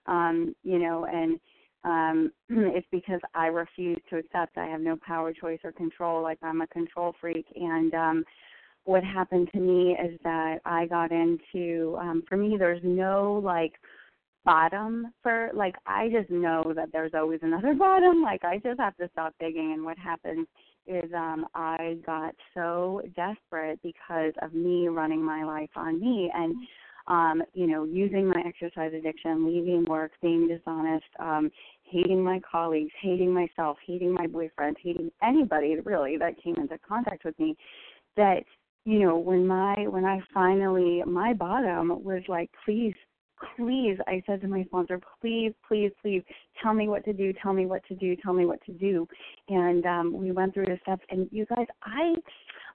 Um, 0.07 0.55
you 0.63 0.79
know, 0.79 1.05
and 1.05 1.39
um 1.83 2.31
it's 2.49 2.87
because 2.91 3.19
I 3.33 3.47
refuse 3.47 3.99
to 4.09 4.17
accept 4.17 4.57
I 4.57 4.65
have 4.67 4.81
no 4.81 4.97
power, 5.05 5.33
choice, 5.33 5.59
or 5.63 5.71
control. 5.71 6.21
Like 6.23 6.39
I'm 6.41 6.61
a 6.61 6.67
control 6.67 7.13
freak, 7.19 7.45
and 7.55 7.93
um 7.93 8.23
what 8.83 9.03
happened 9.03 9.49
to 9.53 9.59
me 9.59 9.95
is 10.03 10.19
that 10.23 10.59
I 10.65 10.87
got 10.87 11.11
into 11.11 11.97
um 11.99 12.23
for 12.27 12.37
me 12.37 12.55
there's 12.57 12.81
no 12.83 13.41
like 13.43 13.73
bottom 14.43 15.13
for 15.21 15.51
like 15.53 15.75
I 15.85 16.09
just 16.09 16.29
know 16.29 16.73
that 16.75 16.89
there's 16.91 17.13
always 17.13 17.39
another 17.41 17.73
bottom. 17.77 18.21
Like 18.21 18.43
I 18.43 18.57
just 18.57 18.79
have 18.79 18.95
to 18.97 19.09
stop 19.11 19.33
digging 19.39 19.73
and 19.73 19.83
what 19.83 19.97
happens 19.97 20.47
is 20.87 21.11
um 21.13 21.45
I 21.53 21.97
got 22.05 22.35
so 22.53 23.01
desperate 23.15 23.79
because 23.83 24.33
of 24.41 24.53
me 24.53 24.87
running 24.87 25.23
my 25.23 25.43
life 25.43 25.69
on 25.75 25.99
me 25.99 26.31
and 26.33 26.55
um, 27.07 27.43
you 27.53 27.67
know, 27.67 27.83
using 27.83 28.27
my 28.27 28.41
exercise 28.45 28.93
addiction, 28.93 29.45
leaving 29.45 29.85
work, 29.85 30.11
being 30.21 30.47
dishonest, 30.47 31.05
um, 31.19 31.51
hating 31.83 32.23
my 32.23 32.39
colleagues, 32.49 32.91
hating 33.01 33.33
myself, 33.33 33.77
hating 33.85 34.13
my 34.13 34.27
boyfriend, 34.27 34.77
hating 34.81 35.11
anybody 35.23 35.77
really 35.83 36.17
that 36.17 36.41
came 36.41 36.55
into 36.55 36.77
contact 36.87 37.25
with 37.25 37.37
me, 37.39 37.57
that, 38.17 38.43
you 38.85 38.99
know, 38.99 39.17
when 39.17 39.45
my 39.45 39.87
when 39.89 40.05
I 40.05 40.21
finally 40.33 41.03
my 41.05 41.33
bottom 41.33 42.03
was 42.03 42.21
like, 42.27 42.49
please, 42.65 42.95
please, 43.55 43.97
I 44.07 44.21
said 44.25 44.41
to 44.41 44.47
my 44.47 44.63
sponsor, 44.65 44.99
please, 45.19 45.53
please, 45.67 45.91
please 46.01 46.23
tell 46.61 46.73
me 46.73 46.87
what 46.87 47.05
to 47.05 47.13
do, 47.13 47.33
tell 47.41 47.53
me 47.53 47.65
what 47.65 47.85
to 47.87 47.95
do, 47.95 48.15
tell 48.15 48.33
me 48.33 48.45
what 48.45 48.63
to 48.65 48.71
do. 48.71 49.07
And 49.49 49.85
um 49.85 50.13
we 50.17 50.31
went 50.31 50.53
through 50.53 50.65
the 50.65 50.79
steps 50.83 51.03
and 51.09 51.27
you 51.31 51.45
guys 51.45 51.67
I 51.83 52.13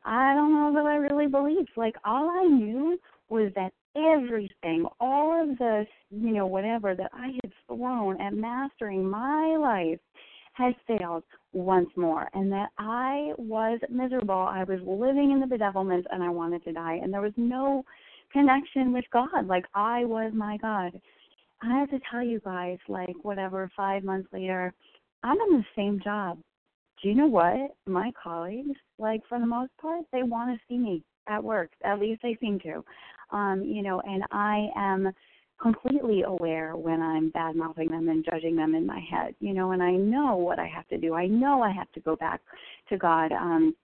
I 0.04 0.34
don't 0.34 0.52
know 0.52 0.72
that 0.74 0.86
I 0.86 0.96
really 0.96 1.26
believed. 1.26 1.70
Like 1.76 1.96
all 2.04 2.30
I 2.30 2.44
knew 2.44 2.98
was 3.28 3.52
that 3.56 3.72
everything, 3.96 4.86
all 5.00 5.42
of 5.42 5.58
the, 5.58 5.84
you 6.10 6.32
know, 6.32 6.46
whatever 6.46 6.94
that 6.94 7.10
I 7.12 7.32
had 7.42 7.52
thrown 7.66 8.20
at 8.20 8.34
mastering 8.34 9.08
my 9.08 9.56
life 9.56 9.98
had 10.52 10.74
failed 10.86 11.24
once 11.52 11.88
more 11.96 12.28
and 12.34 12.50
that 12.52 12.70
I 12.78 13.32
was 13.36 13.80
miserable. 13.90 14.34
I 14.34 14.64
was 14.64 14.80
living 14.86 15.32
in 15.32 15.40
the 15.40 15.46
bedevilment 15.46 16.04
and 16.10 16.22
I 16.22 16.30
wanted 16.30 16.64
to 16.64 16.72
die. 16.72 17.00
And 17.02 17.12
there 17.12 17.20
was 17.20 17.32
no 17.36 17.84
connection 18.32 18.92
with 18.92 19.04
God. 19.12 19.46
Like 19.46 19.64
I 19.74 20.04
was 20.04 20.32
my 20.34 20.56
God. 20.58 21.00
I 21.62 21.78
have 21.78 21.90
to 21.90 22.00
tell 22.10 22.22
you 22.22 22.40
guys, 22.40 22.78
like 22.88 23.14
whatever, 23.22 23.70
five 23.76 24.04
months 24.04 24.28
later, 24.32 24.74
I'm 25.22 25.36
in 25.48 25.58
the 25.58 25.64
same 25.74 26.00
job. 26.02 26.38
Do 27.02 27.08
you 27.08 27.14
know 27.14 27.26
what? 27.26 27.74
My 27.86 28.12
colleagues, 28.22 28.76
like 28.98 29.22
for 29.28 29.38
the 29.38 29.46
most 29.46 29.70
part, 29.80 30.04
they 30.12 30.22
want 30.22 30.50
to 30.50 30.60
see 30.68 30.78
me 30.78 31.02
at 31.28 31.42
work. 31.42 31.70
At 31.84 31.98
least 31.98 32.22
they 32.22 32.36
seem 32.40 32.58
to. 32.60 32.84
Um, 33.30 33.62
you 33.62 33.82
know, 33.82 34.00
and 34.00 34.22
I 34.30 34.68
am 34.76 35.12
completely 35.60 36.22
aware 36.22 36.76
when 36.76 37.00
I'm 37.00 37.30
bad 37.30 37.56
mouthing 37.56 37.88
them 37.88 38.08
and 38.08 38.24
judging 38.24 38.56
them 38.56 38.74
in 38.74 38.86
my 38.86 39.00
head, 39.10 39.34
you 39.40 39.54
know, 39.54 39.72
and 39.72 39.82
I 39.82 39.92
know 39.92 40.36
what 40.36 40.58
I 40.58 40.66
have 40.66 40.86
to 40.88 40.98
do. 40.98 41.14
I 41.14 41.26
know 41.26 41.62
I 41.62 41.70
have 41.70 41.90
to 41.92 42.00
go 42.00 42.16
back 42.16 42.40
to 42.90 42.98
God. 42.98 43.32
Um 43.32 43.74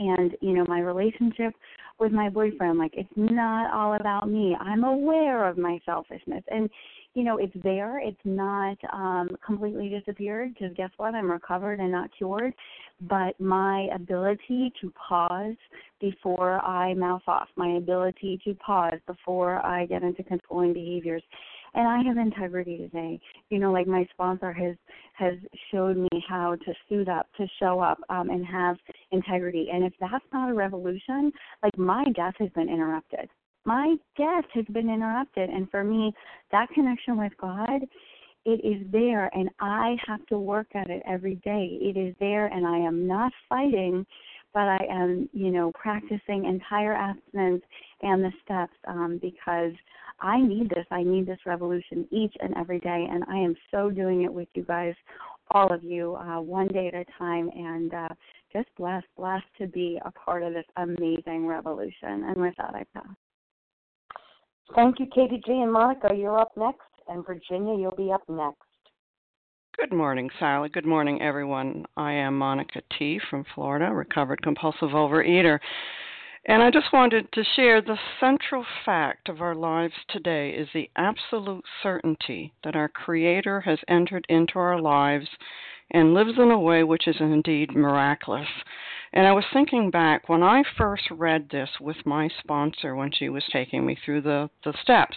and, 0.00 0.36
you 0.40 0.54
know, 0.54 0.64
my 0.66 0.80
relationship 0.80 1.54
with 2.00 2.10
my 2.10 2.28
boyfriend, 2.28 2.78
like 2.78 2.94
it's 2.94 3.08
not 3.14 3.72
all 3.72 3.94
about 3.94 4.28
me. 4.28 4.56
I'm 4.58 4.84
aware 4.84 5.46
of 5.46 5.58
my 5.58 5.78
selfishness 5.84 6.42
and 6.48 6.68
you 7.14 7.24
know, 7.24 7.38
it's 7.38 7.52
there. 7.64 7.98
It's 7.98 8.20
not 8.24 8.76
um 8.92 9.28
completely 9.44 9.88
disappeared 9.88 10.54
because 10.54 10.74
guess 10.76 10.90
what? 10.96 11.14
I'm 11.14 11.30
recovered 11.30 11.80
and 11.80 11.90
not 11.90 12.10
cured. 12.16 12.54
But 13.00 13.38
my 13.40 13.88
ability 13.94 14.72
to 14.80 14.92
pause 15.08 15.56
before 16.00 16.64
I 16.64 16.94
mouth 16.94 17.22
off, 17.26 17.48
my 17.56 17.76
ability 17.76 18.40
to 18.44 18.54
pause 18.54 19.00
before 19.06 19.64
I 19.64 19.86
get 19.86 20.02
into 20.02 20.22
controlling 20.22 20.72
behaviors. 20.72 21.22
And 21.74 21.86
I 21.86 22.02
have 22.02 22.16
integrity 22.16 22.78
today. 22.78 23.20
You 23.50 23.58
know, 23.58 23.72
like 23.72 23.86
my 23.86 24.06
sponsor 24.12 24.52
has 24.52 24.76
has 25.14 25.34
showed 25.70 25.96
me 25.96 26.08
how 26.28 26.56
to 26.56 26.74
suit 26.88 27.08
up, 27.08 27.26
to 27.36 27.46
show 27.58 27.80
up, 27.80 27.98
um, 28.08 28.30
and 28.30 28.44
have 28.46 28.76
integrity. 29.12 29.68
And 29.72 29.84
if 29.84 29.92
that's 30.00 30.24
not 30.32 30.50
a 30.50 30.54
revolution, 30.54 31.32
like 31.62 31.76
my 31.78 32.04
death 32.14 32.34
has 32.38 32.50
been 32.50 32.68
interrupted 32.68 33.28
my 33.64 33.94
death 34.16 34.44
has 34.54 34.64
been 34.72 34.88
interrupted. 34.88 35.50
And 35.50 35.70
for 35.70 35.84
me, 35.84 36.12
that 36.50 36.68
connection 36.70 37.18
with 37.18 37.32
God, 37.40 37.82
it 38.46 38.64
is 38.64 38.90
there, 38.90 39.30
and 39.34 39.50
I 39.60 39.96
have 40.06 40.24
to 40.26 40.38
work 40.38 40.68
at 40.74 40.88
it 40.88 41.02
every 41.06 41.34
day. 41.36 41.78
It 41.80 41.98
is 41.98 42.14
there, 42.20 42.46
and 42.46 42.66
I 42.66 42.78
am 42.78 43.06
not 43.06 43.32
fighting, 43.48 44.06
but 44.52 44.68
I 44.68 44.84
am, 44.90 45.28
you 45.32 45.50
know, 45.50 45.72
practicing 45.72 46.44
entire 46.44 46.94
abstinence 46.94 47.62
and 48.02 48.22
the 48.22 48.32
steps 48.44 48.74
um, 48.86 49.18
because 49.20 49.72
I 50.20 50.40
need 50.40 50.70
this. 50.70 50.86
I 50.90 51.02
need 51.02 51.26
this 51.26 51.38
revolution 51.46 52.06
each 52.10 52.34
and 52.40 52.56
every 52.56 52.80
day, 52.80 53.06
and 53.10 53.24
I 53.28 53.36
am 53.36 53.54
so 53.70 53.90
doing 53.90 54.22
it 54.22 54.32
with 54.32 54.48
you 54.54 54.64
guys, 54.64 54.94
all 55.50 55.72
of 55.72 55.82
you, 55.82 56.16
uh, 56.16 56.40
one 56.40 56.68
day 56.68 56.88
at 56.88 56.94
a 56.94 57.04
time, 57.18 57.50
and 57.54 57.94
uh, 57.94 58.08
just 58.52 58.68
blessed, 58.76 59.06
blessed 59.16 59.46
to 59.58 59.66
be 59.66 60.00
a 60.04 60.10
part 60.10 60.42
of 60.42 60.52
this 60.52 60.66
amazing 60.76 61.46
revolution. 61.46 62.24
And 62.24 62.36
with 62.36 62.54
that, 62.58 62.74
I 62.74 62.84
pass. 62.94 63.14
Thank 64.74 65.00
you, 65.00 65.06
Katie 65.14 65.42
G. 65.44 65.52
And 65.52 65.72
Monica, 65.72 66.10
you're 66.14 66.38
up 66.38 66.52
next. 66.56 66.80
And 67.08 67.26
Virginia, 67.26 67.76
you'll 67.76 67.96
be 67.96 68.12
up 68.12 68.22
next. 68.28 68.69
Good 69.80 69.96
morning, 69.96 70.28
Sally. 70.38 70.68
Good 70.68 70.84
morning, 70.84 71.22
everyone. 71.22 71.86
I 71.96 72.12
am 72.12 72.36
Monica 72.36 72.82
T. 72.98 73.18
from 73.30 73.46
Florida, 73.54 73.90
recovered 73.90 74.42
compulsive 74.42 74.90
overeater. 74.90 75.58
And 76.44 76.62
I 76.62 76.70
just 76.70 76.92
wanted 76.92 77.32
to 77.32 77.42
share 77.56 77.80
the 77.80 77.96
central 78.20 78.62
fact 78.84 79.30
of 79.30 79.40
our 79.40 79.54
lives 79.54 79.94
today 80.10 80.50
is 80.50 80.68
the 80.74 80.90
absolute 80.96 81.64
certainty 81.82 82.52
that 82.62 82.76
our 82.76 82.90
Creator 82.90 83.62
has 83.62 83.78
entered 83.88 84.26
into 84.28 84.58
our 84.58 84.78
lives 84.78 85.28
and 85.92 86.12
lives 86.12 86.36
in 86.36 86.50
a 86.50 86.60
way 86.60 86.84
which 86.84 87.08
is 87.08 87.16
indeed 87.18 87.74
miraculous. 87.74 88.48
And 89.14 89.26
I 89.26 89.32
was 89.32 89.44
thinking 89.50 89.90
back 89.90 90.28
when 90.28 90.42
I 90.42 90.62
first 90.76 91.04
read 91.10 91.48
this 91.48 91.70
with 91.80 91.96
my 92.04 92.28
sponsor 92.40 92.94
when 92.94 93.12
she 93.12 93.30
was 93.30 93.44
taking 93.50 93.86
me 93.86 93.96
through 94.04 94.20
the, 94.20 94.50
the 94.62 94.74
steps. 94.82 95.16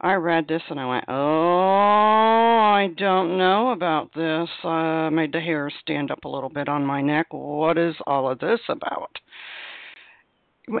I 0.00 0.14
read 0.14 0.46
this 0.46 0.62
and 0.68 0.78
I 0.78 0.86
went, 0.86 1.04
Oh, 1.08 1.14
I 1.14 2.88
don't 2.98 3.38
know 3.38 3.70
about 3.70 4.12
this. 4.14 4.48
Uh, 4.62 5.10
made 5.10 5.32
the 5.32 5.40
hair 5.40 5.70
stand 5.80 6.10
up 6.10 6.24
a 6.24 6.28
little 6.28 6.50
bit 6.50 6.68
on 6.68 6.84
my 6.84 7.00
neck. 7.00 7.28
What 7.30 7.78
is 7.78 7.94
all 8.06 8.30
of 8.30 8.38
this 8.38 8.60
about? 8.68 9.18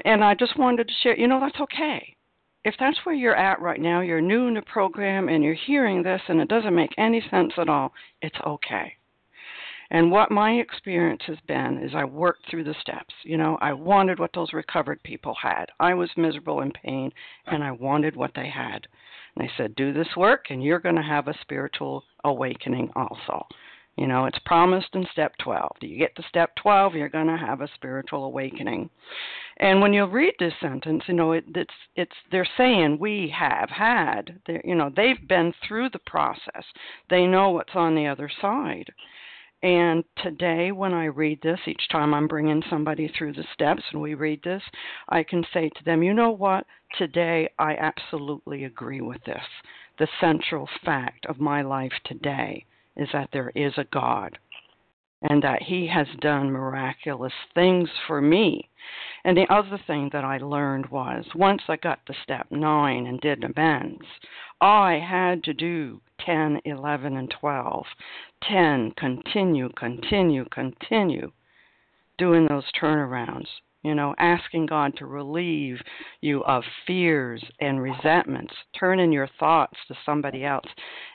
And 0.04 0.22
I 0.22 0.34
just 0.34 0.58
wanted 0.58 0.88
to 0.88 0.94
share, 1.02 1.18
you 1.18 1.28
know, 1.28 1.40
that's 1.40 1.60
okay. 1.60 2.14
If 2.64 2.74
that's 2.78 2.98
where 3.04 3.14
you're 3.14 3.36
at 3.36 3.60
right 3.60 3.80
now, 3.80 4.00
you're 4.00 4.20
new 4.20 4.48
in 4.48 4.54
the 4.54 4.62
program 4.62 5.28
and 5.28 5.42
you're 5.42 5.54
hearing 5.54 6.02
this 6.02 6.20
and 6.28 6.40
it 6.40 6.48
doesn't 6.48 6.74
make 6.74 6.92
any 6.98 7.22
sense 7.30 7.52
at 7.56 7.68
all, 7.68 7.92
it's 8.20 8.38
okay. 8.44 8.92
And 9.90 10.10
what 10.10 10.32
my 10.32 10.54
experience 10.54 11.22
has 11.26 11.38
been 11.46 11.78
is 11.78 11.94
I 11.94 12.04
worked 12.04 12.50
through 12.50 12.64
the 12.64 12.74
steps. 12.80 13.14
You 13.22 13.36
know, 13.36 13.56
I 13.60 13.72
wanted 13.72 14.18
what 14.18 14.32
those 14.34 14.52
recovered 14.52 15.00
people 15.04 15.34
had. 15.40 15.66
I 15.78 15.94
was 15.94 16.10
miserable 16.16 16.60
in 16.60 16.72
pain 16.72 17.12
and 17.46 17.62
I 17.62 17.70
wanted 17.70 18.16
what 18.16 18.32
they 18.34 18.48
had. 18.48 18.88
They 19.36 19.50
said, 19.56 19.76
Do 19.76 19.92
this 19.92 20.16
work 20.16 20.46
and 20.50 20.62
you're 20.62 20.80
going 20.80 20.96
to 20.96 21.02
have 21.02 21.28
a 21.28 21.38
spiritual 21.42 22.04
awakening 22.24 22.90
also. 22.96 23.46
You 23.96 24.06
know, 24.06 24.26
it's 24.26 24.38
promised 24.44 24.94
in 24.94 25.06
step 25.12 25.32
12. 25.38 25.76
Do 25.80 25.86
you 25.86 25.98
get 25.98 26.14
to 26.16 26.22
step 26.28 26.54
12, 26.56 26.94
you're 26.94 27.08
going 27.08 27.28
to 27.28 27.36
have 27.36 27.62
a 27.62 27.68
spiritual 27.74 28.24
awakening. 28.24 28.90
And 29.58 29.80
when 29.80 29.94
you 29.94 30.04
read 30.04 30.34
this 30.38 30.52
sentence, 30.60 31.02
you 31.06 31.14
know, 31.14 31.32
it, 31.32 31.44
it's 31.54 31.74
it's 31.94 32.12
they're 32.30 32.48
saying 32.58 32.98
we 33.00 33.32
have 33.34 33.70
had. 33.70 34.38
You 34.64 34.74
know, 34.74 34.90
they've 34.94 35.26
been 35.26 35.54
through 35.66 35.90
the 35.90 35.98
process. 36.00 36.64
They 37.08 37.26
know 37.26 37.50
what's 37.50 37.74
on 37.74 37.94
the 37.94 38.06
other 38.06 38.30
side. 38.40 38.92
And 39.62 40.04
today, 40.22 40.70
when 40.70 40.92
I 40.92 41.06
read 41.06 41.40
this, 41.42 41.58
each 41.66 41.88
time 41.90 42.12
I'm 42.12 42.28
bringing 42.28 42.62
somebody 42.68 43.08
through 43.08 43.32
the 43.32 43.44
steps 43.54 43.82
and 43.92 44.02
we 44.02 44.14
read 44.14 44.42
this, 44.42 44.62
I 45.08 45.22
can 45.22 45.44
say 45.52 45.70
to 45.70 45.84
them, 45.84 46.02
you 46.02 46.12
know 46.12 46.30
what? 46.30 46.66
Today, 46.98 47.48
I 47.58 47.74
absolutely 47.76 48.64
agree 48.64 49.00
with 49.00 49.22
this. 49.24 49.42
The 49.98 50.08
central 50.20 50.68
fact 50.84 51.24
of 51.26 51.40
my 51.40 51.62
life 51.62 51.92
today 52.04 52.64
is 52.96 53.08
that 53.12 53.30
there 53.32 53.50
is 53.54 53.72
a 53.76 53.84
God 53.84 54.38
and 55.22 55.42
that 55.42 55.62
He 55.62 55.86
has 55.86 56.06
done 56.20 56.50
miraculous 56.50 57.32
things 57.54 57.88
for 58.06 58.20
me. 58.20 58.68
And 59.24 59.36
the 59.36 59.52
other 59.52 59.78
thing 59.86 60.10
that 60.12 60.24
I 60.24 60.38
learned 60.38 60.86
was 60.86 61.24
once 61.34 61.62
I 61.68 61.76
got 61.76 62.04
to 62.06 62.14
step 62.22 62.46
nine 62.50 63.06
and 63.06 63.20
did 63.20 63.42
amends, 63.42 64.04
I 64.60 64.94
had 64.94 65.42
to 65.44 65.52
do 65.52 66.00
10, 66.20 66.60
11, 66.64 67.16
and 67.16 67.30
12. 67.30 67.86
10, 68.42 68.92
continue, 68.92 69.68
continue, 69.76 70.44
continue 70.50 71.32
doing 72.18 72.46
those 72.46 72.64
turnarounds. 72.80 73.48
You 73.86 73.94
know, 73.94 74.16
asking 74.18 74.66
God 74.66 74.96
to 74.96 75.06
relieve 75.06 75.78
you 76.20 76.42
of 76.42 76.64
fears 76.88 77.40
and 77.60 77.80
resentments, 77.80 78.52
turning 78.76 79.12
your 79.12 79.28
thoughts 79.38 79.76
to 79.86 79.94
somebody 80.04 80.44
else. 80.44 80.66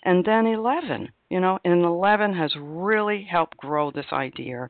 And 0.05 0.24
then 0.24 0.47
11, 0.47 1.09
you 1.30 1.41
know, 1.41 1.59
and 1.65 1.84
11 1.84 2.34
has 2.34 2.53
really 2.57 3.28
helped 3.30 3.57
grow 3.57 3.91
this 3.91 4.05
idea 4.13 4.69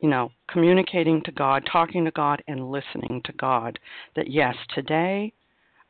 you 0.00 0.08
know, 0.08 0.32
communicating 0.48 1.22
to 1.22 1.30
God, 1.32 1.62
talking 1.70 2.06
to 2.06 2.10
God, 2.10 2.42
and 2.48 2.70
listening 2.70 3.20
to 3.26 3.32
God. 3.34 3.78
That 4.16 4.30
yes, 4.30 4.54
today 4.74 5.32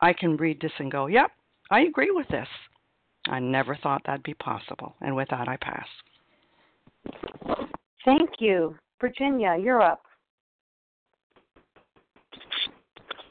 I 0.01 0.12
can 0.12 0.36
read 0.36 0.61
this 0.61 0.72
and 0.78 0.91
go, 0.91 1.07
yep, 1.07 1.30
I 1.70 1.82
agree 1.82 2.11
with 2.11 2.26
this. 2.28 2.49
I 3.28 3.38
never 3.38 3.76
thought 3.76 4.03
that'd 4.05 4.24
be 4.24 4.34
possible. 4.34 4.97
And 5.01 5.14
with 5.14 5.28
that, 5.30 5.49
I 5.49 5.57
pass. 5.59 5.86
Thank 8.05 8.30
you. 8.41 8.74
Virginia, 9.01 9.57
you're 9.62 9.80
up. 9.80 10.03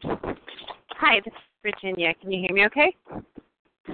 Hi, 0.04 1.20
this 1.24 1.34
is 1.34 1.40
Virginia. 1.64 2.14
Can 2.22 2.32
you 2.32 2.42
hear 2.42 2.56
me 2.56 2.66
okay? 2.66 2.96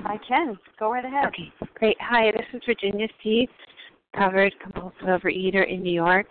I 0.06 0.18
can. 0.28 0.58
Go 0.80 0.91
right 0.91 1.06
ahead. 1.06 1.28
Okay, 1.28 1.51
great. 1.76 1.97
Hi, 1.99 2.32
this 2.32 2.45
is 2.53 2.62
Virginia 2.66 3.08
C., 3.24 3.47
covered 4.16 4.53
compulsive 4.62 5.01
overeater 5.03 5.68
in 5.68 5.82
New 5.82 5.93
York. 5.93 6.28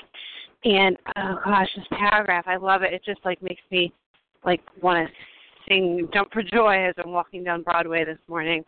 And 0.64 0.96
oh 1.16 1.38
gosh, 1.44 1.68
this 1.76 1.84
paragraph, 1.90 2.44
I 2.46 2.56
love 2.56 2.82
it. 2.82 2.92
It 2.92 3.02
just 3.04 3.20
like 3.24 3.42
makes 3.42 3.60
me 3.70 3.92
like 4.44 4.60
want 4.80 5.06
to 5.06 5.12
sing 5.68 6.08
"Jump 6.12 6.32
for 6.32 6.42
Joy" 6.42 6.86
as 6.88 6.94
I'm 6.98 7.12
walking 7.12 7.44
down 7.44 7.62
Broadway 7.62 8.04
this 8.04 8.18
morning. 8.28 8.64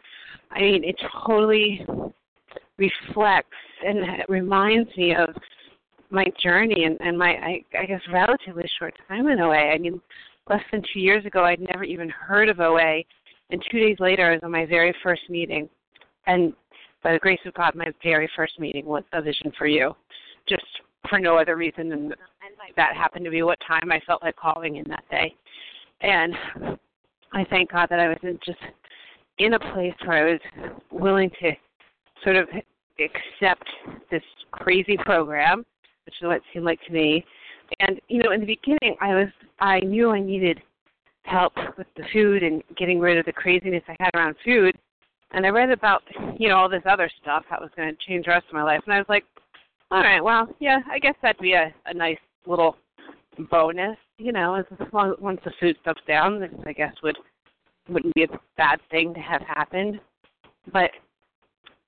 I 0.50 0.60
mean, 0.60 0.84
it 0.84 0.96
totally 1.26 1.86
reflects 2.78 3.56
and 3.86 3.98
it 3.98 4.26
reminds 4.28 4.94
me 4.96 5.14
of 5.14 5.30
my 6.10 6.26
journey 6.42 6.84
and, 6.84 6.98
and 7.00 7.18
my 7.18 7.30
I, 7.30 7.64
I 7.78 7.86
guess 7.86 8.00
relatively 8.12 8.68
short 8.78 8.94
time 9.08 9.28
in 9.28 9.40
OA. 9.40 9.54
I 9.54 9.78
mean, 9.78 10.00
less 10.48 10.62
than 10.70 10.82
two 10.92 11.00
years 11.00 11.24
ago, 11.26 11.44
I'd 11.44 11.60
never 11.60 11.84
even 11.84 12.08
heard 12.08 12.48
of 12.48 12.60
OA, 12.60 13.02
and 13.50 13.62
two 13.70 13.78
days 13.78 13.96
later, 14.00 14.30
I 14.30 14.32
was 14.32 14.40
on 14.42 14.50
my 14.50 14.66
very 14.66 14.94
first 15.02 15.22
meeting, 15.28 15.68
and 16.26 16.52
by 17.02 17.12
the 17.12 17.18
grace 17.18 17.40
of 17.46 17.54
God, 17.54 17.74
my 17.74 17.92
very 18.02 18.28
first 18.34 18.58
meeting 18.58 18.86
was 18.86 19.04
a 19.12 19.22
vision 19.22 19.52
for 19.56 19.66
you, 19.66 19.94
just 20.48 20.64
for 21.08 21.18
no 21.18 21.36
other 21.36 21.56
reason 21.56 21.88
than 21.88 22.12
that 22.76 22.96
happened 22.96 23.24
to 23.24 23.30
be 23.30 23.42
what 23.42 23.58
time 23.66 23.92
I 23.92 24.00
felt 24.06 24.22
like 24.22 24.36
calling 24.36 24.76
in 24.76 24.84
that 24.88 25.04
day, 25.10 25.34
and 26.00 26.34
I 27.32 27.44
thank 27.50 27.72
God 27.72 27.88
that 27.90 28.00
I 28.00 28.08
was 28.08 28.18
in 28.22 28.38
just 28.44 28.58
in 29.38 29.54
a 29.54 29.58
place 29.58 29.94
where 30.04 30.26
I 30.26 30.32
was 30.32 30.40
willing 30.90 31.30
to 31.40 31.52
sort 32.24 32.36
of 32.36 32.48
accept 32.98 33.68
this 34.10 34.22
crazy 34.50 34.96
program, 35.04 35.64
which 36.06 36.14
is 36.20 36.26
what 36.26 36.36
it 36.36 36.42
seemed 36.52 36.64
like 36.64 36.80
to 36.86 36.92
me. 36.92 37.24
And 37.80 38.00
you 38.08 38.22
know, 38.22 38.32
in 38.32 38.40
the 38.40 38.46
beginning, 38.46 38.96
I 39.00 39.14
was 39.14 39.28
I 39.60 39.80
knew 39.80 40.10
I 40.10 40.20
needed 40.20 40.60
help 41.24 41.54
with 41.76 41.86
the 41.96 42.04
food 42.12 42.42
and 42.42 42.62
getting 42.76 43.00
rid 43.00 43.18
of 43.18 43.26
the 43.26 43.32
craziness 43.32 43.82
I 43.88 43.96
had 43.98 44.10
around 44.14 44.36
food. 44.44 44.76
And 45.32 45.44
I 45.44 45.48
read 45.48 45.70
about 45.70 46.02
you 46.38 46.48
know 46.48 46.56
all 46.56 46.68
this 46.68 46.82
other 46.88 47.10
stuff 47.20 47.44
that 47.50 47.60
was 47.60 47.70
going 47.76 47.88
to 47.88 48.06
change 48.06 48.26
the 48.26 48.30
rest 48.30 48.46
of 48.48 48.54
my 48.54 48.62
life, 48.62 48.80
and 48.86 48.94
I 48.94 48.98
was 48.98 49.08
like, 49.08 49.24
all 49.90 50.02
right, 50.02 50.22
well, 50.22 50.48
yeah, 50.60 50.80
I 50.90 50.98
guess 50.98 51.14
that'd 51.22 51.40
be 51.40 51.52
a, 51.52 51.74
a 51.86 51.94
nice 51.94 52.18
little 52.46 52.76
bonus, 53.50 53.96
you 54.18 54.32
know, 54.32 54.54
as 54.54 54.64
long 54.92 55.14
once 55.20 55.40
the 55.44 55.52
food 55.60 55.76
stuff's 55.82 56.00
down, 56.06 56.48
I 56.66 56.72
guess 56.72 56.94
would 57.02 57.16
wouldn't 57.88 58.14
be 58.14 58.24
a 58.24 58.38
bad 58.56 58.80
thing 58.90 59.14
to 59.14 59.20
have 59.20 59.42
happened. 59.42 60.00
But 60.72 60.90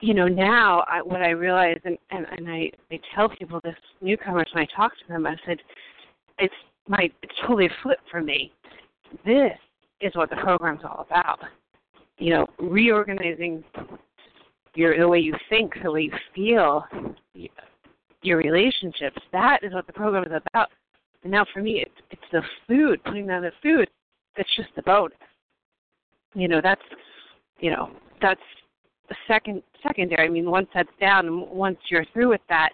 you 0.00 0.14
know, 0.14 0.28
now 0.28 0.84
I, 0.88 1.02
what 1.02 1.22
I 1.22 1.30
realize, 1.30 1.78
and, 1.84 1.98
and 2.10 2.26
and 2.30 2.48
I 2.48 2.70
I 2.90 3.00
tell 3.14 3.28
people 3.28 3.60
this 3.62 3.74
newcomers 4.00 4.48
when 4.52 4.64
I 4.64 4.76
talk 4.76 4.92
to 4.92 5.08
them, 5.08 5.26
I 5.26 5.36
said, 5.44 5.58
it's 6.38 6.54
my 6.86 7.10
it's 7.22 7.34
totally 7.42 7.68
flipped 7.82 8.08
for 8.10 8.22
me. 8.22 8.52
This 9.24 9.52
is 10.00 10.14
what 10.14 10.30
the 10.30 10.36
program's 10.36 10.82
all 10.84 11.06
about. 11.08 11.40
You 12.18 12.30
know, 12.30 12.46
reorganizing 12.58 13.64
your 14.74 14.96
the 14.96 15.08
way 15.08 15.18
you 15.18 15.34
think, 15.48 15.74
the 15.82 15.90
way 15.90 16.02
you 16.02 16.12
feel, 16.34 16.84
your 18.22 18.38
relationships. 18.38 19.18
That 19.32 19.60
is 19.62 19.72
what 19.72 19.86
the 19.86 19.92
program 19.92 20.24
is 20.24 20.42
about. 20.52 20.68
And 21.24 21.32
now 21.32 21.44
for 21.52 21.60
me, 21.60 21.82
it's 21.82 22.06
it's 22.10 22.22
the 22.30 22.42
food, 22.68 23.02
putting 23.04 23.26
down 23.26 23.42
the 23.42 23.52
food. 23.62 23.88
That's 24.36 24.54
just 24.56 24.68
the 24.76 24.82
bonus. 24.82 25.18
You 26.34 26.46
know, 26.46 26.60
that's 26.62 26.82
you 27.58 27.72
know 27.72 27.90
that's 28.22 28.40
second 29.26 29.62
secondary. 29.82 30.26
I 30.26 30.30
mean, 30.30 30.50
once 30.50 30.68
that's 30.74 30.88
down, 31.00 31.26
and 31.26 31.48
once 31.48 31.78
you're 31.90 32.04
through 32.12 32.30
with 32.30 32.40
that, 32.48 32.70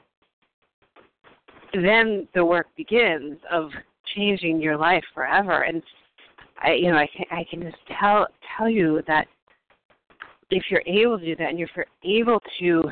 then 1.72 2.28
the 2.34 2.44
work 2.44 2.66
begins 2.76 3.38
of 3.50 3.70
changing 4.14 4.60
your 4.60 4.76
life 4.76 5.04
forever. 5.14 5.62
And 5.62 5.82
I, 6.62 6.72
you 6.72 6.90
know, 6.90 6.96
I 6.96 7.08
can 7.16 7.26
I 7.30 7.44
can 7.50 7.62
just 7.62 7.76
tell 8.00 8.26
tell 8.56 8.68
you 8.68 9.02
that 9.06 9.26
if 10.50 10.64
you're 10.70 10.82
able 10.86 11.18
to 11.18 11.24
do 11.24 11.36
that, 11.36 11.50
and 11.50 11.60
if 11.60 11.70
you're 11.74 11.86
able 12.04 12.40
to 12.60 12.90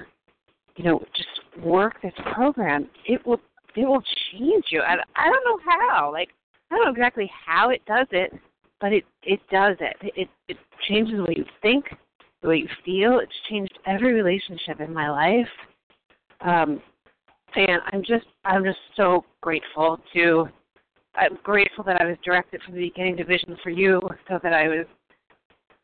you 0.76 0.84
know, 0.84 1.04
just 1.14 1.64
work 1.64 2.00
this 2.02 2.12
program, 2.32 2.88
it 3.06 3.24
will 3.26 3.40
it 3.76 3.86
will 3.86 4.02
change 4.32 4.64
you. 4.70 4.82
And 4.86 5.00
I 5.16 5.24
don't 5.24 5.44
know 5.44 5.58
how. 5.64 6.12
Like 6.12 6.28
I 6.70 6.76
don't 6.76 6.84
know 6.84 6.90
exactly 6.90 7.30
how 7.46 7.70
it 7.70 7.82
does 7.86 8.06
it, 8.10 8.32
but 8.80 8.92
it 8.92 9.04
it 9.22 9.40
does 9.50 9.76
it. 9.80 9.96
It 10.16 10.28
it 10.48 10.56
changes 10.88 11.16
the 11.16 11.22
way 11.22 11.34
you 11.36 11.44
think, 11.60 11.86
the 12.42 12.48
way 12.48 12.56
you 12.58 12.68
feel. 12.84 13.20
It's 13.20 13.32
changed 13.48 13.78
every 13.86 14.12
relationship 14.12 14.80
in 14.80 14.92
my 14.92 15.10
life. 15.10 15.48
Um 16.40 16.82
and 17.54 17.82
I'm 17.92 18.02
just 18.02 18.26
I'm 18.44 18.64
just 18.64 18.78
so 18.96 19.24
grateful 19.40 20.00
to 20.14 20.48
I'm 21.14 21.38
grateful 21.42 21.84
that 21.84 22.00
I 22.00 22.06
was 22.06 22.16
directed 22.24 22.62
from 22.62 22.74
the 22.74 22.80
beginning 22.80 23.16
to 23.18 23.24
Vision 23.24 23.56
for 23.62 23.70
You 23.70 24.00
so 24.28 24.38
that 24.42 24.52
I 24.52 24.68
was 24.68 24.86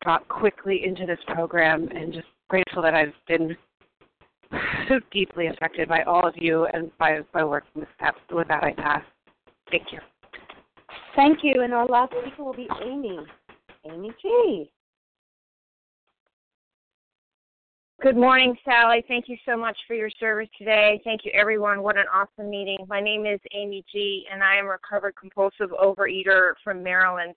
brought 0.01 0.27
quickly 0.27 0.85
into 0.85 1.05
this 1.05 1.19
program 1.27 1.87
and 1.89 2.13
just 2.13 2.27
grateful 2.49 2.81
that 2.81 2.95
I've 2.95 3.13
been 3.27 3.55
so 4.87 4.99
deeply 5.11 5.47
affected 5.47 5.87
by 5.87 6.01
all 6.03 6.27
of 6.27 6.33
you 6.37 6.65
and 6.73 6.89
by 6.97 7.19
by 7.33 7.43
working 7.43 7.81
with 7.81 7.89
that. 7.99 8.15
With 8.31 8.47
that, 8.47 8.63
I 8.63 8.73
pass. 8.73 9.03
Thank 9.69 9.91
you. 9.91 9.99
Thank 11.15 11.39
you. 11.43 11.61
And 11.61 11.73
our 11.73 11.85
last 11.85 12.13
speaker 12.19 12.43
will 12.43 12.53
be 12.53 12.67
Amy. 12.83 13.19
Amy 13.85 14.11
G. 14.21 14.71
Good 18.01 18.15
morning, 18.15 18.55
Sally. 18.63 19.03
Thank 19.09 19.27
you 19.27 19.35
so 19.45 19.57
much 19.57 19.77
for 19.85 19.93
your 19.93 20.09
service 20.21 20.47
today. 20.57 21.01
Thank 21.03 21.25
you, 21.25 21.31
everyone. 21.33 21.83
What 21.83 21.97
an 21.97 22.05
awesome 22.13 22.49
meeting. 22.49 22.77
My 22.87 23.01
name 23.01 23.25
is 23.25 23.41
Amy 23.53 23.83
G., 23.91 24.25
and 24.31 24.41
I 24.41 24.55
am 24.55 24.67
a 24.67 24.69
recovered 24.69 25.15
compulsive 25.19 25.71
overeater 25.71 26.53
from 26.63 26.81
Maryland. 26.81 27.33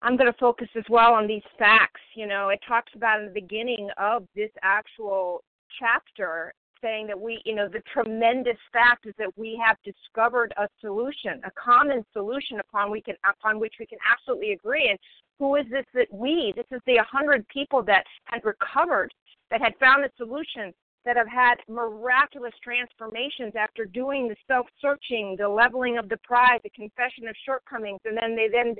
I'm 0.00 0.16
going 0.16 0.30
to 0.32 0.38
focus 0.38 0.68
as 0.76 0.84
well 0.88 1.12
on 1.12 1.26
these 1.26 1.42
facts. 1.58 2.00
You 2.14 2.28
know, 2.28 2.50
it 2.50 2.60
talks 2.68 2.92
about 2.94 3.18
in 3.18 3.26
the 3.26 3.32
beginning 3.32 3.88
of 3.98 4.28
this 4.36 4.50
actual 4.62 5.42
chapter 5.80 6.54
saying 6.80 7.08
that 7.08 7.20
we, 7.20 7.42
you 7.44 7.56
know, 7.56 7.68
the 7.68 7.82
tremendous 7.92 8.58
fact 8.72 9.06
is 9.06 9.14
that 9.18 9.36
we 9.36 9.60
have 9.64 9.76
discovered 9.84 10.54
a 10.56 10.68
solution, 10.80 11.40
a 11.44 11.50
common 11.50 12.04
solution 12.12 12.60
upon 12.60 12.92
we 12.92 13.00
can 13.00 13.16
upon 13.28 13.58
which 13.58 13.74
we 13.80 13.86
can 13.86 13.98
absolutely 14.08 14.52
agree. 14.52 14.88
And 14.88 14.98
who 15.40 15.56
is 15.56 15.64
this 15.68 15.84
that 15.94 16.12
we? 16.12 16.52
This 16.56 16.66
is 16.70 16.80
the 16.86 16.96
100 16.96 17.46
people 17.48 17.82
that 17.82 18.04
had 18.24 18.44
recovered, 18.44 19.12
that 19.50 19.60
had 19.60 19.76
found 19.78 20.04
a 20.04 20.10
solution, 20.16 20.72
that 21.04 21.16
have 21.16 21.28
had 21.28 21.56
miraculous 21.68 22.52
transformations 22.62 23.54
after 23.58 23.84
doing 23.84 24.28
the 24.28 24.36
self-searching, 24.46 25.36
the 25.38 25.48
leveling 25.48 25.96
of 25.96 26.08
the 26.08 26.18
pride, 26.18 26.60
the 26.62 26.70
confession 26.70 27.26
of 27.28 27.34
shortcomings, 27.46 28.00
and 28.04 28.16
then 28.20 28.36
they 28.36 28.48
then 28.48 28.74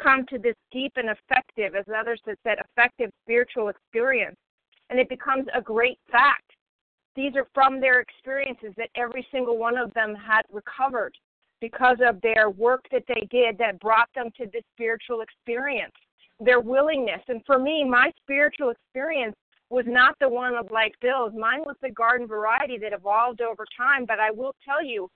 come 0.00 0.24
to 0.26 0.38
this 0.38 0.54
deep 0.70 0.92
and 0.96 1.08
effective, 1.08 1.74
as 1.74 1.84
others 1.96 2.20
have 2.26 2.36
said, 2.44 2.58
effective 2.58 3.10
spiritual 3.24 3.68
experience 3.68 4.36
and 4.92 5.00
it 5.00 5.08
becomes 5.08 5.46
a 5.54 5.60
great 5.60 5.98
fact. 6.10 6.44
These 7.16 7.34
are 7.34 7.46
from 7.54 7.80
their 7.80 8.00
experiences 8.00 8.74
that 8.76 8.90
every 8.94 9.26
single 9.32 9.56
one 9.56 9.78
of 9.78 9.92
them 9.94 10.14
had 10.14 10.42
recovered 10.52 11.14
because 11.62 11.96
of 12.06 12.20
their 12.20 12.50
work 12.50 12.84
that 12.92 13.04
they 13.08 13.26
did 13.30 13.56
that 13.56 13.80
brought 13.80 14.08
them 14.14 14.28
to 14.36 14.46
this 14.52 14.62
spiritual 14.74 15.22
experience, 15.22 15.94
their 16.40 16.60
willingness. 16.60 17.22
And 17.28 17.40
for 17.46 17.58
me, 17.58 17.84
my 17.84 18.10
spiritual 18.22 18.70
experience 18.70 19.34
was 19.72 19.86
not 19.88 20.14
the 20.20 20.28
one 20.28 20.54
of 20.54 20.70
like 20.70 20.92
Bill's. 21.00 21.32
Mine 21.34 21.60
was 21.60 21.76
the 21.80 21.90
garden 21.90 22.26
variety 22.26 22.76
that 22.78 22.92
evolved 22.92 23.40
over 23.40 23.64
time. 23.76 24.04
But 24.06 24.20
I 24.20 24.30
will 24.30 24.54
tell 24.64 24.84
you, 24.84 25.08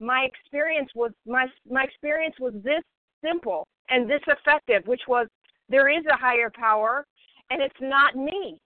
my 0.00 0.26
experience 0.30 0.90
was 0.94 1.10
my 1.26 1.46
my 1.68 1.82
experience 1.82 2.36
was 2.38 2.54
this 2.62 2.82
simple 3.22 3.66
and 3.90 4.08
this 4.08 4.22
effective, 4.28 4.86
which 4.86 5.02
was 5.08 5.26
there 5.68 5.88
is 5.88 6.04
a 6.10 6.16
higher 6.16 6.50
power, 6.54 7.04
and 7.50 7.60
it's 7.60 7.80
not 7.80 8.14
me 8.14 8.60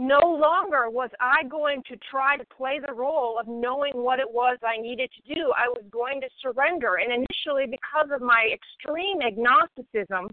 no 0.00 0.18
longer 0.18 0.88
was 0.88 1.10
I 1.20 1.44
going 1.44 1.82
to 1.88 1.96
try 2.10 2.36
to 2.36 2.44
play 2.56 2.80
the 2.84 2.92
role 2.92 3.38
of 3.38 3.46
knowing 3.46 3.92
what 3.94 4.18
it 4.18 4.30
was 4.30 4.56
I 4.64 4.80
needed 4.80 5.10
to 5.12 5.34
do. 5.34 5.52
I 5.56 5.68
was 5.68 5.84
going 5.90 6.20
to 6.22 6.28
surrender. 6.40 6.96
And 6.96 7.12
initially, 7.12 7.66
because 7.66 8.08
of 8.12 8.22
my 8.22 8.48
extreme 8.52 9.20
agnosticism, 9.20 10.28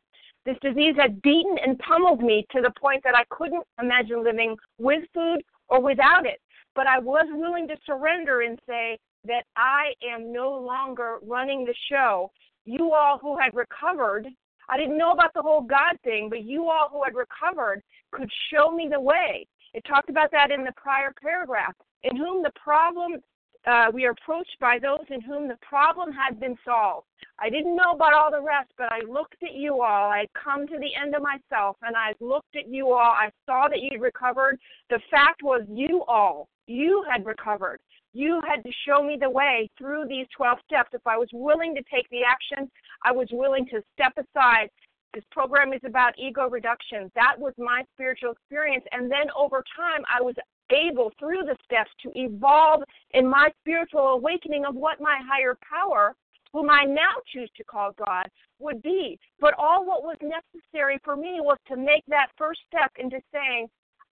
this 0.48 0.58
disease 0.62 0.96
had 0.98 1.22
beaten 1.22 1.58
and 1.64 1.78
pummeled 1.80 2.22
me 2.22 2.46
to 2.52 2.62
the 2.62 2.72
point 2.80 3.04
that 3.04 3.16
I 3.16 3.26
couldn't 3.30 3.64
imagine 3.80 4.24
living 4.24 4.56
with 4.80 5.04
food 5.14 5.42
or 5.68 5.82
without 5.82 6.26
it. 6.26 6.40
But 6.74 6.88
I 6.88 6.98
was 7.00 7.26
willing 7.32 7.68
to 7.68 7.76
surrender 7.86 8.42
and 8.42 8.58
say 8.68 8.98
that 9.26 9.44
I 9.56 9.92
am 10.10 10.32
no 10.32 10.52
longer 10.52 11.18
running 11.22 11.66
the 11.66 11.76
show. 11.92 12.32
You 12.66 12.94
all 12.94 13.20
who 13.20 13.38
had 13.38 13.54
recovered 13.54 14.28
I 14.70 14.78
didn't 14.78 14.98
know 14.98 15.12
about 15.12 15.34
the 15.34 15.42
whole 15.42 15.62
God 15.62 15.98
thing, 16.04 16.30
but 16.30 16.44
you 16.44 16.70
all 16.70 16.90
who 16.92 17.04
had 17.04 17.16
recovered 17.16 17.82
could 18.12 18.30
show 18.52 18.72
me 18.72 18.90
the 18.92 19.00
way. 19.00 19.48
It 19.74 19.84
talked 19.88 20.10
about 20.10 20.32
that 20.32 20.52
in 20.52 20.64
the 20.64 20.74
prior 20.76 21.14
paragraph. 21.22 21.74
In 22.04 22.16
whom 22.16 22.44
the 22.44 22.52
problem, 22.62 23.22
uh, 23.68 23.92
we 23.94 24.06
are 24.06 24.12
approached 24.12 24.56
by 24.62 24.80
those 24.82 25.06
in 25.10 25.22
whom 25.22 25.48
the 25.48 25.58
problem 25.62 26.12
had 26.12 26.40
been 26.40 26.56
solved. 26.64 27.06
I 27.40 27.50
didn't 27.50 27.76
know 27.76 27.92
about 27.94 28.14
all 28.14 28.32
the 28.32 28.42
rest, 28.42 28.72
but 28.78 28.92
I 28.92 29.02
looked 29.08 29.44
at 29.44 29.54
you 29.54 29.82
all. 29.82 30.10
I 30.10 30.20
had 30.20 30.34
come 30.34 30.68
to 30.68 30.80
the 30.80 30.96
end 31.00 31.14
of 31.16 31.22
myself, 31.22 31.76
and 31.82 31.96
I 31.96 32.14
looked 32.20 32.56
at 32.56 32.68
you 32.70 32.94
all. 32.94 33.12
I 33.12 33.30
saw 33.46 33.68
that 33.68 33.82
you'd 33.82 34.02
recovered. 34.02 34.58
The 34.90 35.00
fact 35.12 35.44
was, 35.44 35.64
you 35.70 36.04
all, 36.08 36.48
you 36.66 37.04
had 37.12 37.26
recovered. 37.26 37.80
You 38.14 38.42
had 38.48 38.64
to 38.64 38.72
show 38.88 39.04
me 39.04 39.18
the 39.20 39.30
way 39.30 39.70
through 39.78 40.06
these 40.08 40.26
12 40.36 40.58
steps. 40.66 40.90
If 40.94 41.06
I 41.06 41.18
was 41.18 41.28
willing 41.34 41.76
to 41.76 41.84
take 41.94 42.10
the 42.10 42.22
action, 42.24 42.72
I 43.04 43.12
was 43.12 43.28
willing 43.32 43.68
to 43.68 43.84
step 43.94 44.14
aside 44.18 44.70
this 45.14 45.24
program 45.32 45.74
is 45.74 45.82
about 45.84 46.14
ego 46.20 46.48
reduction. 46.50 47.12
That 47.16 47.36
was 47.40 47.54
my 47.58 47.84
spiritual 47.96 48.34
experience. 48.34 48.86
And 48.92 49.10
then 49.10 49.28
over 49.36 49.64
time, 49.76 50.04
I 50.06 50.22
was 50.22 50.36
able, 50.72 51.12
through 51.20 51.44
the 51.44 51.56
steps, 51.64 51.92
to 52.04 52.12
evolve 52.16 52.84
in 53.12 53.28
my 53.28 53.50
spiritual 53.60 54.08
awakening 54.08 54.66
of 54.66 54.76
what 54.76 55.02
my 55.02 55.20
higher 55.30 55.58
power, 55.68 56.16
whom 56.54 56.70
I 56.70 56.84
now 56.84 57.22
choose 57.32 57.50
to 57.58 57.64
call 57.64 57.92
God, 58.06 58.30
would 58.60 58.82
be. 58.82 59.20
But 59.40 59.54
all 59.58 59.86
what 59.86 60.04
was 60.04 60.18
necessary 60.22 61.00
for 61.04 61.16
me 61.16 61.40
was 61.40 61.58
to 61.68 61.78
make 61.78 62.04
that 62.08 62.30
first 62.38 62.62
step 62.68 62.92
into 62.98 63.20
saying, 63.34 63.68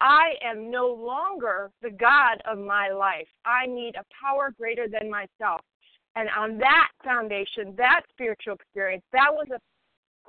I 0.01 0.35
am 0.41 0.71
no 0.71 0.87
longer 0.87 1.71
the 1.81 1.89
God 1.89 2.41
of 2.49 2.57
my 2.57 2.89
life. 2.89 3.27
I 3.45 3.65
need 3.65 3.95
a 3.95 4.05
power 4.23 4.53
greater 4.57 4.87
than 4.87 5.09
myself. 5.09 5.61
And 6.15 6.29
on 6.37 6.57
that 6.59 6.89
foundation, 7.03 7.73
that 7.77 8.01
spiritual 8.09 8.53
experience, 8.53 9.03
that 9.11 9.31
was 9.31 9.47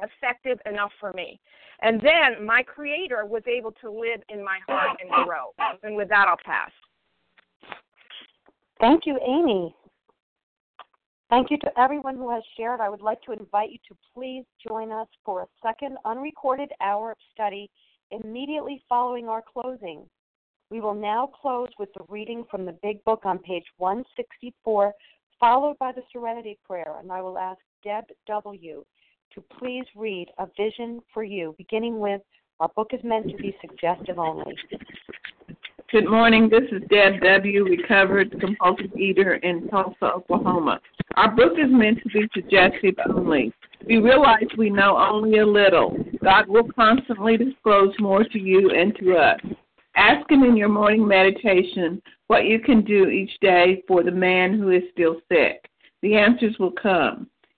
effective 0.02 0.58
enough 0.66 0.92
for 0.98 1.12
me. 1.12 1.40
And 1.82 2.00
then 2.00 2.44
my 2.44 2.62
creator 2.62 3.24
was 3.24 3.42
able 3.46 3.72
to 3.80 3.90
live 3.90 4.20
in 4.28 4.44
my 4.44 4.58
heart 4.68 4.98
and 5.00 5.10
grow. 5.24 5.54
And 5.82 5.96
with 5.96 6.08
that, 6.10 6.28
I'll 6.28 6.36
pass. 6.44 6.70
Thank 8.80 9.06
you, 9.06 9.18
Amy. 9.26 9.74
Thank 11.30 11.50
you 11.50 11.58
to 11.58 11.70
everyone 11.78 12.16
who 12.16 12.30
has 12.30 12.42
shared. 12.56 12.80
I 12.80 12.88
would 12.88 13.02
like 13.02 13.22
to 13.22 13.32
invite 13.32 13.70
you 13.70 13.78
to 13.88 13.96
please 14.14 14.44
join 14.66 14.90
us 14.90 15.06
for 15.24 15.42
a 15.42 15.46
second 15.62 15.96
unrecorded 16.04 16.70
hour 16.82 17.12
of 17.12 17.18
study 17.32 17.70
immediately 18.10 18.82
following 18.88 19.28
our 19.28 19.42
closing. 19.42 20.02
We 20.70 20.80
will 20.80 20.94
now 20.94 21.30
close 21.40 21.68
with 21.78 21.88
the 21.94 22.04
reading 22.08 22.44
from 22.50 22.64
the 22.66 22.76
Big 22.82 23.02
Book 23.04 23.20
on 23.24 23.38
page 23.38 23.64
164, 23.78 24.92
followed 25.38 25.78
by 25.78 25.92
the 25.92 26.02
Serenity 26.12 26.58
Prayer, 26.66 26.96
and 27.00 27.10
I 27.12 27.20
will 27.22 27.38
ask 27.38 27.60
Deb 27.84 28.04
W. 28.26 28.84
to 29.34 29.42
please 29.58 29.84
read 29.94 30.28
A 30.38 30.46
Vision 30.56 31.00
for 31.14 31.22
You, 31.22 31.54
beginning 31.56 32.00
with 32.00 32.20
Our 32.58 32.68
book 32.74 32.90
is 32.92 33.00
meant 33.04 33.30
to 33.30 33.36
be 33.36 33.56
suggestive 33.60 34.18
only. 34.18 34.56
Good 35.92 36.08
morning. 36.10 36.48
This 36.48 36.64
is 36.72 36.82
Deb 36.90 37.20
W., 37.22 37.64
recovered 37.64 38.38
compulsive 38.40 38.92
eater 38.96 39.34
in 39.36 39.68
Tulsa, 39.68 40.04
Oklahoma. 40.04 40.80
Our 41.14 41.30
book 41.30 41.52
is 41.58 41.70
meant 41.70 41.98
to 42.02 42.08
be 42.08 42.28
suggestive 42.34 42.94
only. 43.08 43.52
We 43.86 43.98
realize 43.98 44.46
we 44.58 44.68
know 44.68 44.96
only 44.96 45.38
a 45.38 45.46
little. 45.46 45.96
God 46.24 46.48
will 46.48 46.68
constantly 46.74 47.36
disclose 47.36 47.94
more 48.00 48.24
to 48.24 48.38
you 48.38 48.70
and 48.70 48.96
to 48.96 49.16
us. 49.16 49.40
Ask 49.96 50.28
Him 50.28 50.42
in 50.42 50.56
your 50.56 50.68
morning 50.68 51.06
meditation 51.06 52.02
what 52.26 52.46
you 52.46 52.58
can 52.58 52.84
do 52.84 53.06
each 53.06 53.38
day 53.40 53.82
for 53.86 54.02
the 54.02 54.10
man 54.10 54.58
who 54.58 54.70
is 54.70 54.82
still 54.92 55.20
sick. 55.28 55.68
The 56.02 56.16
answers 56.16 56.56
will 56.58 56.72
come 56.72 57.28